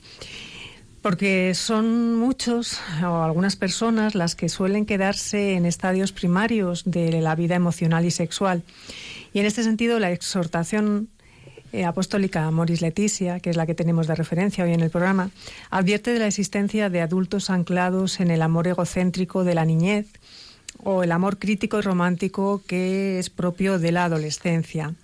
porque 1.05 1.53
son 1.53 2.15
muchos 2.15 2.79
o 3.03 3.21
algunas 3.21 3.55
personas 3.55 4.15
las 4.15 4.33
que 4.33 4.49
suelen 4.49 4.87
quedarse 4.87 5.53
en 5.53 5.67
estadios 5.67 6.11
primarios 6.11 6.81
de 6.83 7.21
la 7.21 7.35
vida 7.35 7.53
emocional 7.53 8.05
y 8.05 8.09
sexual. 8.09 8.63
Y 9.31 9.39
en 9.39 9.45
este 9.45 9.61
sentido, 9.61 9.99
la 9.99 10.09
exhortación 10.09 11.09
eh, 11.73 11.85
apostólica 11.85 12.49
Moris 12.49 12.81
Leticia, 12.81 13.39
que 13.39 13.51
es 13.51 13.55
la 13.55 13.67
que 13.67 13.75
tenemos 13.75 14.07
de 14.07 14.15
referencia 14.15 14.63
hoy 14.63 14.73
en 14.73 14.79
el 14.79 14.89
programa, 14.89 15.29
advierte 15.69 16.11
de 16.11 16.17
la 16.17 16.25
existencia 16.25 16.89
de 16.89 17.01
adultos 17.01 17.51
anclados 17.51 18.19
en 18.19 18.31
el 18.31 18.41
amor 18.41 18.67
egocéntrico 18.67 19.43
de 19.43 19.53
la 19.53 19.63
niñez 19.63 20.07
o 20.83 21.03
el 21.03 21.11
amor 21.11 21.37
crítico 21.37 21.77
y 21.77 21.81
romántico 21.83 22.63
que 22.65 23.19
es 23.19 23.29
propio 23.29 23.77
de 23.77 23.91
la 23.91 24.05
adolescencia. 24.05 24.95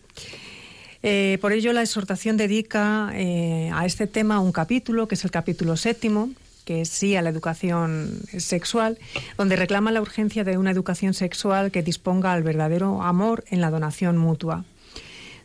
Eh, 1.04 1.38
por 1.42 1.52
ello, 1.52 1.74
la 1.74 1.82
exhortación 1.82 2.38
dedica 2.38 3.12
eh, 3.14 3.72
a 3.74 3.86
este 3.86 4.08
tema 4.08 4.40
un 4.40 4.52
capítulo, 4.52 5.08
que 5.08 5.16
es 5.16 5.24
el 5.24 5.32
capítulo 5.32 5.76
séptimo, 5.76 6.30
que 6.66 6.82
es 6.82 6.90
sí 6.90 7.16
a 7.16 7.22
la 7.22 7.30
educación 7.30 8.20
sexual, 8.38 9.00
donde 9.38 9.56
reclama 9.56 9.92
la 9.92 10.02
urgencia 10.02 10.44
de 10.44 10.58
una 10.58 10.72
educación 10.72 11.14
sexual 11.14 11.72
que 11.72 11.82
disponga 11.82 12.34
al 12.34 12.44
verdadero 12.44 13.02
amor 13.02 13.44
en 13.50 13.62
la 13.62 13.72
donación 13.72 14.18
mutua. 14.18 14.64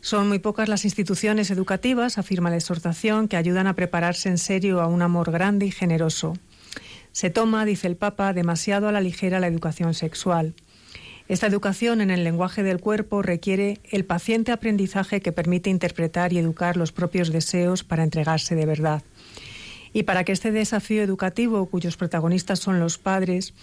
Son 0.01 0.27
muy 0.27 0.39
pocas 0.39 0.69
las 0.69 0.85
instituciones 0.85 1.49
educativas, 1.49 2.19
afirma 2.19 2.51
la 2.51 2.57
exhortación, 2.57 3.27
que 3.27 3.35
ayudan 3.35 3.65
a 3.65 3.73
prepararse 3.73 4.29
en 4.29 4.37
serio 4.37 4.79
a 4.79 4.87
un 4.87 5.01
amor 5.01 5.31
grande 5.31 5.65
y 5.65 5.71
generoso. 5.71 6.37
Se 7.11 7.31
toma, 7.31 7.65
dice 7.65 7.87
el 7.87 7.95
Papa, 7.95 8.31
demasiado 8.31 8.87
a 8.87 8.91
la 8.91 9.01
ligera 9.01 9.39
la 9.39 9.47
educación 9.47 9.95
sexual. 9.95 10.53
Esta 11.27 11.47
educación 11.47 11.99
en 11.99 12.09
el 12.09 12.23
lenguaje 12.23 12.63
del 12.63 12.79
cuerpo 12.79 13.21
requiere 13.21 13.79
el 13.91 14.05
paciente 14.05 14.53
aprendizaje 14.53 15.19
que 15.19 15.33
permite 15.33 15.69
interpretar 15.69 16.31
y 16.31 16.37
educar 16.37 16.77
los 16.77 16.93
propios 16.93 17.31
deseos 17.31 17.83
para 17.83 18.03
entregarse 18.03 18.55
de 18.55 18.65
verdad. 18.65 19.03
Y 19.91 20.03
para 20.03 20.23
que 20.23 20.31
este 20.31 20.51
desafío 20.51 21.03
educativo, 21.03 21.65
cuyos 21.65 21.97
protagonistas 21.97 22.59
son 22.59 22.79
los 22.79 22.97
padres, 22.97 23.53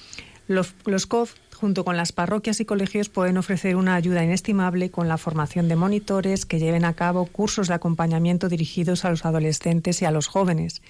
los, 0.47 0.75
los 0.85 1.07
COF 1.07 1.35
junto 1.55 1.85
con 1.85 1.97
las 1.97 2.13
parroquias 2.13 2.61
y 2.61 2.65
colegios, 2.65 3.09
pueden 3.09 3.39
ofrecer 3.39 3.77
una 3.77 3.95
ayuda 3.95 4.23
inestimable 4.23 4.91
con 4.91 5.09
la 5.09 5.17
formación 5.17 5.69
de 5.69 5.77
monitores 5.77 6.45
que 6.45 6.59
lleven 6.59 6.85
a 6.85 6.95
cabo 6.95 7.27
cursos 7.27 7.69
de 7.69 7.75
acompañamiento 7.75 8.49
dirigidos 8.49 9.05
a 9.05 9.11
los 9.11 9.25
adolescentes 9.25 10.03
y 10.03 10.05
a 10.05 10.11
los 10.11 10.27
jóvenes. 10.27 10.83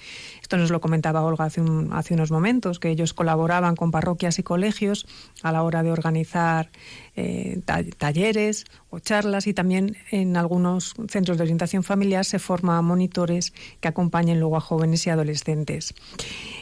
Esto 0.42 0.56
nos 0.56 0.70
lo 0.70 0.80
comentaba 0.80 1.22
Olga 1.22 1.44
hace, 1.44 1.60
unos 2.14 2.30
momentos, 2.30 2.78
que 2.78 2.90
ellos 2.90 3.14
colaboraban 3.14 3.76
con 3.76 3.90
parroquias 3.90 4.38
y 4.38 4.42
colegios 4.42 5.06
a 5.42 5.52
la 5.52 5.62
hora 5.62 5.82
de 5.82 5.92
organizar 5.92 6.70
eh, 7.16 7.60
talleres 7.98 8.64
o 8.90 8.98
charlas 8.98 9.46
y 9.46 9.54
también 9.54 9.96
en 10.10 10.36
algunos 10.36 10.94
centros 11.08 11.36
de 11.36 11.44
orientación 11.44 11.84
familiar 11.84 12.24
se 12.24 12.38
forma 12.38 12.80
monitores 12.82 13.52
que 13.80 13.88
acompañen 13.88 14.40
luego 14.40 14.56
a 14.56 14.60
jóvenes 14.60 15.06
y 15.06 15.10
adolescentes. 15.10 15.94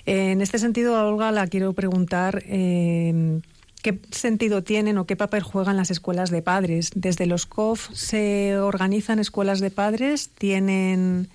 en 0.05 0.40
este 0.42 0.59
sentido, 0.59 0.96
a 0.96 1.07
Olga 1.07 1.30
la 1.30 1.46
quiero 1.46 1.72
preguntar 1.72 2.42
eh, 2.46 3.40
¿Qué 3.82 3.98
sentido 4.12 4.62
tienen 4.62 4.96
o 4.96 5.06
qué 5.06 5.16
papel 5.16 5.42
juegan 5.42 5.76
las 5.76 5.90
escuelas 5.90 6.30
de 6.30 6.40
padres? 6.40 6.90
Desde 6.94 7.26
los 7.26 7.46
COF 7.46 7.90
se 7.92 8.56
organizan 8.56 9.18
escuelas 9.18 9.58
de 9.58 9.72
padres, 9.72 10.30
tienen 10.38 11.28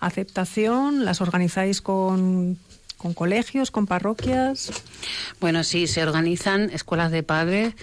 aceptación, 0.00 1.06
las 1.06 1.22
organizáis 1.22 1.80
con, 1.80 2.58
colegios, 3.14 3.70
con 3.70 3.86
parroquias. 3.86 4.70
Bueno, 5.40 5.64
sí, 5.64 5.86
se 5.86 6.02
organizan 6.02 6.68
escuelas 6.70 7.10
de 7.10 7.22
padres. 7.22 7.74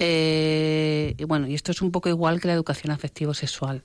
Eh, 0.00 1.14
y 1.16 1.22
bueno, 1.22 1.46
y 1.46 1.54
esto 1.54 1.70
es 1.70 1.82
un 1.82 1.92
poco 1.92 2.08
igual 2.08 2.40
que 2.40 2.48
la 2.48 2.54
educación 2.54 2.90
afectivo-sexual. 2.90 3.82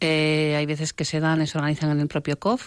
Eh, 0.00 0.56
hay 0.58 0.66
veces 0.66 0.92
que 0.92 1.04
se 1.04 1.20
dan, 1.20 1.46
se 1.46 1.56
organizan 1.56 1.90
en 1.90 2.00
el 2.00 2.08
propio 2.08 2.36
COF 2.40 2.66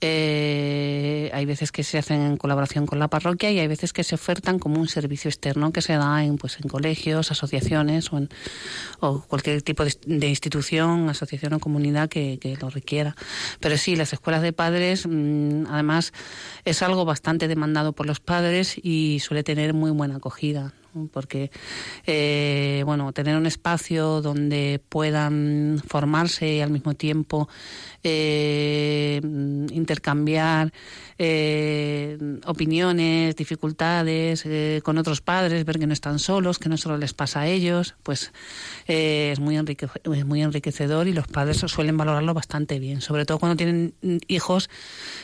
eh, 0.00 1.30
hay 1.32 1.46
veces 1.46 1.72
que 1.72 1.82
se 1.82 1.96
hacen 1.96 2.20
en 2.20 2.36
colaboración 2.36 2.86
con 2.86 2.98
la 2.98 3.08
parroquia 3.08 3.50
y 3.50 3.58
hay 3.58 3.66
veces 3.66 3.92
que 3.92 4.04
se 4.04 4.14
ofertan 4.14 4.58
como 4.58 4.78
un 4.78 4.88
servicio 4.88 5.28
externo 5.28 5.72
que 5.72 5.80
se 5.80 5.94
da 5.94 6.22
en, 6.22 6.36
pues, 6.36 6.58
en 6.60 6.68
colegios, 6.68 7.30
asociaciones 7.30 8.12
o, 8.12 8.18
en, 8.18 8.28
o 9.00 9.22
cualquier 9.22 9.62
tipo 9.62 9.84
de, 9.84 10.28
institución, 10.28 11.08
asociación 11.08 11.54
o 11.54 11.60
comunidad 11.60 12.08
que, 12.08 12.38
lo 12.60 12.70
requiera. 12.70 13.16
Pero 13.60 13.76
sí, 13.76 13.96
las 13.96 14.12
escuelas 14.12 14.42
de 14.42 14.52
padres, 14.52 15.06
mm, 15.06 15.66
además, 15.68 16.12
es 16.64 16.82
algo 16.82 17.04
bastante 17.04 17.48
demandado 17.48 17.92
por 17.92 18.06
los 18.06 18.20
padres 18.20 18.76
y 18.80 19.20
suele 19.20 19.42
tener 19.42 19.74
muy 19.74 19.90
buena 19.90 20.16
acogida 20.16 20.74
porque 21.12 21.50
eh, 22.06 22.82
bueno 22.84 23.12
tener 23.12 23.36
un 23.36 23.46
espacio 23.46 24.20
donde 24.22 24.80
puedan 24.88 25.82
formarse 25.86 26.54
y 26.54 26.60
al 26.60 26.70
mismo 26.70 26.94
tiempo 26.94 27.48
eh, 28.02 29.20
intercambiar 29.22 30.72
eh, 31.18 32.18
opiniones, 32.44 33.36
dificultades 33.36 34.44
eh, 34.44 34.80
con 34.84 34.98
otros 34.98 35.20
padres, 35.20 35.64
ver 35.64 35.78
que 35.78 35.86
no 35.86 35.92
están 35.92 36.18
solos, 36.18 36.58
que 36.58 36.68
no 36.68 36.76
solo 36.76 36.98
les 36.98 37.14
pasa 37.14 37.40
a 37.40 37.46
ellos, 37.46 37.94
pues 38.02 38.32
eh, 38.86 39.30
es, 39.32 39.40
muy 39.40 39.56
es 39.56 40.24
muy 40.26 40.42
enriquecedor 40.42 41.08
y 41.08 41.12
los 41.12 41.26
padres 41.26 41.58
suelen 41.58 41.96
valorarlo 41.96 42.34
bastante 42.34 42.78
bien, 42.78 43.00
sobre 43.00 43.24
todo 43.24 43.38
cuando 43.38 43.56
tienen 43.56 43.94
hijos 44.28 44.68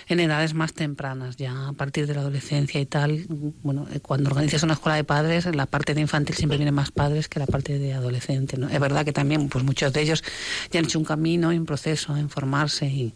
en 0.08 0.20
edades 0.20 0.54
más 0.54 0.72
tempranas, 0.72 1.36
ya 1.36 1.68
a 1.68 1.72
partir 1.72 2.06
de 2.06 2.14
la 2.14 2.20
adolescencia 2.22 2.80
y 2.80 2.86
tal. 2.86 3.26
Bueno, 3.62 3.86
cuando 4.02 4.30
organizas 4.30 4.62
una 4.62 4.74
escuela 4.74 4.96
de 4.96 5.04
padres, 5.04 5.46
la 5.54 5.66
parte 5.66 5.94
de 5.94 6.00
infantil 6.00 6.36
siempre 6.36 6.56
vienen 6.56 6.74
más 6.74 6.90
padres 6.90 7.28
que 7.28 7.38
la 7.38 7.46
parte 7.46 7.78
de 7.78 7.92
adolescente. 7.92 8.56
¿no? 8.56 8.68
Es 8.68 8.80
verdad 8.80 9.04
que 9.04 9.12
también 9.12 9.48
pues 9.48 9.64
muchos 9.64 9.92
de 9.92 10.00
ellos 10.00 10.24
ya 10.70 10.80
han 10.80 10.86
hecho 10.86 10.98
un 10.98 11.04
camino, 11.04 11.50
un 11.50 11.66
proceso 11.66 12.16
en 12.16 12.30
formarse 12.30 12.86
y 12.86 13.14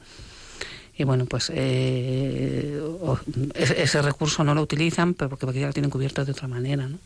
y 0.99 1.05
bueno, 1.05 1.27
pues 1.27 1.53
eh, 1.55 2.81
ese 3.55 4.03
recurso 4.03 4.45
no 4.45 4.55
lo 4.55 4.63
utilizan 4.63 5.15
pero 5.15 5.37
porque, 5.37 5.61
ya 5.61 5.67
lo 5.67 5.73
tienen 5.73 5.91
cubierto 5.91 6.25
de 6.25 6.33
otra 6.33 6.49
manera. 6.49 6.89
¿no? 6.89 6.99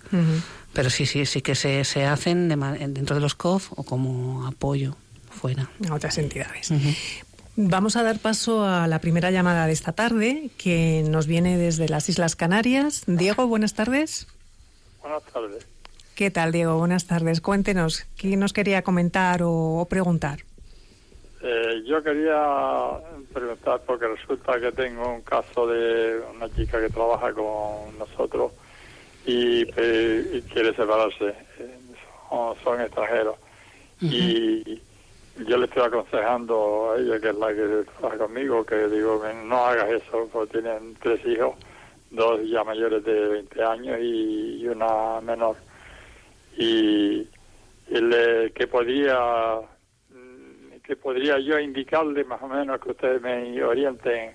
Pero 0.72 0.90
sí, 0.90 1.06
sí, 1.06 1.26
sí 1.26 1.42
que 1.42 1.54
se, 1.54 1.84
se 1.84 2.04
hacen 2.04 2.48
dentro 2.48 3.16
de 3.16 3.20
los 3.20 3.34
COF 3.34 3.72
o 3.76 3.82
como 3.82 4.46
apoyo 4.46 4.96
fuera. 5.30 5.70
A 5.88 5.94
otras 5.94 6.18
entidades. 6.18 6.72
Vamos 7.56 7.96
a 7.96 8.02
dar 8.04 8.18
paso 8.18 8.64
a 8.64 8.86
la 8.86 9.00
primera 9.00 9.30
llamada 9.30 9.66
de 9.66 9.72
esta 9.72 9.92
tarde, 9.92 10.50
que 10.56 11.04
nos 11.08 11.26
viene 11.26 11.58
desde 11.58 11.88
las 11.88 12.08
Islas 12.08 12.36
Canarias. 12.36 13.02
Diego, 13.06 13.46
buenas 13.48 13.74
tardes. 13.74 14.28
Buenas 15.02 15.22
tardes. 15.24 15.66
¿Qué 16.14 16.30
tal, 16.30 16.52
Diego? 16.52 16.78
Buenas 16.78 17.06
tardes. 17.06 17.40
Cuéntenos, 17.40 18.06
¿qué 18.16 18.36
nos 18.36 18.52
quería 18.52 18.82
comentar 18.82 19.40
o 19.42 19.86
preguntar? 19.90 20.44
Eh, 21.42 21.82
yo 21.86 22.02
quería 22.02 22.98
preguntar 23.32 23.80
porque 23.86 24.08
resulta 24.08 24.60
que 24.60 24.72
tengo 24.72 25.14
un 25.14 25.22
caso 25.22 25.66
de 25.66 26.20
una 26.34 26.54
chica 26.54 26.78
que 26.78 26.90
trabaja 26.90 27.32
con 27.32 27.98
nosotros 27.98 28.52
y, 29.24 29.64
quiere 29.66 30.74
separarse. 30.74 31.34
Eh, 31.58 31.78
son, 32.62 32.80
extranjeros. 32.80 33.36
Y 34.00 34.80
yo 35.46 35.56
le 35.56 35.64
estoy 35.64 35.82
aconsejando 35.82 36.92
a 36.92 36.98
ella, 36.98 37.18
que 37.18 37.30
es 37.30 37.34
la 37.36 37.48
que 37.48 37.84
trabaja 37.98 38.18
conmigo, 38.18 38.64
que 38.64 38.88
digo 38.88 39.20
que 39.22 39.32
no 39.34 39.64
hagas 39.66 39.90
eso, 39.90 40.28
porque 40.32 40.60
tienen 40.60 40.94
tres 41.02 41.24
hijos, 41.26 41.56
dos 42.10 42.40
ya 42.48 42.64
mayores 42.64 43.02
de 43.04 43.28
20 43.28 43.62
años 43.62 43.98
y, 44.00 44.66
una 44.68 45.20
menor. 45.22 45.56
Y, 46.56 47.26
y 47.88 48.00
le, 48.00 48.52
que 48.52 48.66
podía 48.66 49.60
que 50.90 50.96
podría 50.96 51.38
yo 51.38 51.56
indicarle 51.60 52.24
más 52.24 52.42
o 52.42 52.48
menos 52.48 52.80
que 52.80 52.90
ustedes 52.90 53.22
me 53.22 53.62
orienten, 53.62 54.34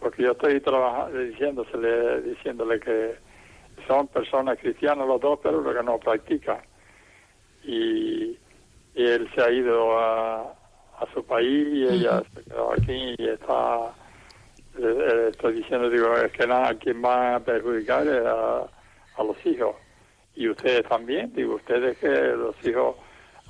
porque 0.00 0.24
yo 0.24 0.32
estoy 0.32 0.60
trabajando, 0.60 1.16
diciéndole, 1.16 2.22
diciéndole 2.22 2.80
que 2.80 3.14
son 3.86 4.08
personas 4.08 4.58
cristianas 4.58 5.06
los 5.06 5.20
dos, 5.20 5.38
pero 5.40 5.60
lo 5.60 5.72
que 5.72 5.84
no 5.84 5.96
practican. 6.00 6.58
Y, 7.62 8.36
él 8.96 9.30
se 9.32 9.42
ha 9.42 9.50
ido 9.52 9.96
a, 9.96 10.40
a 10.40 11.06
su 11.14 11.24
país 11.24 11.68
y 11.70 11.84
ella 11.84 12.22
se 12.34 12.42
quedó 12.42 12.72
aquí 12.72 13.14
y 13.18 13.28
está, 13.28 13.94
estoy 15.28 15.52
diciendo, 15.52 15.88
digo, 15.88 16.16
es 16.16 16.32
que 16.32 16.48
nada, 16.48 16.74
quien 16.74 17.04
va 17.04 17.36
a 17.36 17.40
perjudicar 17.40 18.08
es 18.08 18.26
a, 18.26 18.62
a 19.18 19.22
los 19.22 19.36
hijos. 19.46 19.76
y 20.34 20.48
ustedes 20.48 20.82
también, 20.88 21.32
digo, 21.32 21.54
ustedes 21.56 21.96
que 21.98 22.08
los 22.08 22.56
hijos 22.66 22.96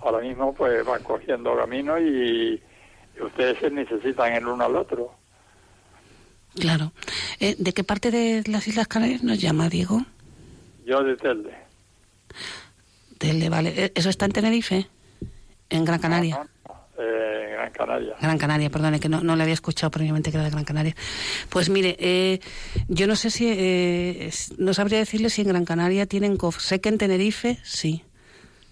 ahora 0.01 0.21
mismo 0.21 0.55
pues 0.55 0.85
van 0.85 1.03
cogiendo 1.03 1.57
camino 1.57 1.99
y, 1.99 2.63
ustedes 3.21 3.59
se 3.59 3.71
necesitan 3.71 4.35
el 4.35 4.47
uno 4.47 4.65
al 4.65 4.77
otro. 4.77 5.15
Claro. 6.55 6.93
Eh, 7.41 7.57
¿De 7.59 7.73
qué 7.73 7.83
parte 7.85 8.11
de 8.11 8.43
las 8.47 8.69
Islas 8.69 8.89
Canarias 8.89 9.23
nos 9.23 9.41
llama, 9.41 9.69
Diego? 9.69 10.03
Yo 10.85 11.03
de 11.03 11.17
Telde. 11.17 11.55
Telde, 13.19 13.49
vale. 13.49 13.73
Eh, 13.77 13.93
¿Eso 13.95 14.11
está 14.11 14.27
en 14.27 14.33
Tenerife? 14.33 14.87
¿En 15.71 15.85
Gran 15.85 15.99
Canaria? 15.99 16.47
Eh, 16.99 17.51
Gran 17.53 17.71
Canaria. 17.73 18.15
Gran 18.21 18.39
Canaria, 18.39 18.71
perdone, 18.71 19.01
que 19.01 19.09
no, 19.09 19.21
no 19.21 19.37
le 19.37 19.43
había 19.43 19.55
escuchado 19.55 19.91
previamente 19.91 20.31
que 20.31 20.37
era 20.37 20.45
de 20.45 20.51
Gran 20.51 20.65
Canaria. 20.65 20.95
Pues 21.51 21.69
mire, 21.69 21.97
eh, 21.99 22.41
yo 22.89 23.07
no 23.07 23.17
sé 23.17 23.31
si, 23.31 23.49
eh, 23.49 24.31
no 24.59 24.73
sabría 24.73 24.99
decirle 24.99 25.31
si 25.31 25.43
en 25.43 25.49
Gran 25.49 25.65
Canaria 25.65 26.07
tienen 26.07 26.37
COF. 26.37 26.61
Sé 26.61 26.81
que 26.81 26.89
en 26.89 26.99
Tenerife 26.99 27.59
sí. 27.63 28.03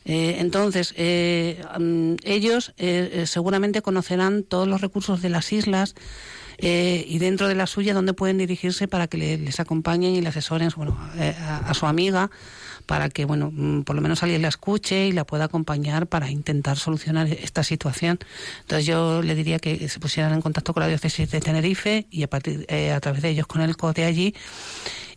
Eh, 0.04 0.36
entonces, 0.38 0.92
mm, 0.92 2.14
ellos 2.24 2.74
seguramente 3.24 3.82
conocerán 3.82 4.42
todos 4.42 4.68
los 4.68 4.80
recursos 4.80 5.22
de 5.22 5.28
las 5.28 5.52
islas 5.52 5.94
y 6.56 7.18
dentro 7.18 7.48
de 7.48 7.54
la 7.56 7.66
suya 7.66 7.94
dónde 7.94 8.12
pueden 8.12 8.38
dirigirse 8.38 8.86
para 8.86 9.08
que 9.08 9.18
les 9.18 9.60
acompañen 9.60 10.14
y 10.14 10.20
le 10.20 10.28
asesoren 10.28 10.70
bueno, 10.76 10.96
a 11.18 11.74
su 11.74 11.86
amiga 11.86 12.30
para 12.86 13.08
que, 13.08 13.24
bueno, 13.24 13.50
mm, 13.52 13.82
por 13.82 13.96
lo 13.96 14.02
menos 14.02 14.22
alguien 14.22 14.42
la 14.42 14.48
escuche 14.48 15.06
y 15.06 15.12
la 15.12 15.24
pueda 15.24 15.44
acompañar 15.44 16.06
para 16.06 16.30
intentar 16.30 16.76
solucionar 16.76 17.26
esta 17.28 17.62
situación. 17.62 18.18
Entonces 18.62 18.86
yo 18.86 19.22
le 19.22 19.34
diría 19.34 19.58
que 19.58 19.88
se 19.88 20.00
pusieran 20.00 20.32
en 20.32 20.42
contacto 20.42 20.72
con 20.72 20.82
la 20.82 20.88
diócesis 20.88 21.30
de 21.30 21.40
Tenerife 21.40 22.06
y 22.10 22.22
a, 22.22 22.28
partir, 22.28 22.66
eh, 22.68 22.92
a 22.92 23.00
través 23.00 23.22
de 23.22 23.30
ellos 23.30 23.46
con 23.46 23.62
el 23.62 23.76
CODE 23.76 24.04
allí. 24.04 24.34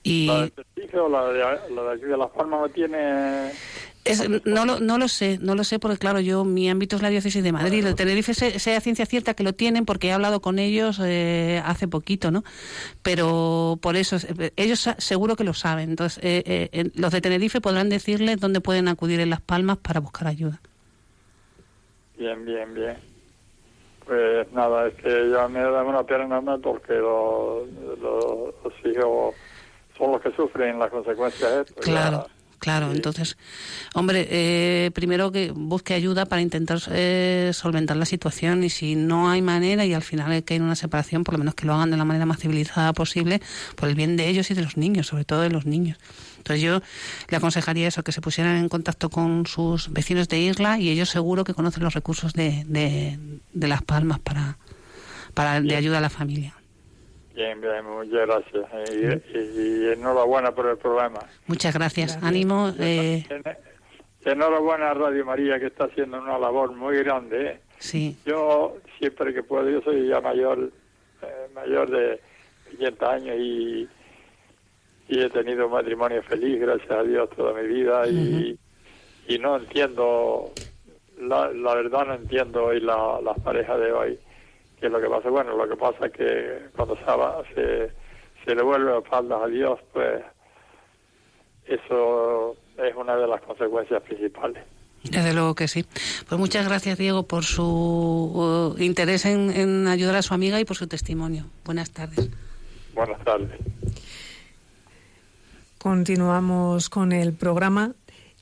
Y... 0.04 0.28
¿La 0.28 0.42
de 0.44 0.52
Tenerife 0.52 0.98
o 1.00 1.10
la 1.10 1.28
de, 1.28 1.40
la 1.40 1.92
aquí 1.92 2.06
de 2.06 2.18
Las 2.18 2.32
Palmas 2.32 2.62
no 2.62 2.70
tiene 2.70 3.52
no, 4.46 4.66
lo, 4.66 4.80
no 4.80 4.98
lo 4.98 5.08
sé, 5.08 5.38
no 5.42 5.56
lo 5.56 5.64
sé 5.64 5.80
porque 5.80 5.98
claro, 5.98 6.20
yo 6.20 6.44
mi 6.44 6.70
ámbito 6.70 6.96
es 6.96 7.02
la 7.02 7.10
diócesis 7.10 7.44
de 7.44 7.52
Madrid. 7.52 7.86
El 7.86 7.96
Tenerife 7.96 8.34
sea 8.34 8.82
ciencia 8.82 9.06
cierta 9.06 9.34
que 9.34 9.44
lo 9.44 9.54
tienen 9.54 9.86
porque 9.86 10.08
he 10.08 10.12
hablado 10.12 10.42
con 10.42 10.60
ellos 10.60 11.00
eh, 11.04 11.62
hace 11.66 11.88
poquito, 11.88 12.32
¿no? 12.32 12.44
Pero 13.04 13.80
por 13.82 13.96
eso, 13.96 14.18
eh, 14.40 14.52
ellos 14.56 14.90
seguro 14.98 15.36
que 15.36 15.44
lo 15.44 15.54
saben. 15.54 15.90
Entonces, 15.90 16.20
eh, 16.24 16.92
los 16.96 17.12
de 17.12 17.22
Tenerife 17.22 17.62
podrán 17.62 17.90
decirles 17.90 18.40
dónde 18.40 18.62
pueden 18.62 18.88
acudir 18.88 19.20
en 19.20 19.30
Las 19.30 19.42
Palmas 19.42 19.78
para 19.78 20.00
buscar 20.00 20.28
ayuda. 20.28 20.62
Bien, 22.18 22.44
bien, 22.46 22.74
bien. 22.74 22.98
Pues 24.06 24.52
nada, 24.54 24.88
es 24.88 24.94
que 24.96 25.30
ya 25.30 25.48
me 25.50 25.60
da 25.60 25.84
una 25.84 26.04
pena 26.04 26.24
enorme 26.24 26.58
porque 26.60 26.94
los, 26.94 27.68
los, 28.02 28.74
hijos 28.86 29.36
son 29.98 30.14
los 30.14 30.22
que 30.22 30.32
sufren 30.32 30.80
las 30.80 30.90
consecuencias 30.90 31.52
de 31.52 31.62
esto. 31.62 31.82
Claro. 31.82 32.28
Claro, 32.68 32.92
entonces, 32.92 33.38
hombre, 33.94 34.28
eh, 34.30 34.92
primero 34.94 35.32
que 35.32 35.52
busque 35.52 35.94
ayuda 35.94 36.26
para 36.26 36.42
intentar 36.42 36.82
eh, 36.90 37.52
solventar 37.54 37.96
la 37.96 38.04
situación 38.04 38.62
y 38.66 38.70
si 38.70 38.98
no 38.98 39.30
hay 39.30 39.42
manera 39.42 39.86
y 39.86 39.94
al 39.94 40.02
final 40.02 40.34
hay 40.34 40.42
que 40.42 40.56
ir 40.56 40.62
una 40.62 40.76
separación, 40.76 41.24
por 41.24 41.36
lo 41.36 41.38
menos 41.38 41.56
que 41.56 41.66
lo 41.66 41.74
hagan 41.76 41.92
de 41.92 41.96
la 41.96 42.04
manera 42.04 42.26
más 42.26 42.40
civilizada 42.40 42.92
posible 42.92 43.42
por 43.78 43.88
el 43.88 43.96
bien 43.96 44.18
de 44.18 44.28
ellos 44.28 44.52
y 44.52 44.54
de 44.54 44.64
los 44.64 44.76
niños, 44.76 45.08
sobre 45.08 45.24
todo 45.24 45.44
de 45.44 45.50
los 45.50 45.66
niños. 45.66 45.98
Entonces 46.40 46.62
yo 46.62 46.82
le 47.30 47.38
aconsejaría 47.38 47.88
eso, 47.88 48.04
que 48.04 48.12
se 48.12 48.20
pusieran 48.20 48.58
en 48.58 48.68
contacto 48.68 49.10
con 49.10 49.46
sus 49.46 49.94
vecinos 49.94 50.28
de 50.28 50.40
isla 50.42 50.78
y 50.78 50.90
ellos 50.90 51.10
seguro 51.10 51.46
que 51.46 51.54
conocen 51.54 51.86
los 51.86 51.94
recursos 51.94 52.34
de, 52.34 52.66
de, 52.68 53.68
Las 53.70 53.82
Palmas 53.82 54.20
para, 54.20 54.58
para 55.34 55.62
de 55.62 55.74
ayuda 55.74 56.00
a 56.00 56.02
la 56.02 56.10
familia. 56.10 56.57
Bien, 57.38 57.62
bien, 57.62 57.86
muchas 57.86 58.26
gracias. 58.26 58.66
Y, 58.92 59.90
enhorabuena 59.92 60.52
por 60.56 60.66
el 60.70 60.78
programa. 60.78 61.20
Muchas 61.46 61.72
gracias. 61.76 62.18
Ánimo. 62.24 62.74
Eh... 62.80 63.24
Enhorabuena 64.26 64.90
a 64.90 64.94
Radio 64.96 65.24
María, 65.24 65.60
que 65.60 65.68
está 65.68 65.84
haciendo 65.84 66.20
una 66.20 66.40
labor 66.40 66.76
muy 66.76 66.98
grande. 66.98 67.46
¿eh? 67.46 67.60
Sí. 67.78 68.18
Yo, 68.26 68.78
siempre 68.98 69.36
que 69.36 69.44
puedo, 69.44 69.70
yo 69.70 69.82
soy 69.82 70.08
ya 70.08 70.20
mayor, 70.20 70.72
eh, 71.22 71.48
mayor 71.54 71.92
de 71.92 72.20
80 72.74 73.12
años 73.12 73.36
y, 73.38 73.88
y 75.08 75.20
he 75.20 75.30
tenido 75.30 75.68
un 75.68 75.74
matrimonio 75.74 76.24
feliz, 76.24 76.60
gracias 76.60 76.90
a 76.90 77.04
Dios, 77.04 77.30
toda 77.36 77.54
mi 77.54 77.68
vida. 77.68 78.08
y, 78.08 78.58
y 79.28 79.38
no 79.38 79.58
entiendo, 79.58 80.54
la, 81.22 81.52
la 81.52 81.76
verdad 81.76 82.08
no 82.08 82.14
entiendo 82.16 82.66
hoy 82.66 82.80
la, 82.80 83.22
las 83.24 83.40
parejas 83.42 83.80
de 83.80 83.92
hoy 83.92 84.20
que 84.80 84.90
lo 84.90 85.02
que 85.02 85.08
pasa, 85.08 85.30
bueno, 85.30 85.56
lo 85.56 85.68
que 85.68 85.76
pasa 85.76 86.06
es 86.06 86.12
que 86.12 86.70
cuando 86.76 86.96
se, 87.56 87.92
se, 88.46 88.56
le 88.56 88.62
vuelve 88.62 88.98
espaldas 88.98 89.44
a 89.44 89.48
Dios, 89.48 89.80
pues 89.92 90.24
eso 91.66 92.56
es 92.78 92.96
una 92.96 93.16
de 93.16 93.28
las 93.28 93.42
consecuencias 93.42 94.02
principales. 94.04 94.64
Desde 95.04 95.34
luego 95.34 95.56
que 95.56 95.68
sí. 95.68 95.86
Pues 96.28 96.40
muchas 96.40 96.68
gracias, 96.68 96.98
Diego, 96.98 97.24
por 97.24 97.44
su 97.44 97.64
uh, 97.64 98.82
interés 98.82 99.26
en, 99.26 99.52
en, 99.52 99.88
ayudar 99.88 100.16
a 100.16 100.22
su 100.22 100.34
amiga 100.34 100.60
y 100.60 100.66
por 100.66 100.76
su 100.76 100.88
testimonio. 100.88 101.46
Buenas 101.64 101.92
tardes. 101.92 102.30
Buenas 102.94 103.24
tardes. 103.24 103.60
Continuamos 105.78 106.90
con 106.90 107.12
el 107.12 107.34
programa 107.34 107.94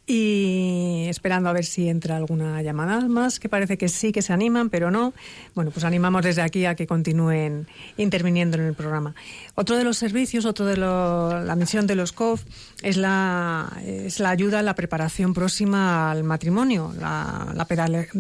y 0.07 1.05
esperando 1.09 1.49
a 1.49 1.53
ver 1.53 1.65
si 1.65 1.89
entra 1.89 2.15
alguna 2.17 2.61
llamada 2.61 3.01
más, 3.07 3.39
que 3.39 3.49
parece 3.49 3.77
que 3.77 3.89
sí, 3.89 4.11
que 4.11 4.21
se 4.21 4.33
animan, 4.33 4.69
pero 4.69 4.91
no. 4.91 5.13
Bueno, 5.55 5.71
pues 5.71 5.83
animamos 5.83 6.23
desde 6.23 6.41
aquí 6.41 6.65
a 6.65 6.75
que 6.75 6.85
continúen 6.85 7.67
interviniendo 7.97 8.57
en 8.57 8.65
el 8.65 8.73
programa. 8.75 9.15
Otro 9.55 9.77
de 9.77 9.83
los 9.83 9.97
servicios, 9.97 10.45
otro 10.45 10.65
de 10.65 10.77
la 10.77 11.55
misión 11.55 11.87
de 11.87 11.95
los 11.95 12.11
COF 12.11 12.43
es 12.83 12.97
la, 12.97 13.71
es 13.83 14.19
la 14.19 14.29
ayuda 14.29 14.59
a 14.59 14.63
la 14.63 14.75
preparación 14.75 15.33
próxima 15.33 16.11
al 16.11 16.23
matrimonio, 16.23 16.93
la, 16.99 17.65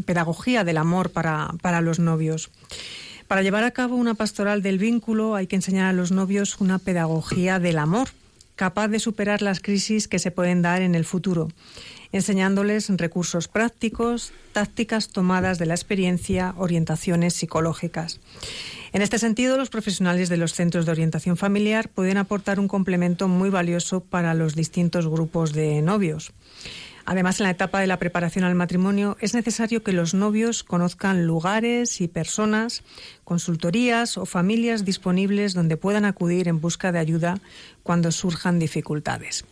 pedagogía 0.05 0.63
del 0.63 0.77
amor 0.77 1.11
para 1.11 1.81
los 1.81 1.99
novios. 1.99 2.49
Para 3.27 3.41
llevar 3.41 3.63
a 3.63 3.71
cabo 3.71 3.95
una 3.95 4.13
pastoral 4.13 4.61
del 4.61 4.77
vínculo 4.77 5.35
hay 5.35 5.47
que 5.47 5.55
enseñar 5.55 5.87
a 5.87 5.93
los 5.93 6.11
novios 6.11 6.59
una 6.61 6.77
pedagogía 6.79 7.59
del 7.59 7.79
amor 7.79 8.09
capaz 8.55 8.87
de 8.87 8.99
superar 8.99 9.41
las 9.41 9.59
crisis 9.59 10.07
que 10.07 10.19
se 10.19 10.31
pueden 10.31 10.61
dar 10.61 10.81
en 10.81 10.95
el 10.95 11.05
futuro, 11.05 11.49
enseñándoles 12.11 12.89
recursos 12.97 13.47
prácticos, 13.47 14.31
tácticas 14.53 15.09
tomadas 15.09 15.59
de 15.59 15.65
la 15.65 15.73
experiencia, 15.73 16.53
orientaciones 16.57 17.33
psicológicas. 17.33 18.19
En 18.93 19.01
este 19.01 19.19
sentido, 19.19 19.57
los 19.57 19.69
profesionales 19.69 20.29
de 20.29 20.37
los 20.37 20.53
centros 20.53 20.85
de 20.85 20.91
orientación 20.93 21.35
familiar 21.35 21.89
pueden 21.89 22.17
aportar 22.17 22.59
un 22.59 22.69
complemento 22.69 23.27
muy 23.27 23.49
valioso 23.49 23.99
para 23.99 24.33
los 24.33 24.55
distintos 24.55 25.07
grupos 25.07 25.51
de 25.51 25.81
novios. 25.81 26.31
Además, 27.05 27.39
en 27.39 27.45
la 27.45 27.51
etapa 27.51 27.79
de 27.79 27.87
la 27.87 27.99
preparación 27.99 28.45
al 28.45 28.55
matrimonio 28.55 29.15
es 29.19 29.35
necesario 29.35 29.83
que 29.83 29.93
los 29.93 30.13
novios 30.13 30.63
conozcan 30.63 31.27
lugares 31.27 32.01
y 32.01 32.07
personas, 32.07 32.83
consultorías 33.23 34.17
o 34.17 34.25
familias 34.25 34.85
disponibles 34.85 35.53
donde 35.53 35.77
puedan 35.77 36.05
acudir 36.05 36.47
en 36.47 36.59
busca 36.59 36.91
de 36.91 36.99
ayuda 36.99 37.39
cuando 37.83 38.11
surjan 38.11 38.57
dificultades. 38.57 39.45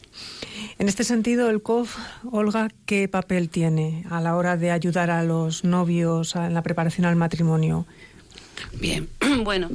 En 0.80 0.89
este 0.89 1.04
sentido, 1.04 1.49
el 1.49 1.62
COF, 1.62 1.97
Olga, 2.32 2.70
¿qué 2.86 3.08
papel 3.08 3.49
tiene 3.49 4.04
a 4.10 4.20
la 4.20 4.36
hora 4.36 4.58
de 4.58 4.72
ayudar 4.72 5.12
a 5.12 5.24
los 5.24 5.64
novios 5.64 6.36
en 6.36 6.54
la 6.54 6.64
preparación 6.64 7.06
al 7.06 7.16
matrimonio? 7.16 7.86
Bien, 8.80 9.08
bueno 9.43 9.70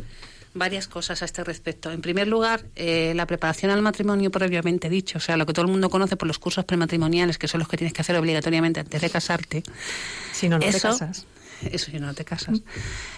varias 0.59 0.89
cosas 0.89 1.23
a 1.23 1.25
este 1.25 1.45
respecto. 1.45 1.91
En 1.91 2.01
primer 2.01 2.29
lugar, 2.29 2.67
eh, 2.77 3.13
la 3.15 3.27
preparación 3.27 3.71
al 3.71 3.83
matrimonio 3.83 4.31
previamente 4.31 4.89
dicho, 4.89 5.19
o 5.19 5.21
sea, 5.21 5.37
lo 5.37 5.47
que 5.47 5.53
todo 5.53 5.65
el 5.65 5.71
mundo 5.71 5.91
conoce 5.91 6.17
por 6.17 6.29
los 6.29 6.39
cursos 6.39 6.65
prematrimoniales, 6.65 7.39
que 7.39 7.49
son 7.49 7.61
los 7.61 7.69
que 7.69 7.77
tienes 7.77 7.93
que 7.93 8.03
hacer 8.03 8.17
obligatoriamente 8.17 8.81
antes 8.81 9.01
de 9.01 9.11
casarte. 9.11 9.63
Si 10.33 10.49
no, 10.49 10.59
no 10.59 10.67
te 10.67 10.81
casas. 10.81 11.27
Eso 11.71 11.91
si 11.91 11.99
no 11.99 12.15
te 12.15 12.25
casas. 12.25 12.63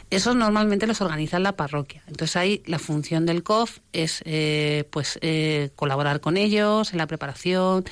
Eso 0.08 0.34
normalmente 0.34 0.86
los 0.86 1.00
organiza 1.00 1.38
la 1.38 1.52
parroquia. 1.52 2.02
Entonces 2.06 2.36
ahí 2.36 2.62
la 2.66 2.78
función 2.78 3.26
del 3.26 3.42
COF 3.42 3.78
es 3.92 4.22
eh, 4.24 4.84
pues 4.90 5.18
eh, 5.22 5.70
colaborar 5.76 6.20
con 6.20 6.36
ellos 6.36 6.92
en 6.92 6.98
la 6.98 7.06
preparación, 7.06 7.84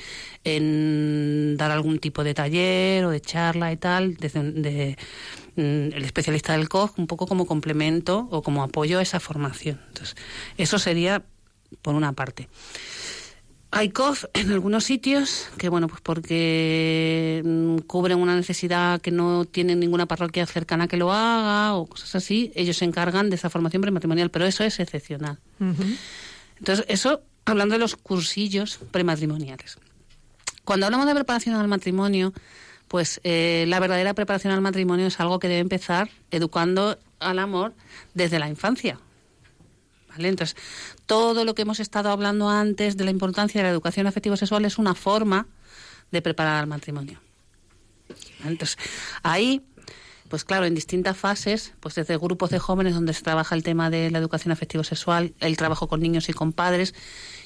en 0.45 1.57
dar 1.57 1.71
algún 1.71 1.99
tipo 1.99 2.25
de 2.25 2.35
taller 2.35 3.05
o 3.05 3.11
de 3.11 3.21
charla 3.21 3.73
y 3.73 3.77
tal, 3.77 4.17
desde 4.17 4.43
de, 4.43 4.99
el 5.59 6.05
especialista 6.05 6.53
del 6.53 6.69
COG 6.69 6.99
un 6.99 7.07
poco 7.07 7.27
como 7.27 7.47
complemento 7.47 8.29
o 8.31 8.43
como 8.43 8.63
apoyo 8.63 8.99
a 8.99 9.03
esa 9.03 9.21
formación. 9.21 9.81
Entonces, 9.89 10.17
eso 10.57 10.79
sería 10.79 11.25
por 11.83 11.95
una 11.95 12.13
parte. 12.13 12.49
Hay 13.71 13.91
COF 13.91 14.25
en 14.33 14.51
algunos 14.51 14.85
sitios 14.85 15.51
que, 15.59 15.69
bueno, 15.69 15.89
pues 15.89 16.01
porque 16.01 17.43
mm, 17.45 17.79
cubren 17.81 18.19
una 18.19 18.35
necesidad 18.35 19.01
que 19.01 19.11
no 19.11 19.45
tienen 19.45 19.79
ninguna 19.79 20.07
parroquia 20.07 20.47
cercana 20.47 20.89
que 20.89 20.97
lo 20.97 21.13
haga 21.13 21.75
o 21.75 21.87
cosas 21.87 22.15
así, 22.15 22.51
ellos 22.55 22.79
se 22.79 22.87
encargan 22.87 23.29
de 23.29 23.37
esa 23.37 23.51
formación 23.51 23.83
prematrimonial, 23.83 24.31
pero 24.31 24.47
eso 24.47 24.65
es 24.65 24.81
excepcional. 24.81 25.39
Entonces, 26.59 26.87
eso 26.89 27.23
hablando 27.45 27.75
de 27.75 27.79
los 27.79 27.97
cursillos 27.97 28.81
prematrimoniales. 28.91 29.79
Cuando 30.65 30.87
hablamos 30.87 31.07
de 31.07 31.15
preparación 31.15 31.55
al 31.55 31.69
matrimonio, 31.69 32.33
pues 32.89 33.21
eh, 33.23 33.65
la 33.69 33.81
verdadera 33.81 34.15
preparación 34.15 34.53
al 34.53 34.61
matrimonio 34.61 35.07
es 35.07 35.21
algo 35.21 35.39
que 35.39 35.49
debe 35.49 35.61
empezar 35.61 36.11
educando 36.31 36.99
al 37.21 37.39
amor 37.39 37.75
desde 38.15 38.39
la 38.39 38.49
infancia. 38.49 38.99
¿Vale? 40.09 40.29
Entonces, 40.29 40.57
todo 41.07 41.45
lo 41.45 41.55
que 41.55 41.63
hemos 41.63 41.81
estado 41.81 42.11
hablando 42.11 42.49
antes 42.49 42.97
de 42.97 43.05
la 43.05 43.11
importancia 43.11 43.61
de 43.61 43.65
la 43.65 43.71
educación 43.73 44.07
afectivo-sexual 44.07 44.65
es 44.65 44.79
una 44.79 44.95
forma 44.95 45.47
de 46.11 46.23
preparar 46.23 46.61
al 46.61 46.67
matrimonio. 46.67 47.21
Entonces, 48.45 48.79
ahí 49.23 49.63
pues 50.29 50.45
claro, 50.45 50.67
en 50.67 50.75
distintas 50.75 51.17
fases, 51.17 51.73
pues 51.81 51.95
desde 51.95 52.17
grupos 52.19 52.51
de 52.51 52.59
jóvenes 52.59 52.95
donde 52.95 53.15
se 53.15 53.23
trabaja 53.23 53.55
el 53.55 53.63
tema 53.63 53.91
de 53.91 54.11
la 54.11 54.19
educación 54.19 54.53
afectivo-sexual, 54.53 55.35
el 55.41 55.57
trabajo 55.57 55.89
con 55.89 56.01
niños 56.01 56.29
y 56.29 56.35
con 56.35 56.53
padres, 56.53 56.95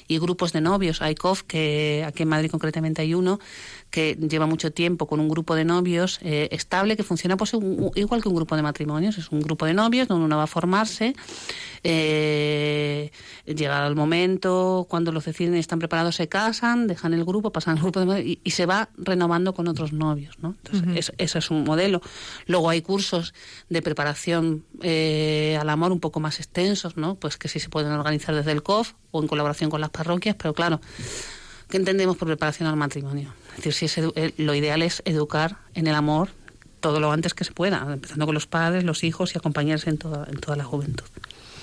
y 0.07 0.19
grupos 0.19 0.53
de 0.53 0.61
novios. 0.61 1.01
Hay 1.01 1.15
COF, 1.15 1.43
que 1.43 2.03
aquí 2.07 2.23
en 2.23 2.29
Madrid 2.29 2.49
concretamente 2.51 3.01
hay 3.01 3.13
uno, 3.13 3.39
que 3.93 4.15
lleva 4.15 4.47
mucho 4.47 4.71
tiempo 4.71 5.05
con 5.05 5.19
un 5.19 5.29
grupo 5.29 5.53
de 5.53 5.65
novios 5.65 6.17
eh, 6.23 6.49
estable 6.51 6.97
que 6.97 7.03
funciona 7.03 7.37
pues 7.37 7.53
igual 7.95 8.23
que 8.23 8.27
un 8.27 8.35
grupo 8.35 8.55
de 8.55 8.63
matrimonios. 8.63 9.19
Es 9.19 9.29
un 9.29 9.41
grupo 9.41 9.67
de 9.67 9.75
novios 9.75 10.07
donde 10.07 10.25
uno 10.25 10.37
va 10.37 10.43
a 10.43 10.47
formarse, 10.47 11.15
eh, 11.83 13.11
llega 13.45 13.85
el 13.85 13.95
momento, 13.95 14.87
cuando 14.89 15.11
los 15.11 15.25
deciden 15.25 15.55
y 15.55 15.59
están 15.59 15.77
preparados, 15.79 16.15
se 16.15 16.27
casan, 16.27 16.87
dejan 16.87 17.13
el 17.13 17.23
grupo, 17.23 17.51
pasan 17.51 17.77
al 17.77 17.83
grupo 17.83 18.03
de 18.03 18.39
y, 18.43 18.51
se 18.51 18.65
va 18.65 18.89
renovando 18.97 19.53
con 19.53 19.67
otros 19.67 19.93
novios. 19.93 20.39
¿no? 20.39 20.55
Entonces, 20.63 21.11
eso, 21.17 21.37
es 21.37 21.51
un 21.51 21.63
modelo. 21.63 22.01
Luego 22.47 22.69
hay 22.69 22.81
cursos 22.81 23.35
de 23.69 23.81
preparación 23.83 24.65
eh, 24.81 25.57
al 25.61 25.69
amor 25.69 25.91
un 25.91 25.99
poco 25.99 26.19
más 26.19 26.39
extensos, 26.39 26.97
¿no? 26.97 27.15
pues 27.15 27.37
que 27.37 27.47
sí 27.47 27.59
se 27.59 27.69
pueden 27.69 27.91
organizar 27.91 28.33
desde 28.33 28.51
el 28.51 28.63
COF 28.63 28.93
o 29.13 29.21
en 29.21 29.27
colaboración 29.27 29.69
con 29.69 29.79
las 29.79 29.91
parroquias, 29.91 30.35
pero 30.35 30.53
claro, 30.53 30.81
¿qué 31.69 31.77
entendemos 31.77 32.17
por 32.17 32.27
preparación 32.27 32.67
al 32.67 32.75
matrimonio? 32.75 33.33
Es 33.57 33.63
decir, 33.63 33.87
si 33.87 34.01
eh, 34.15 34.33
lo 34.37 34.55
ideal 34.55 34.81
es 34.81 35.01
educar 35.05 35.57
en 35.75 35.87
el 35.87 35.95
amor 35.95 36.29
todo 36.79 36.99
lo 36.99 37.11
antes 37.11 37.33
que 37.33 37.45
se 37.45 37.53
pueda, 37.53 37.85
empezando 37.87 38.25
con 38.25 38.33
los 38.33 38.47
padres, 38.47 38.83
los 38.83 39.03
hijos 39.03 39.35
y 39.35 39.37
acompañarse 39.37 39.89
en 39.89 39.97
toda, 39.97 40.27
en 40.29 40.39
toda 40.39 40.57
la 40.57 40.65
juventud. 40.65 41.05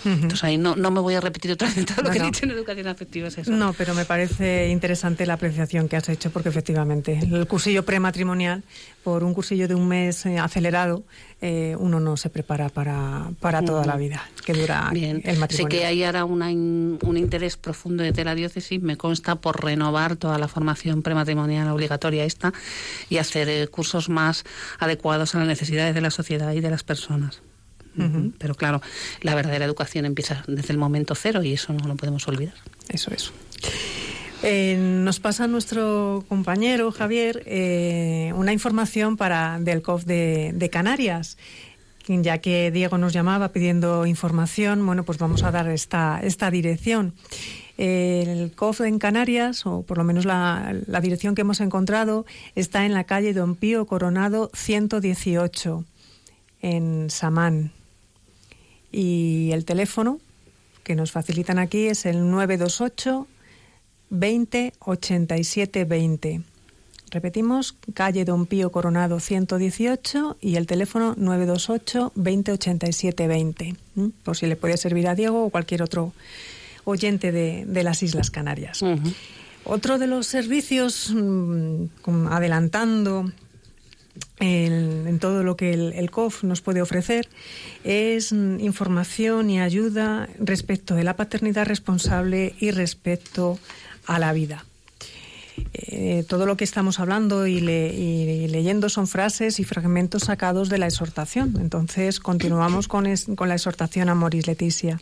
Entonces 0.04 0.44
ahí 0.44 0.58
no, 0.58 0.76
no 0.76 0.90
me 0.90 1.00
voy 1.00 1.14
a 1.14 1.20
repetir 1.20 1.52
otra 1.52 1.68
vez 1.68 1.84
todo 1.86 2.02
lo 2.02 2.10
que 2.10 2.18
he 2.18 2.22
dicho 2.22 2.44
en 2.44 2.52
educación 2.52 2.88
afectiva. 2.88 3.28
Es 3.28 3.38
eso. 3.38 3.50
No, 3.50 3.72
pero 3.72 3.94
me 3.94 4.04
parece 4.04 4.68
interesante 4.68 5.26
la 5.26 5.34
apreciación 5.34 5.88
que 5.88 5.96
has 5.96 6.08
hecho 6.08 6.30
porque 6.30 6.48
efectivamente 6.48 7.18
el 7.18 7.46
cursillo 7.46 7.84
prematrimonial, 7.84 8.62
por 9.04 9.24
un 9.24 9.34
cursillo 9.34 9.68
de 9.68 9.74
un 9.74 9.88
mes 9.88 10.26
eh, 10.26 10.38
acelerado, 10.38 11.04
eh, 11.40 11.74
uno 11.78 12.00
no 12.00 12.16
se 12.16 12.28
prepara 12.28 12.68
para, 12.68 13.30
para 13.40 13.64
toda 13.64 13.86
la 13.86 13.96
vida 13.96 14.28
que 14.44 14.52
dura 14.52 14.90
Bien. 14.92 15.22
el 15.24 15.38
matrimonio. 15.38 15.70
Sé 15.70 15.78
que 15.78 15.86
hay 15.86 16.04
ahora 16.04 16.24
un 16.24 17.16
interés 17.16 17.56
profundo 17.56 18.02
de 18.02 18.24
la 18.24 18.34
diócesis, 18.34 18.80
me 18.82 18.96
consta, 18.96 19.36
por 19.36 19.64
renovar 19.64 20.16
toda 20.16 20.38
la 20.38 20.48
formación 20.48 21.02
prematrimonial 21.02 21.68
obligatoria 21.68 22.24
esta 22.24 22.52
y 23.08 23.18
hacer 23.18 23.48
eh, 23.48 23.68
cursos 23.68 24.08
más 24.08 24.44
adecuados 24.78 25.34
a 25.34 25.38
las 25.38 25.46
necesidades 25.46 25.94
de 25.94 26.00
la 26.00 26.10
sociedad 26.10 26.52
y 26.52 26.60
de 26.60 26.70
las 26.70 26.82
personas. 26.82 27.42
Pero 28.38 28.54
claro, 28.54 28.80
la 29.20 29.34
verdadera 29.34 29.64
educación 29.64 30.04
empieza 30.04 30.44
desde 30.46 30.72
el 30.72 30.78
momento 30.78 31.14
cero 31.14 31.42
y 31.42 31.52
eso 31.52 31.72
no 31.72 31.86
lo 31.86 31.96
podemos 31.96 32.26
olvidar. 32.28 32.54
Eso 32.88 33.10
es. 33.12 33.32
Eh, 34.42 34.76
nos 34.78 35.20
pasa 35.20 35.46
nuestro 35.46 36.24
compañero 36.28 36.92
Javier 36.92 37.42
eh, 37.44 38.32
una 38.34 38.54
información 38.54 39.18
para 39.18 39.58
del 39.60 39.82
COF 39.82 40.04
de, 40.04 40.68
Canarias. 40.72 41.36
Ya 42.06 42.38
que 42.38 42.72
Diego 42.72 42.98
nos 42.98 43.12
llamaba 43.12 43.50
pidiendo 43.50 44.04
información, 44.04 44.84
bueno, 44.84 45.04
pues 45.04 45.18
vamos 45.18 45.44
a 45.44 45.52
dar 45.52 45.68
esta, 45.68 46.18
esta 46.20 46.50
dirección. 46.50 47.14
El 47.76 48.50
COF 48.56 48.80
en 48.80 48.98
Canarias, 48.98 49.64
o 49.64 49.82
por 49.82 49.96
lo 49.96 50.02
menos 50.02 50.24
la, 50.24 50.74
la 50.86 51.00
dirección 51.00 51.36
que 51.36 51.42
hemos 51.42 51.60
encontrado, 51.60 52.26
está 52.56 52.84
en 52.84 52.94
la 52.94 53.04
calle 53.04 53.32
Don 53.32 53.54
Pío 53.54 53.86
Coronado 53.86 54.50
118, 54.54 55.84
en 56.62 57.10
Samán. 57.10 57.72
Y 58.92 59.50
el 59.52 59.64
teléfono 59.64 60.20
que 60.82 60.94
nos 60.94 61.12
facilitan 61.12 61.58
aquí 61.58 61.86
es 61.86 62.06
el 62.06 62.30
928 62.30 63.26
20 64.10 64.72
87 64.80 65.84
20. 65.84 66.42
Repetimos, 67.10 67.74
calle 67.94 68.24
Don 68.24 68.46
Pío 68.46 68.70
Coronado 68.70 69.18
118 69.18 70.36
y 70.40 70.56
el 70.56 70.66
teléfono 70.66 71.14
928 71.16 72.12
20 72.14 72.52
87 72.52 73.26
20. 73.26 73.76
Por 74.22 74.36
si 74.36 74.46
le 74.46 74.56
puede 74.56 74.76
servir 74.76 75.08
a 75.08 75.14
Diego 75.14 75.44
o 75.44 75.50
cualquier 75.50 75.82
otro 75.82 76.12
oyente 76.84 77.32
de, 77.32 77.64
de 77.66 77.82
las 77.82 78.02
Islas 78.02 78.30
Canarias. 78.30 78.82
Otro 79.64 79.98
de 79.98 80.06
los 80.06 80.26
servicios, 80.26 81.12
mm, 81.14 82.28
adelantando 82.30 83.30
en 84.40 85.18
todo 85.18 85.42
lo 85.42 85.56
que 85.56 85.72
el, 85.72 86.10
COF 86.10 86.44
nos 86.44 86.62
puede 86.62 86.82
ofrecer 86.82 87.28
es 87.84 88.32
información 88.32 89.50
y 89.50 89.60
ayuda 89.60 90.28
respecto 90.38 90.94
de 90.94 91.04
la 91.04 91.14
paternidad 91.16 91.66
responsable 91.66 92.54
y 92.58 92.70
respecto 92.70 93.58
a 94.06 94.18
la 94.18 94.32
vida. 94.32 94.64
Eh, 95.74 96.24
todo 96.26 96.46
lo 96.46 96.56
que 96.56 96.64
estamos 96.64 97.00
hablando 97.00 97.46
y, 97.46 97.60
leyendo 97.60 98.88
son 98.88 99.06
frases 99.06 99.60
y 99.60 99.64
fragmentos 99.64 100.24
sacados 100.24 100.70
de 100.70 100.78
la 100.78 100.86
exhortación. 100.86 101.56
Entonces, 101.60 102.18
continuamos 102.18 102.88
con, 102.88 103.06
con 103.36 103.48
la 103.48 103.54
exhortación 103.54 104.08
a 104.08 104.14
Moris 104.14 104.46
Leticia 104.46 105.00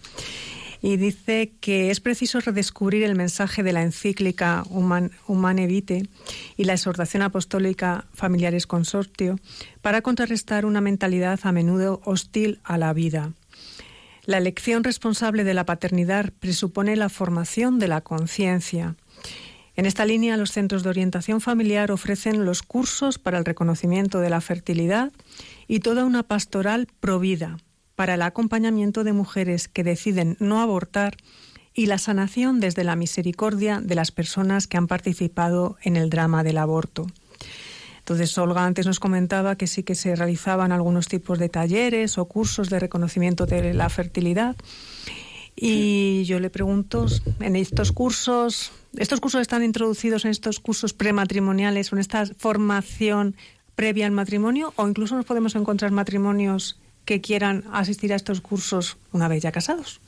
y 0.80 0.96
dice 0.96 1.52
que 1.60 1.90
es 1.90 2.00
preciso 2.00 2.40
redescubrir 2.40 3.02
el 3.02 3.14
mensaje 3.14 3.62
de 3.62 3.72
la 3.72 3.82
encíclica 3.82 4.64
Humane 4.70 5.66
Vitae 5.66 6.08
y 6.56 6.64
la 6.64 6.74
exhortación 6.74 7.22
apostólica 7.22 8.06
Familiares 8.12 8.66
Consortio 8.66 9.38
para 9.82 10.02
contrarrestar 10.02 10.64
una 10.64 10.80
mentalidad 10.80 11.40
a 11.42 11.52
menudo 11.52 12.00
hostil 12.04 12.60
a 12.64 12.78
la 12.78 12.92
vida. 12.92 13.32
La 14.24 14.38
elección 14.38 14.84
responsable 14.84 15.42
de 15.42 15.54
la 15.54 15.64
paternidad 15.64 16.32
presupone 16.38 16.96
la 16.96 17.08
formación 17.08 17.78
de 17.78 17.88
la 17.88 18.02
conciencia. 18.02 18.94
En 19.74 19.86
esta 19.86 20.04
línea, 20.04 20.36
los 20.36 20.52
centros 20.52 20.82
de 20.82 20.90
orientación 20.90 21.40
familiar 21.40 21.92
ofrecen 21.92 22.44
los 22.44 22.62
cursos 22.62 23.18
para 23.18 23.38
el 23.38 23.44
reconocimiento 23.44 24.20
de 24.20 24.28
la 24.28 24.40
fertilidad 24.40 25.12
y 25.66 25.80
toda 25.80 26.04
una 26.04 26.24
pastoral 26.24 26.88
provida 27.00 27.58
para 27.98 28.14
el 28.14 28.22
acompañamiento 28.22 29.02
de 29.02 29.12
mujeres 29.12 29.66
que 29.66 29.82
deciden 29.82 30.36
no 30.38 30.60
abortar 30.60 31.16
y 31.74 31.86
la 31.86 31.98
sanación 31.98 32.60
desde 32.60 32.84
la 32.84 32.94
misericordia 32.94 33.80
de 33.80 33.96
las 33.96 34.12
personas 34.12 34.68
que 34.68 34.76
han 34.76 34.86
participado 34.86 35.76
en 35.82 35.96
el 35.96 36.08
drama 36.08 36.44
del 36.44 36.58
aborto. 36.58 37.08
Entonces, 37.98 38.38
Olga 38.38 38.64
antes 38.64 38.86
nos 38.86 39.00
comentaba 39.00 39.56
que 39.56 39.66
sí 39.66 39.82
que 39.82 39.96
se 39.96 40.14
realizaban 40.14 40.70
algunos 40.70 41.08
tipos 41.08 41.40
de 41.40 41.48
talleres 41.48 42.18
o 42.18 42.26
cursos 42.26 42.70
de 42.70 42.78
reconocimiento 42.78 43.46
de 43.46 43.74
la 43.74 43.88
fertilidad. 43.88 44.54
Y 45.56 46.22
yo 46.22 46.38
le 46.38 46.50
pregunto, 46.50 47.06
en 47.40 47.56
estos 47.56 47.90
cursos, 47.90 48.70
¿estos 48.96 49.18
cursos 49.18 49.40
están 49.40 49.64
introducidos 49.64 50.24
en 50.24 50.30
estos 50.30 50.60
cursos 50.60 50.92
prematrimoniales 50.92 51.92
en 51.92 51.98
esta 51.98 52.26
formación 52.26 53.34
previa 53.74 54.06
al 54.06 54.12
matrimonio? 54.12 54.72
¿O 54.76 54.86
incluso 54.86 55.16
nos 55.16 55.24
podemos 55.24 55.56
encontrar 55.56 55.90
matrimonios 55.90 56.78
que 57.08 57.22
quieran 57.22 57.64
asistir 57.72 58.12
a 58.12 58.16
estos 58.16 58.42
cursos 58.42 58.98
una 59.12 59.28
vez 59.28 59.42
ya 59.42 59.50
casados? 59.50 60.02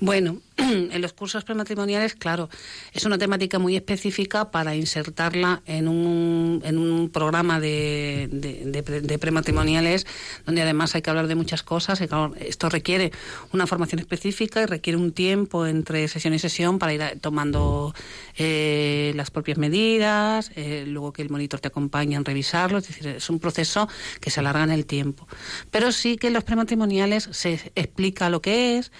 Bueno, 0.00 0.38
en 0.56 1.00
los 1.00 1.12
cursos 1.12 1.44
prematrimoniales, 1.44 2.16
claro, 2.16 2.50
es 2.92 3.04
una 3.04 3.18
temática 3.18 3.60
muy 3.60 3.76
específica 3.76 4.50
para 4.50 4.74
insertarla 4.74 5.62
en 5.64 5.86
un, 5.86 6.60
en 6.64 6.78
un 6.78 7.08
programa 7.08 7.60
de, 7.60 9.18
prematrimoniales 9.20 10.04
donde 10.44 10.62
además 10.62 10.96
hay 10.96 11.02
que 11.02 11.10
hablar 11.10 11.28
de 11.28 11.36
muchas 11.36 11.62
cosas. 11.62 12.00
esto 12.00 12.68
requiere 12.68 13.12
una 13.52 13.68
formación 13.68 14.00
específica 14.00 14.60
y 14.60 14.66
requiere 14.66 14.96
un 14.96 15.12
tiempo 15.12 15.68
entre 15.68 16.08
sesión 16.08 16.34
y 16.34 16.40
sesión 16.40 16.80
para 16.80 16.94
ir 16.94 17.20
tomando 17.20 17.94
eh, 18.36 19.12
las 19.14 19.30
propias 19.30 19.56
medidas, 19.56 20.50
eh, 20.56 20.82
luego 20.88 21.12
que 21.12 21.22
el 21.22 21.30
monitor 21.30 21.60
te 21.60 21.68
acompañe 21.68 22.16
en 22.16 22.24
revisarlo. 22.24 22.78
Es 22.78 22.88
decir, 22.88 23.06
es 23.06 23.30
un 23.30 23.38
proceso 23.38 23.88
que 24.20 24.30
se 24.30 24.40
alarga 24.40 24.64
en 24.64 24.72
el 24.72 24.84
tiempo. 24.84 25.28
Pero 25.70 25.91
sí 25.92 26.16
que 26.16 26.28
en 26.28 26.32
los 26.32 26.44
prematrimoniales 26.44 27.28
se 27.30 27.72
explica 27.74 28.30
lo 28.30 28.42
que 28.42 28.78
es, 28.78 28.92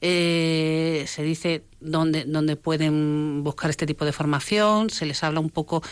eh, 0.00 1.04
se 1.06 1.22
dice 1.22 1.64
dónde, 1.80 2.24
dónde 2.24 2.56
pueden 2.56 3.42
buscar 3.42 3.70
este 3.70 3.86
tipo 3.86 4.04
de 4.04 4.12
formación, 4.12 4.90
se 4.90 5.06
les 5.06 5.22
habla 5.24 5.40
un 5.40 5.50
poco 5.50 5.82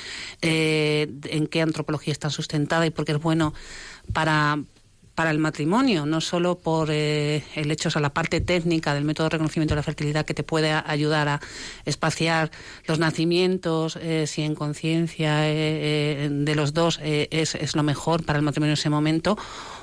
eh, 0.41 1.11
en 1.25 1.47
qué 1.47 1.61
antropología 1.63 2.13
está 2.13 2.31
sustentada 2.31 2.87
y 2.87 2.91
por 2.91 3.05
qué 3.05 3.13
es 3.13 3.21
bueno 3.21 3.53
para, 4.13 4.59
para 5.15 5.31
el 5.31 5.39
matrimonio, 5.39 6.07
no 6.07 6.21
solo 6.21 6.59
por 6.59 6.89
eh, 6.91 7.45
el 7.55 7.71
hecho, 7.71 7.89
o 7.89 7.93
sea, 7.93 8.01
la 8.01 8.15
parte 8.15 8.41
técnica 8.41 8.95
del 8.95 9.05
método 9.05 9.27
de 9.27 9.31
reconocimiento 9.31 9.75
de 9.75 9.77
la 9.77 9.83
fertilidad 9.83 10.25
que 10.25 10.35
te 10.35 10.43
puede 10.43 10.73
ayudar 10.73 11.29
a 11.29 11.41
espaciar 11.85 12.51
los 12.87 12.99
nacimientos, 12.99 13.99
eh, 14.01 14.27
si 14.27 14.43
en 14.43 14.55
conciencia 14.55 15.37
de 15.39 16.53
los 16.55 16.73
dos 16.73 16.99
es, 17.03 17.55
es, 17.55 17.77
lo 17.77 17.83
mejor 17.83 18.25
para 18.25 18.39
el 18.39 18.45
matrimonio 18.45 18.73
en 18.73 18.79
ese 18.79 18.91
momento, 18.91 19.37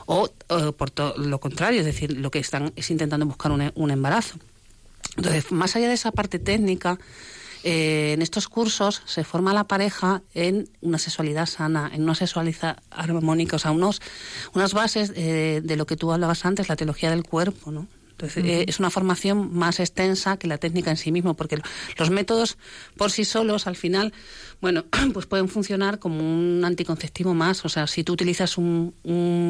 o 0.06 0.30
por 0.78 0.92
todo 0.92 1.18
lo 1.18 1.40
contrario, 1.40 1.80
es 1.80 1.86
decir, 1.86 2.18
lo 2.18 2.32
que 2.32 2.40
están 2.40 2.72
es 2.76 2.92
intentando 2.92 3.26
buscar 3.26 3.52
un, 3.52 3.72
un 3.76 3.92
embarazo. 3.92 4.38
Entonces, 5.18 5.52
más 5.52 5.76
allá 5.76 5.88
de 5.88 5.94
esa 5.94 6.12
parte 6.12 6.40
técnica, 6.40 7.00
eh, 7.68 8.14
en 8.14 8.22
estos 8.22 8.48
cursos 8.48 9.02
se 9.06 9.24
forma 9.24 9.52
la 9.52 9.64
pareja 9.64 10.22
en 10.36 10.70
una 10.82 11.00
sexualidad 11.00 11.48
sana, 11.48 11.90
en 11.92 12.04
una 12.04 12.14
sexualidad 12.14 12.78
armónica, 12.92 13.56
o 13.56 13.60
sea, 13.60 13.72
unos, 13.72 14.02
unas 14.54 14.74
bases 14.74 15.12
eh, 15.16 15.62
de 15.64 15.76
lo 15.76 15.88
que 15.88 15.96
tú 15.96 16.12
hablabas 16.12 16.46
antes, 16.46 16.70
la 16.70 16.76
teología 16.76 17.10
del 17.10 17.24
cuerpo, 17.24 17.72
¿no? 17.72 17.88
Entonces, 18.16 18.46
eh, 18.46 18.66
es 18.70 18.80
una 18.80 18.90
formación 18.90 19.54
más 19.54 19.82
extensa 19.82 20.38
que 20.38 20.48
la 20.48 20.58
técnica 20.58 20.90
en 20.90 20.96
sí 20.96 21.12
mismo, 21.12 21.34
porque 21.34 21.60
los 21.98 22.10
métodos 22.10 22.58
por 22.96 23.12
sí 23.12 23.26
solos, 23.26 23.68
al 23.68 23.76
final, 23.76 24.14
bueno, 24.62 24.86
pues 25.14 25.26
pueden 25.26 25.50
funcionar 25.50 26.00
como 26.00 26.20
un 26.20 26.64
anticonceptivo 26.64 27.34
más. 27.34 27.66
O 27.66 27.70
sea, 27.70 27.88
si 27.88 28.06
tú 28.06 28.14
utilizas 28.14 28.58
un, 28.58 28.94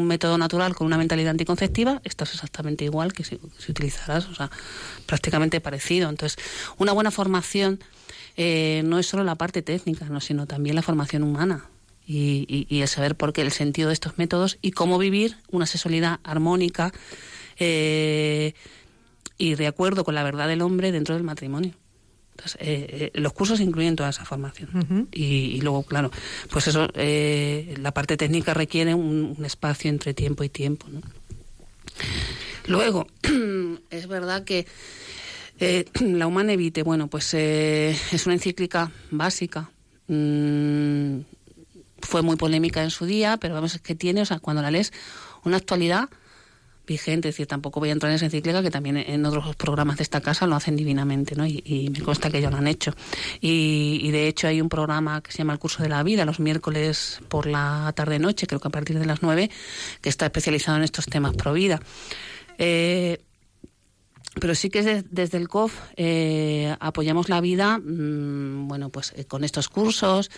método 0.08 0.40
natural 0.40 0.74
con 0.74 0.88
una 0.88 0.98
mentalidad 0.98 1.30
anticonceptiva, 1.30 2.02
estás 2.04 2.34
exactamente 2.34 2.86
igual 2.86 3.14
que 3.14 3.24
si, 3.24 3.40
si 3.60 3.72
utilizaras, 3.72 4.28
o 4.30 4.34
sea, 4.34 4.50
prácticamente 5.06 5.62
parecido. 5.62 6.10
Entonces, 6.10 6.44
una 6.78 6.92
buena 6.92 7.12
formación 7.12 7.80
eh, 8.36 8.82
no 8.84 8.98
es 8.98 9.06
solo 9.06 9.24
la 9.24 9.36
parte 9.36 9.62
técnica, 9.62 10.06
¿no? 10.06 10.22
sino 10.22 10.48
también 10.48 10.76
la 10.76 10.82
formación 10.82 11.22
humana. 11.22 11.66
Y, 12.08 12.68
y, 12.70 12.82
el 12.82 12.88
saber 12.88 13.16
por 13.16 13.34
qué 13.34 13.42
el 13.42 13.52
sentido 13.52 13.88
de 13.88 13.94
estos 13.94 14.20
métodos 14.20 14.60
y 14.62 14.72
cómo 14.72 15.00
vivir 15.00 15.38
una 15.50 15.66
sexualidad 15.66 16.20
armónica 16.24 16.94
eh, 17.58 18.54
y 19.38 19.56
de 19.56 19.68
acuerdo 19.68 20.04
con 20.04 20.16
la 20.16 20.24
verdad 20.24 20.48
del 20.48 20.62
hombre 20.62 20.92
dentro 20.92 21.16
del 21.16 21.24
matrimonio. 21.24 21.74
Entonces, 22.32 22.58
eh, 22.62 23.12
los 23.14 23.32
cursos 23.34 23.62
incluyen 23.62 23.96
toda 23.96 24.10
esa 24.10 24.26
formación. 24.26 25.08
y, 25.12 25.62
luego, 25.62 25.84
claro, 25.84 26.12
pues 26.50 26.68
eso, 26.68 26.88
la 26.96 27.92
parte 27.94 28.18
técnica 28.18 28.54
requiere 28.54 28.94
un, 28.94 29.38
espacio 29.46 29.90
entre 29.90 30.14
tiempo 30.14 30.44
y 30.44 30.50
tiempo. 30.50 30.88
Luego, 32.68 33.08
es 33.90 34.08
verdad 34.08 34.44
que 34.44 34.66
eh, 35.60 35.86
la 36.02 36.28
Humana 36.28 36.54
Evite, 36.54 36.84
bueno, 36.84 37.08
pues 37.08 37.34
eh, 37.34 37.96
es 38.12 38.26
una 38.26 38.36
encíclica 38.36 38.92
básica. 39.12 39.70
Mm, 40.08 41.20
fue 42.00 42.22
muy 42.22 42.36
polémica 42.36 42.84
en 42.84 42.92
su 42.92 43.06
día, 43.06 43.38
pero 43.38 43.56
vamos, 43.56 43.76
es 43.76 43.82
que 43.82 43.96
tiene, 43.96 44.22
o 44.22 44.26
sea, 44.26 44.40
cuando 44.40 44.62
la 44.62 44.72
lees, 44.72 44.94
una 45.44 45.58
actualidad 45.58 46.10
vigente. 46.86 47.30
Es 47.30 47.36
decir, 47.36 47.48
tampoco 47.48 47.80
voy 47.80 47.90
a 47.90 47.92
entrar 47.94 48.12
en 48.12 48.18
esa 48.18 48.26
encíclica, 48.26 48.62
que 48.62 48.72
también 48.72 48.98
en 48.98 49.26
otros 49.26 49.56
programas 49.56 49.98
de 49.98 50.04
esta 50.04 50.22
casa 50.22 50.48
lo 50.48 50.56
hacen 50.56 50.76
divinamente, 50.76 51.36
¿no? 51.36 51.46
Y, 51.46 51.92
me 51.92 52.02
consta 52.02 52.30
que 52.30 52.42
ya 52.42 52.50
lo 52.50 52.58
han 52.58 52.68
hecho. 52.68 52.94
Y, 53.42 54.00
y, 54.02 54.12
de 54.12 54.28
hecho 54.28 54.48
hay 54.48 54.62
un 54.62 54.70
programa 54.70 55.22
que 55.22 55.32
se 55.32 55.40
llama 55.40 55.54
El 55.54 55.60
Curso 55.60 55.84
de 55.84 55.90
la 55.90 56.04
Vida, 56.04 56.26
los 56.26 56.40
miércoles 56.40 57.20
por 57.30 57.46
la 57.46 57.92
tarde-noche, 57.96 58.48
creo 58.48 58.60
que 58.60 58.68
a 58.68 58.72
partir 58.72 59.00
de 59.00 59.06
las 59.06 59.22
nueve, 59.22 59.50
que 60.02 60.10
está 60.10 60.26
especializado 60.26 60.78
en 60.78 60.84
estos 60.84 61.06
temas 61.06 61.36
pro 61.36 61.54
vida. 61.54 61.80
Eh, 62.58 63.20
pero 64.40 64.54
sí 64.54 64.70
que 64.70 65.04
desde, 65.10 65.38
el 65.38 65.48
COF 65.48 65.74
eh, 65.96 66.76
apoyamos 66.80 67.30
la 67.30 67.40
vida, 67.42 67.78
mm, 67.78 68.68
bueno, 68.68 68.90
pues 68.90 69.14
eh, 69.16 69.26
con 69.26 69.44
estos 69.44 69.70
cursos, 69.70 70.30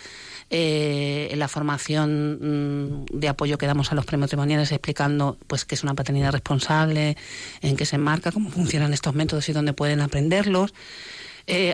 eh, 0.50 1.32
la 1.36 1.48
formación 1.48 2.38
mm, 2.40 3.06
de 3.18 3.28
apoyo 3.28 3.58
que 3.58 3.66
damos 3.66 3.90
a 3.90 3.94
los 3.94 4.06
prematrimoniales 4.06 4.70
explicando, 4.70 5.36
pues, 5.46 5.64
qué 5.64 5.74
es 5.74 5.82
una 5.82 5.94
paternidad 5.94 6.32
responsable, 6.32 7.16
en 7.60 7.76
qué 7.76 7.84
se 7.84 7.96
enmarca, 7.96 8.30
cómo 8.30 8.50
funcionan 8.50 8.92
estos 8.92 9.14
métodos 9.14 9.48
y 9.48 9.52
dónde 9.52 9.72
pueden 9.72 10.00
aprenderlos, 10.00 10.74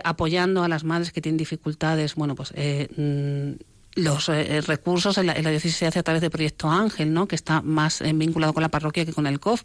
apoyando 0.03 0.63
a 0.63 0.69
las 0.69 0.85
madres 0.85 1.11
que 1.11 1.21
tienen 1.21 1.37
dificultades, 1.37 2.15
bueno, 2.15 2.35
pues. 2.35 2.53
Mm, 2.97 3.53
los 3.95 4.27
recursos 4.27 5.17
en 5.19 5.27
la, 5.27 5.33
en 5.33 5.45
la 5.45 5.51
diócesis 5.51 5.77
se 5.77 5.87
hace 5.87 5.99
a 5.99 6.03
través 6.03 6.21
del 6.21 6.29
proyecto 6.29 6.69
Ángel, 6.69 7.13
¿no? 7.13 7.29
que 7.29 7.35
está 7.35 7.61
más 7.61 8.03
vinculado 8.13 8.53
con 8.53 8.61
la 8.61 8.67
parroquia 8.67 9.05
que 9.05 9.13
con 9.13 9.25
el 9.25 9.39
COF 9.39 9.63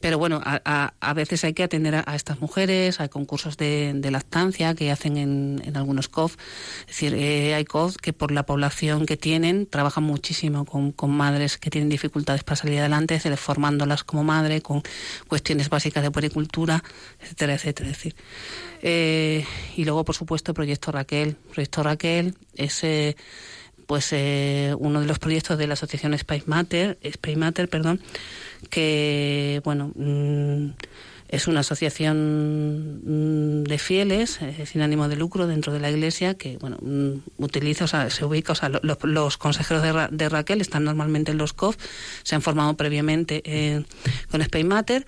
pero 0.00 0.18
bueno, 0.18 0.40
a, 0.44 0.92
a, 1.00 1.14
veces 1.14 1.42
hay 1.44 1.54
que 1.54 1.62
atender 1.62 1.94
a, 1.94 2.14
estas 2.14 2.40
mujeres, 2.40 3.00
hay 3.00 3.08
concursos 3.08 3.56
de, 3.56 3.92
de 3.94 4.10
lactancia 4.10 4.74
que 4.74 4.90
hacen 4.90 5.16
en, 5.16 5.62
en, 5.64 5.76
algunos 5.76 6.08
COF. 6.08 6.36
Es 6.80 6.86
decir, 6.88 7.14
eh, 7.14 7.54
hay 7.54 7.64
COF 7.64 7.96
que 7.96 8.12
por 8.12 8.30
la 8.30 8.44
población 8.44 9.06
que 9.06 9.16
tienen 9.16 9.66
trabajan 9.66 10.04
muchísimo 10.04 10.64
con, 10.64 10.92
con 10.92 11.10
madres 11.10 11.56
que 11.56 11.70
tienen 11.70 11.88
dificultades 11.88 12.44
para 12.44 12.56
salir 12.56 12.78
adelante, 12.80 13.18
formándolas 13.36 14.04
como 14.04 14.22
madre, 14.22 14.60
con 14.60 14.82
cuestiones 15.28 15.70
básicas 15.70 16.02
de 16.02 16.10
puericultura, 16.10 16.84
etcétera, 17.20 17.54
etcétera. 17.54 17.90
Es 17.90 17.96
decir, 17.96 18.16
eh, 18.82 19.44
y 19.76 19.84
luego, 19.84 20.04
por 20.04 20.14
supuesto, 20.14 20.52
Proyecto 20.52 20.92
Raquel. 20.92 21.28
El 21.28 21.34
Proyecto 21.34 21.82
Raquel 21.82 22.34
es... 22.54 22.84
Eh, 22.84 23.16
pues 23.86 24.08
eh, 24.12 24.74
uno 24.78 25.00
de 25.00 25.06
los 25.06 25.18
proyectos 25.18 25.56
de 25.58 25.66
la 25.66 25.74
asociación 25.74 26.12
Space 26.14 26.44
Matter, 26.46 26.98
Space 27.02 27.36
Matter, 27.36 27.68
perdón, 27.68 28.00
que 28.70 29.60
bueno 29.64 29.92
mm, 29.94 30.70
es 31.28 31.48
una 31.48 31.60
asociación 31.60 33.00
mm, 33.04 33.64
de 33.64 33.78
fieles 33.78 34.40
eh, 34.42 34.64
sin 34.66 34.82
ánimo 34.82 35.08
de 35.08 35.16
lucro 35.16 35.46
dentro 35.46 35.72
de 35.72 35.80
la 35.80 35.90
iglesia 35.90 36.34
que 36.34 36.56
bueno 36.58 36.78
mm, 36.80 37.42
utiliza 37.42 37.84
o 37.84 37.88
sea 37.88 38.10
se 38.10 38.24
ubica 38.24 38.52
o 38.52 38.56
sea 38.56 38.68
los, 38.68 39.36
consejeros 39.36 40.10
de, 40.10 40.28
Raquel 40.28 40.60
están 40.60 40.84
normalmente 40.84 41.32
en 41.32 41.38
los 41.38 41.52
COF 41.52 41.76
se 42.22 42.34
han 42.34 42.42
formado 42.42 42.74
previamente 42.74 43.42
eh, 43.44 43.84
con 44.30 44.42
Space 44.42 44.64
Matter 44.64 45.06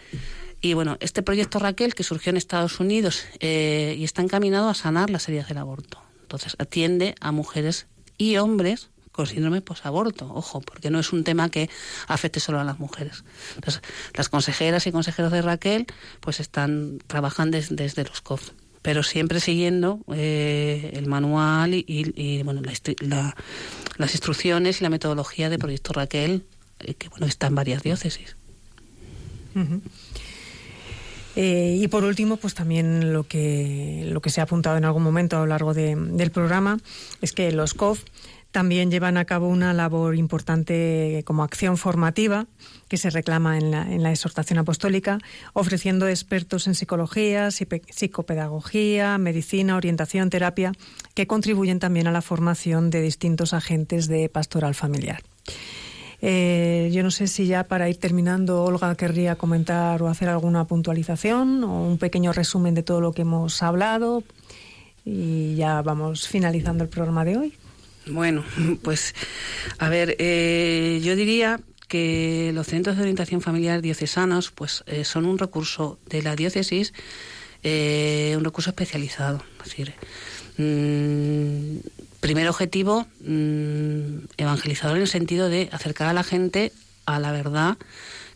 y 0.60 0.74
bueno, 0.74 0.96
este 1.00 1.22
proyecto 1.22 1.58
Raquel, 1.58 1.94
que 1.94 2.02
surgió 2.02 2.30
en 2.30 2.36
Estados 2.36 2.80
Unidos 2.80 3.26
eh, 3.38 3.94
y 3.96 4.04
está 4.04 4.22
encaminado 4.22 4.68
a 4.68 4.74
sanar 4.74 5.08
las 5.08 5.28
heridas 5.28 5.48
del 5.48 5.58
aborto. 5.58 6.02
Entonces, 6.22 6.56
atiende 6.58 7.14
a 7.20 7.30
mujeres 7.30 7.86
y 8.16 8.36
hombres 8.38 8.90
con 9.18 9.26
síndrome 9.26 9.62
posaborto, 9.62 10.30
ojo, 10.32 10.60
porque 10.60 10.90
no 10.90 11.00
es 11.00 11.12
un 11.12 11.24
tema 11.24 11.50
que 11.50 11.68
afecte 12.06 12.38
solo 12.38 12.60
a 12.60 12.64
las 12.64 12.78
mujeres. 12.78 13.24
Entonces, 13.56 13.82
las 14.14 14.28
consejeras 14.28 14.86
y 14.86 14.92
consejeros 14.92 15.32
de 15.32 15.42
Raquel 15.42 15.86
pues 16.20 16.38
están 16.38 16.98
trabajando 17.08 17.58
desde 17.68 18.04
los 18.04 18.20
COF, 18.20 18.50
pero 18.80 19.02
siempre 19.02 19.40
siguiendo 19.40 19.98
eh, 20.14 20.92
el 20.94 21.08
manual 21.08 21.74
y, 21.74 22.42
bueno, 22.44 22.62
las 22.62 24.14
instrucciones 24.14 24.80
y 24.80 24.84
la 24.84 24.88
metodología 24.88 25.50
de 25.50 25.58
Proyecto 25.58 25.92
Raquel, 25.94 26.44
eh, 26.78 26.94
que 26.94 27.08
bueno, 27.08 27.26
está 27.26 27.48
en 27.48 27.56
varias 27.56 27.82
diócesis. 27.82 28.36
Eh, 31.34 31.76
y 31.80 31.88
por 31.88 32.04
último, 32.04 32.36
pues 32.36 32.54
también 32.54 33.12
lo 33.12 33.24
que, 33.24 34.04
lo 34.12 34.20
que 34.20 34.30
se 34.30 34.40
ha 34.40 34.44
apuntado 34.44 34.76
en 34.76 34.84
algún 34.84 35.02
momento 35.02 35.36
a 35.36 35.40
lo 35.40 35.46
largo 35.46 35.74
del 35.74 36.30
programa 36.30 36.78
es 37.20 37.32
que 37.32 37.50
los 37.50 37.74
COF 37.74 38.04
también 38.50 38.90
llevan 38.90 39.16
a 39.18 39.24
cabo 39.24 39.48
una 39.48 39.74
labor 39.74 40.16
importante 40.16 41.22
como 41.26 41.42
acción 41.42 41.76
formativa 41.76 42.46
que 42.88 42.96
se 42.96 43.10
reclama 43.10 43.58
en 43.58 43.70
la, 43.70 44.10
exhortación 44.10 44.58
apostólica, 44.58 45.18
ofreciendo 45.52 46.08
expertos 46.08 46.66
en 46.66 46.74
psicología, 46.74 47.50
psicopedagogía, 47.50 49.18
medicina, 49.18 49.76
orientación, 49.76 50.30
terapia, 50.30 50.72
que 51.14 51.26
contribuyen 51.26 51.78
también 51.78 52.06
a 52.06 52.12
la 52.12 52.22
formación 52.22 52.90
de 52.90 53.02
distintos 53.02 53.52
agentes 53.52 54.08
de 54.08 54.28
pastoral 54.28 54.74
familiar. 54.74 55.22
Eh, 56.20 56.90
yo 56.92 57.02
no 57.02 57.10
sé 57.10 57.28
si 57.28 57.46
ya 57.46 57.64
para 57.64 57.88
ir 57.88 57.98
terminando, 57.98 58.64
Olga 58.64 58.94
querría 58.96 59.36
comentar 59.36 60.02
o 60.02 60.08
hacer 60.08 60.28
alguna 60.28 60.64
puntualización 60.66 61.62
o 61.62 61.86
un 61.86 61.98
pequeño 61.98 62.32
resumen 62.32 62.74
de 62.74 62.82
todo 62.82 63.00
lo 63.00 63.12
que 63.12 63.22
hemos 63.22 63.62
hablado 63.62 64.24
y 65.04 65.54
ya 65.54 65.80
vamos 65.82 66.26
finalizando 66.26 66.82
el 66.82 66.90
programa 66.90 67.24
de 67.24 67.36
hoy. 67.36 67.54
Bueno, 68.10 68.44
pues 68.82 69.14
a 69.78 69.88
ver, 69.88 70.16
eh, 70.18 71.00
yo 71.02 71.16
diría 71.16 71.60
que 71.88 72.50
los 72.54 72.66
centros 72.66 72.96
de 72.96 73.02
orientación 73.02 73.40
familiar 73.40 73.80
diocesanos 73.80 74.50
pues 74.50 74.84
eh, 74.86 75.04
son 75.04 75.24
un 75.24 75.38
recurso 75.38 75.98
de 76.06 76.22
la 76.22 76.36
diócesis, 76.36 76.92
eh, 77.62 78.34
un 78.36 78.44
recurso 78.44 78.70
especializado. 78.70 79.42
Es 79.62 79.70
decir, 79.70 79.94
mm, 80.58 81.78
primer 82.20 82.48
objetivo, 82.48 83.06
mm, 83.20 84.26
evangelizador 84.36 84.96
en 84.96 85.02
el 85.02 85.08
sentido 85.08 85.48
de 85.48 85.68
acercar 85.72 86.08
a 86.08 86.12
la 86.12 86.24
gente 86.24 86.72
a 87.06 87.18
la 87.18 87.32
verdad 87.32 87.78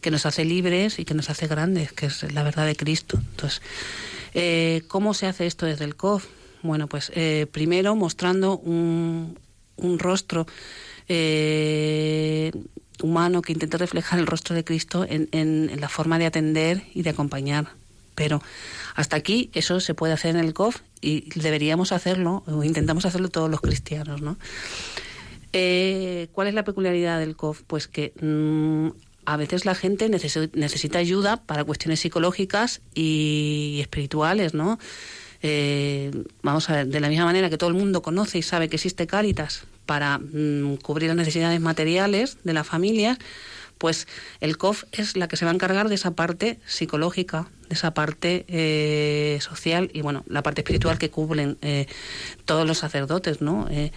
que 0.00 0.10
nos 0.10 0.24
hace 0.26 0.44
libres 0.44 0.98
y 0.98 1.04
que 1.04 1.14
nos 1.14 1.30
hace 1.30 1.46
grandes, 1.46 1.92
que 1.92 2.06
es 2.06 2.32
la 2.32 2.42
verdad 2.42 2.66
de 2.66 2.74
Cristo. 2.74 3.20
Entonces, 3.32 3.60
¿cómo 4.88 5.14
se 5.14 5.26
hace 5.26 5.46
esto 5.46 5.66
desde 5.66 5.84
el 5.84 5.94
COF? 5.94 6.26
Bueno, 6.62 6.88
pues 6.88 7.12
primero 7.52 7.94
mostrando 7.94 8.56
un, 8.58 9.36
un 9.76 9.98
rostro 9.98 10.46
eh, 11.08 12.52
humano 13.02 13.42
que 13.42 13.52
intente 13.52 13.78
reflejar 13.78 14.18
el 14.18 14.26
rostro 14.26 14.54
de 14.54 14.64
Cristo 14.64 15.04
en, 15.08 15.28
en, 15.32 15.80
la 15.80 15.88
forma 15.88 16.18
de 16.18 16.26
atender 16.26 16.82
y 16.94 17.02
de 17.02 17.10
acompañar. 17.10 17.68
Pero 18.14 18.42
hasta 18.94 19.16
aquí 19.16 19.50
eso 19.54 19.80
se 19.80 19.94
puede 19.94 20.12
hacer 20.12 20.36
en 20.36 20.44
el 20.44 20.54
COF 20.54 20.80
y 21.00 21.28
deberíamos 21.38 21.92
hacerlo, 21.92 22.44
o 22.46 22.62
intentamos 22.62 23.06
hacerlo 23.06 23.28
todos 23.28 23.50
los 23.50 23.60
cristianos, 23.60 24.20
¿no? 24.20 24.36
Eh, 25.54 26.28
¿Cuál 26.32 26.48
es 26.48 26.54
la 26.54 26.64
peculiaridad 26.64 27.18
del 27.18 27.36
COF? 27.36 27.62
Pues 27.66 27.88
que 27.88 28.12
mm, 28.20 28.88
a 29.24 29.36
veces 29.36 29.64
la 29.64 29.74
gente 29.74 30.08
necesita 30.08 30.98
ayuda 30.98 31.42
para 31.44 31.64
cuestiones 31.64 32.00
psicológicas 32.00 32.80
y 32.94 33.78
espirituales, 33.80 34.54
¿no? 34.54 34.78
Eh, 35.42 36.10
vamos 36.42 36.70
a 36.70 36.76
ver, 36.76 36.86
de 36.86 37.00
la 37.00 37.08
misma 37.08 37.24
manera 37.24 37.50
que 37.50 37.58
todo 37.58 37.68
el 37.68 37.76
mundo 37.76 38.02
conoce 38.02 38.38
y 38.38 38.42
sabe 38.42 38.68
que 38.68 38.76
existe 38.76 39.06
Cáritas 39.06 39.64
para 39.86 40.18
mm, 40.18 40.76
cubrir 40.76 41.08
las 41.08 41.16
necesidades 41.16 41.60
materiales 41.60 42.38
de 42.44 42.52
la 42.52 42.64
familia, 42.64 43.18
pues 43.82 44.06
el 44.40 44.58
COF 44.58 44.84
es 44.92 45.16
la 45.16 45.26
que 45.26 45.36
se 45.36 45.44
va 45.44 45.50
a 45.50 45.54
encargar 45.54 45.88
de 45.88 45.96
esa 45.96 46.12
parte 46.12 46.60
psicológica, 46.66 47.48
de 47.68 47.74
esa 47.74 47.92
parte 47.94 48.44
eh, 48.46 49.38
social 49.40 49.90
y 49.92 50.02
bueno, 50.02 50.22
la 50.28 50.44
parte 50.44 50.60
espiritual 50.60 50.98
que 50.98 51.10
cubren 51.10 51.58
eh, 51.62 51.86
todos 52.44 52.64
los 52.64 52.78
sacerdotes, 52.78 53.40
¿no? 53.40 53.66
Eh, 53.72 53.90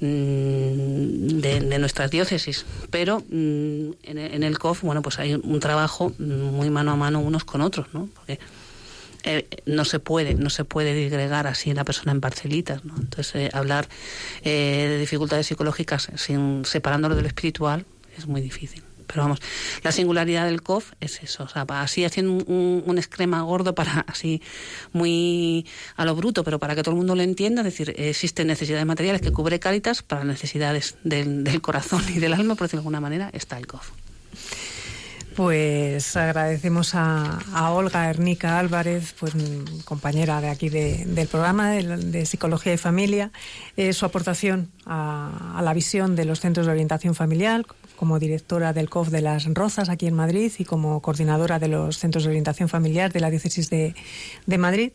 mm, 0.00 1.40
de, 1.40 1.78
nuestras 1.78 2.10
diócesis. 2.10 2.66
Pero 2.90 3.20
mm, 3.30 3.92
en, 4.02 4.42
el 4.42 4.58
COF, 4.58 4.82
bueno, 4.82 5.00
pues 5.00 5.18
hay 5.18 5.32
un 5.32 5.58
trabajo 5.58 6.12
muy 6.18 6.68
mano 6.68 6.92
a 6.92 6.96
mano 6.96 7.20
unos 7.20 7.44
con 7.44 7.62
otros, 7.62 7.86
¿no? 7.94 8.10
Porque 8.14 8.38
no 9.66 9.84
se 9.84 9.98
puede, 9.98 10.34
no 10.34 10.50
se 10.50 10.64
puede 10.64 10.94
disgregar 10.94 11.46
así 11.46 11.72
la 11.72 11.84
persona 11.84 12.12
en 12.12 12.20
parcelitas, 12.20 12.84
¿no? 12.84 12.94
Entonces, 12.96 13.54
hablar 13.54 13.88
de 14.44 14.98
dificultades 14.98 15.46
psicológicas 15.46 16.10
sin 16.16 16.64
separándolo 16.64 17.14
de 17.14 17.22
lo 17.22 17.28
espiritual 17.28 17.84
es 18.16 18.26
muy 18.26 18.40
difícil. 18.40 18.82
Pero 19.10 19.22
vamos, 19.22 19.40
la 19.82 19.90
singularidad 19.90 20.46
del 20.46 20.62
COF 20.62 20.92
es 21.00 21.20
eso, 21.22 21.42
o 21.42 21.48
sea, 21.48 21.66
así 21.68 22.04
haciendo 22.04 22.32
un, 22.32 22.84
un, 22.86 22.98
esquema 22.98 23.42
gordo 23.42 23.74
para 23.74 24.00
así 24.06 24.40
muy 24.92 25.66
a 25.96 26.04
lo 26.04 26.14
bruto, 26.14 26.44
pero 26.44 26.60
para 26.60 26.76
que 26.76 26.82
todo 26.84 26.92
el 26.92 26.98
mundo 26.98 27.16
lo 27.16 27.22
entienda, 27.22 27.62
es 27.62 27.64
decir, 27.64 27.92
existen 27.96 28.46
necesidades 28.46 28.86
materiales 28.86 29.20
que 29.20 29.32
cubre 29.32 29.58
Cáritas 29.58 30.02
para 30.04 30.22
necessidades 30.22 30.96
del, 31.02 31.42
del 31.42 31.60
corazón 31.60 32.04
y 32.08 32.20
del 32.20 32.34
alma, 32.34 32.54
por 32.54 32.66
decirlo 32.68 32.82
de 32.82 32.86
alguna 32.86 33.00
manera, 33.00 33.30
está 33.32 33.58
el 33.58 33.66
COF. 33.66 33.90
Pues 35.40 36.18
agradecemos 36.18 36.94
a, 36.94 37.38
Olga 37.72 38.10
Ernica 38.10 38.58
Álvarez, 38.58 39.14
pues 39.18 39.32
compañera 39.86 40.38
de 40.42 40.50
aquí 40.50 40.68
del 40.68 41.28
programa 41.28 41.70
de, 41.70 42.26
Psicología 42.26 42.74
y 42.74 42.76
Familia, 42.76 43.32
eh, 43.78 43.94
su 43.94 44.04
aportación 44.04 44.70
a, 44.84 45.56
a, 45.56 45.62
la 45.62 45.72
visión 45.72 46.14
de 46.14 46.26
los 46.26 46.40
centros 46.40 46.66
de 46.66 46.72
orientación 46.72 47.14
familiar, 47.14 47.64
como 48.00 48.18
directora 48.18 48.72
del 48.72 48.88
COF 48.88 49.10
de 49.10 49.20
las 49.20 49.44
Rozas 49.44 49.90
aquí 49.90 50.06
en 50.06 50.14
Madrid 50.14 50.50
y 50.56 50.64
como 50.64 51.02
coordinadora 51.02 51.58
de 51.58 51.68
los 51.68 51.98
centros 51.98 52.24
de 52.24 52.30
orientación 52.30 52.70
familiar 52.70 53.12
de 53.12 53.20
la 53.20 53.28
diócesis 53.28 53.68
de, 53.68 53.94
Madrid. 54.56 54.92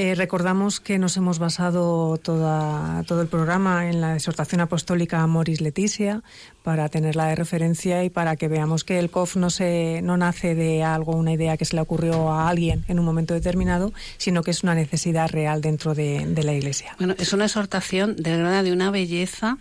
Eh, 0.00 0.14
recordamos 0.14 0.78
que 0.78 0.96
nos 0.96 1.16
hemos 1.16 1.40
basado 1.40 2.18
toda, 2.18 3.02
todo 3.08 3.20
el 3.20 3.26
programa 3.26 3.90
en 3.90 4.00
la 4.00 4.14
exhortación 4.14 4.60
apostólica 4.60 5.26
Moris 5.26 5.60
Leticia 5.60 6.22
para 6.62 6.88
tenerla 6.88 7.26
de 7.26 7.34
referencia 7.34 8.04
y 8.04 8.08
para 8.08 8.36
que 8.36 8.46
veamos 8.46 8.84
que 8.84 9.00
el 9.00 9.10
COF 9.10 9.34
no, 9.34 9.50
se, 9.50 10.00
no 10.04 10.16
nace 10.16 10.54
de 10.54 10.84
algo, 10.84 11.16
una 11.16 11.32
idea 11.32 11.56
que 11.56 11.64
se 11.64 11.74
le 11.74 11.82
ocurrió 11.82 12.30
a 12.30 12.48
alguien 12.48 12.84
en 12.86 13.00
un 13.00 13.04
momento 13.04 13.34
determinado, 13.34 13.92
sino 14.18 14.44
que 14.44 14.52
es 14.52 14.62
una 14.62 14.76
necesidad 14.76 15.30
real 15.30 15.62
dentro 15.62 15.96
de, 15.96 16.24
de 16.26 16.44
la 16.44 16.52
Iglesia. 16.52 16.94
Bueno, 16.98 17.16
es 17.18 17.32
una 17.32 17.46
exhortación 17.46 18.14
de 18.14 18.36
verdad 18.36 18.62
de 18.62 18.70
una 18.70 18.92
belleza 18.92 19.58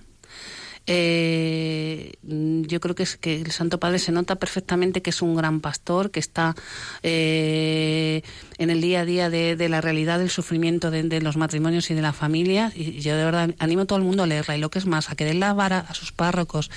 eh, 0.89 2.13
yo 2.23 2.79
creo 2.79 2.95
que 2.95 3.03
es 3.03 3.17
que 3.17 3.41
el 3.41 3.51
Santo 3.51 3.77
Padre 3.77 3.99
se 3.99 4.13
nota 4.13 4.37
perfectamente 4.37 5.01
que 5.01 5.09
es 5.09 5.21
un 5.21 5.35
gran 5.35 5.59
pastor, 5.59 6.11
que 6.11 6.21
está 6.21 6.55
eh, 7.03 8.21
en 8.57 8.69
el 8.69 8.81
día 8.81 9.01
a 9.01 9.05
día 9.05 9.29
de, 9.29 9.69
la 9.69 9.81
realidad 9.81 10.19
del 10.19 10.29
sufrimiento 10.29 10.91
de, 10.91 11.21
los 11.21 11.37
matrimonios 11.37 11.89
y 11.89 11.93
de 11.93 12.01
la 12.01 12.13
familia. 12.13 12.71
Y 12.75 12.99
yo 12.99 13.15
de 13.15 13.23
verdad 13.23 13.53
animo 13.59 13.83
a 13.83 13.85
todo 13.85 13.99
el 13.99 14.05
mundo 14.05 14.23
a 14.23 14.27
leerla 14.27 14.57
y 14.57 14.59
lo 14.59 14.69
que 14.69 14.79
es 14.79 14.85
más, 14.85 15.09
a 15.09 15.15
que 15.15 15.25
den 15.25 15.39
la 15.39 15.53
vara 15.53 15.79
a 15.79 15.93
sus 15.93 16.11
párrocos 16.11 16.71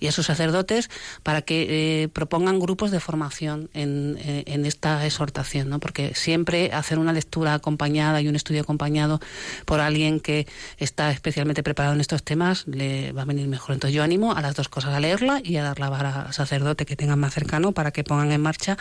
y 0.00 0.06
a 0.06 0.12
sus 0.12 0.26
sacerdotes 0.26 0.90
para 1.22 1.42
que 1.42 2.02
eh, 2.02 2.08
propongan 2.08 2.58
grupos 2.58 2.90
de 2.90 3.00
formación 3.00 3.70
en, 3.74 4.16
eh, 4.20 4.44
en 4.46 4.66
esta 4.66 5.04
exhortación, 5.04 5.68
¿no? 5.68 5.80
porque 5.80 6.14
siempre 6.14 6.72
hacer 6.72 6.98
una 6.98 7.12
lectura 7.12 7.54
acompañada 7.54 8.20
y 8.20 8.28
un 8.28 8.36
estudio 8.36 8.62
acompañado 8.62 9.20
por 9.64 9.80
alguien 9.80 10.20
que 10.20 10.46
está 10.78 11.10
especialmente 11.10 11.62
preparado 11.62 11.94
en 11.94 12.00
estos 12.00 12.22
temas 12.22 12.66
le 12.66 13.12
va 13.12 13.22
a 13.22 13.24
venir 13.24 13.48
mejor. 13.48 13.74
Entonces 13.74 13.94
yo 13.94 14.02
animo 14.02 14.34
a 14.34 14.40
las 14.40 14.54
dos 14.54 14.68
cosas, 14.68 14.94
a 14.94 15.00
leerla 15.00 15.40
y 15.42 15.56
a 15.56 15.62
dar 15.62 15.80
la 15.80 15.88
vara 15.88 16.22
al 16.26 16.32
sacerdote 16.32 16.86
que 16.86 16.96
tengan 16.96 17.18
más 17.18 17.34
cercano 17.34 17.72
para 17.72 17.90
que 17.90 18.04
pongan 18.04 18.32
en 18.32 18.40
marcha 18.40 18.76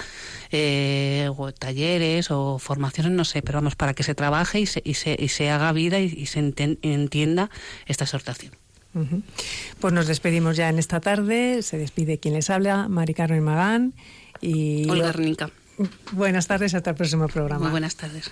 eh, 0.52 1.30
talleres 1.60 2.30
o 2.32 2.43
formaciones, 2.60 3.12
no 3.14 3.26
sé, 3.26 3.42
pero 3.42 3.58
vamos, 3.58 3.76
para 3.76 3.94
que 3.94 4.04
se 4.04 4.16
trabaje 4.16 4.60
y 4.60 4.66
se, 4.66 4.82
y 4.84 4.96
se, 4.96 5.16
y 5.20 5.30
se 5.30 5.50
haga 5.50 5.72
vida 5.72 6.00
y, 6.00 6.26
se 6.26 6.40
entienda 6.40 7.50
esta 7.86 8.06
exhortación. 8.06 8.54
Pues 9.80 9.94
nos 9.94 10.08
despedimos 10.08 10.56
ya 10.56 10.70
en 10.70 10.78
esta 10.78 11.00
tarde. 11.00 11.64
Se 11.64 11.78
despide 11.78 12.20
quien 12.20 12.36
les 12.36 12.50
habla, 12.50 12.88
Mari 12.88 13.14
Carmen 13.14 13.44
Magán 13.44 13.94
y 14.40 14.88
Olga. 14.90 15.14
Buenas 16.12 16.48
tardes, 16.48 16.76
hasta 16.76 16.92
el 16.92 16.96
próximo 16.96 17.28
programa. 17.28 17.64
Muy 17.64 17.72
buenas 17.72 17.96
tardes. 17.96 18.32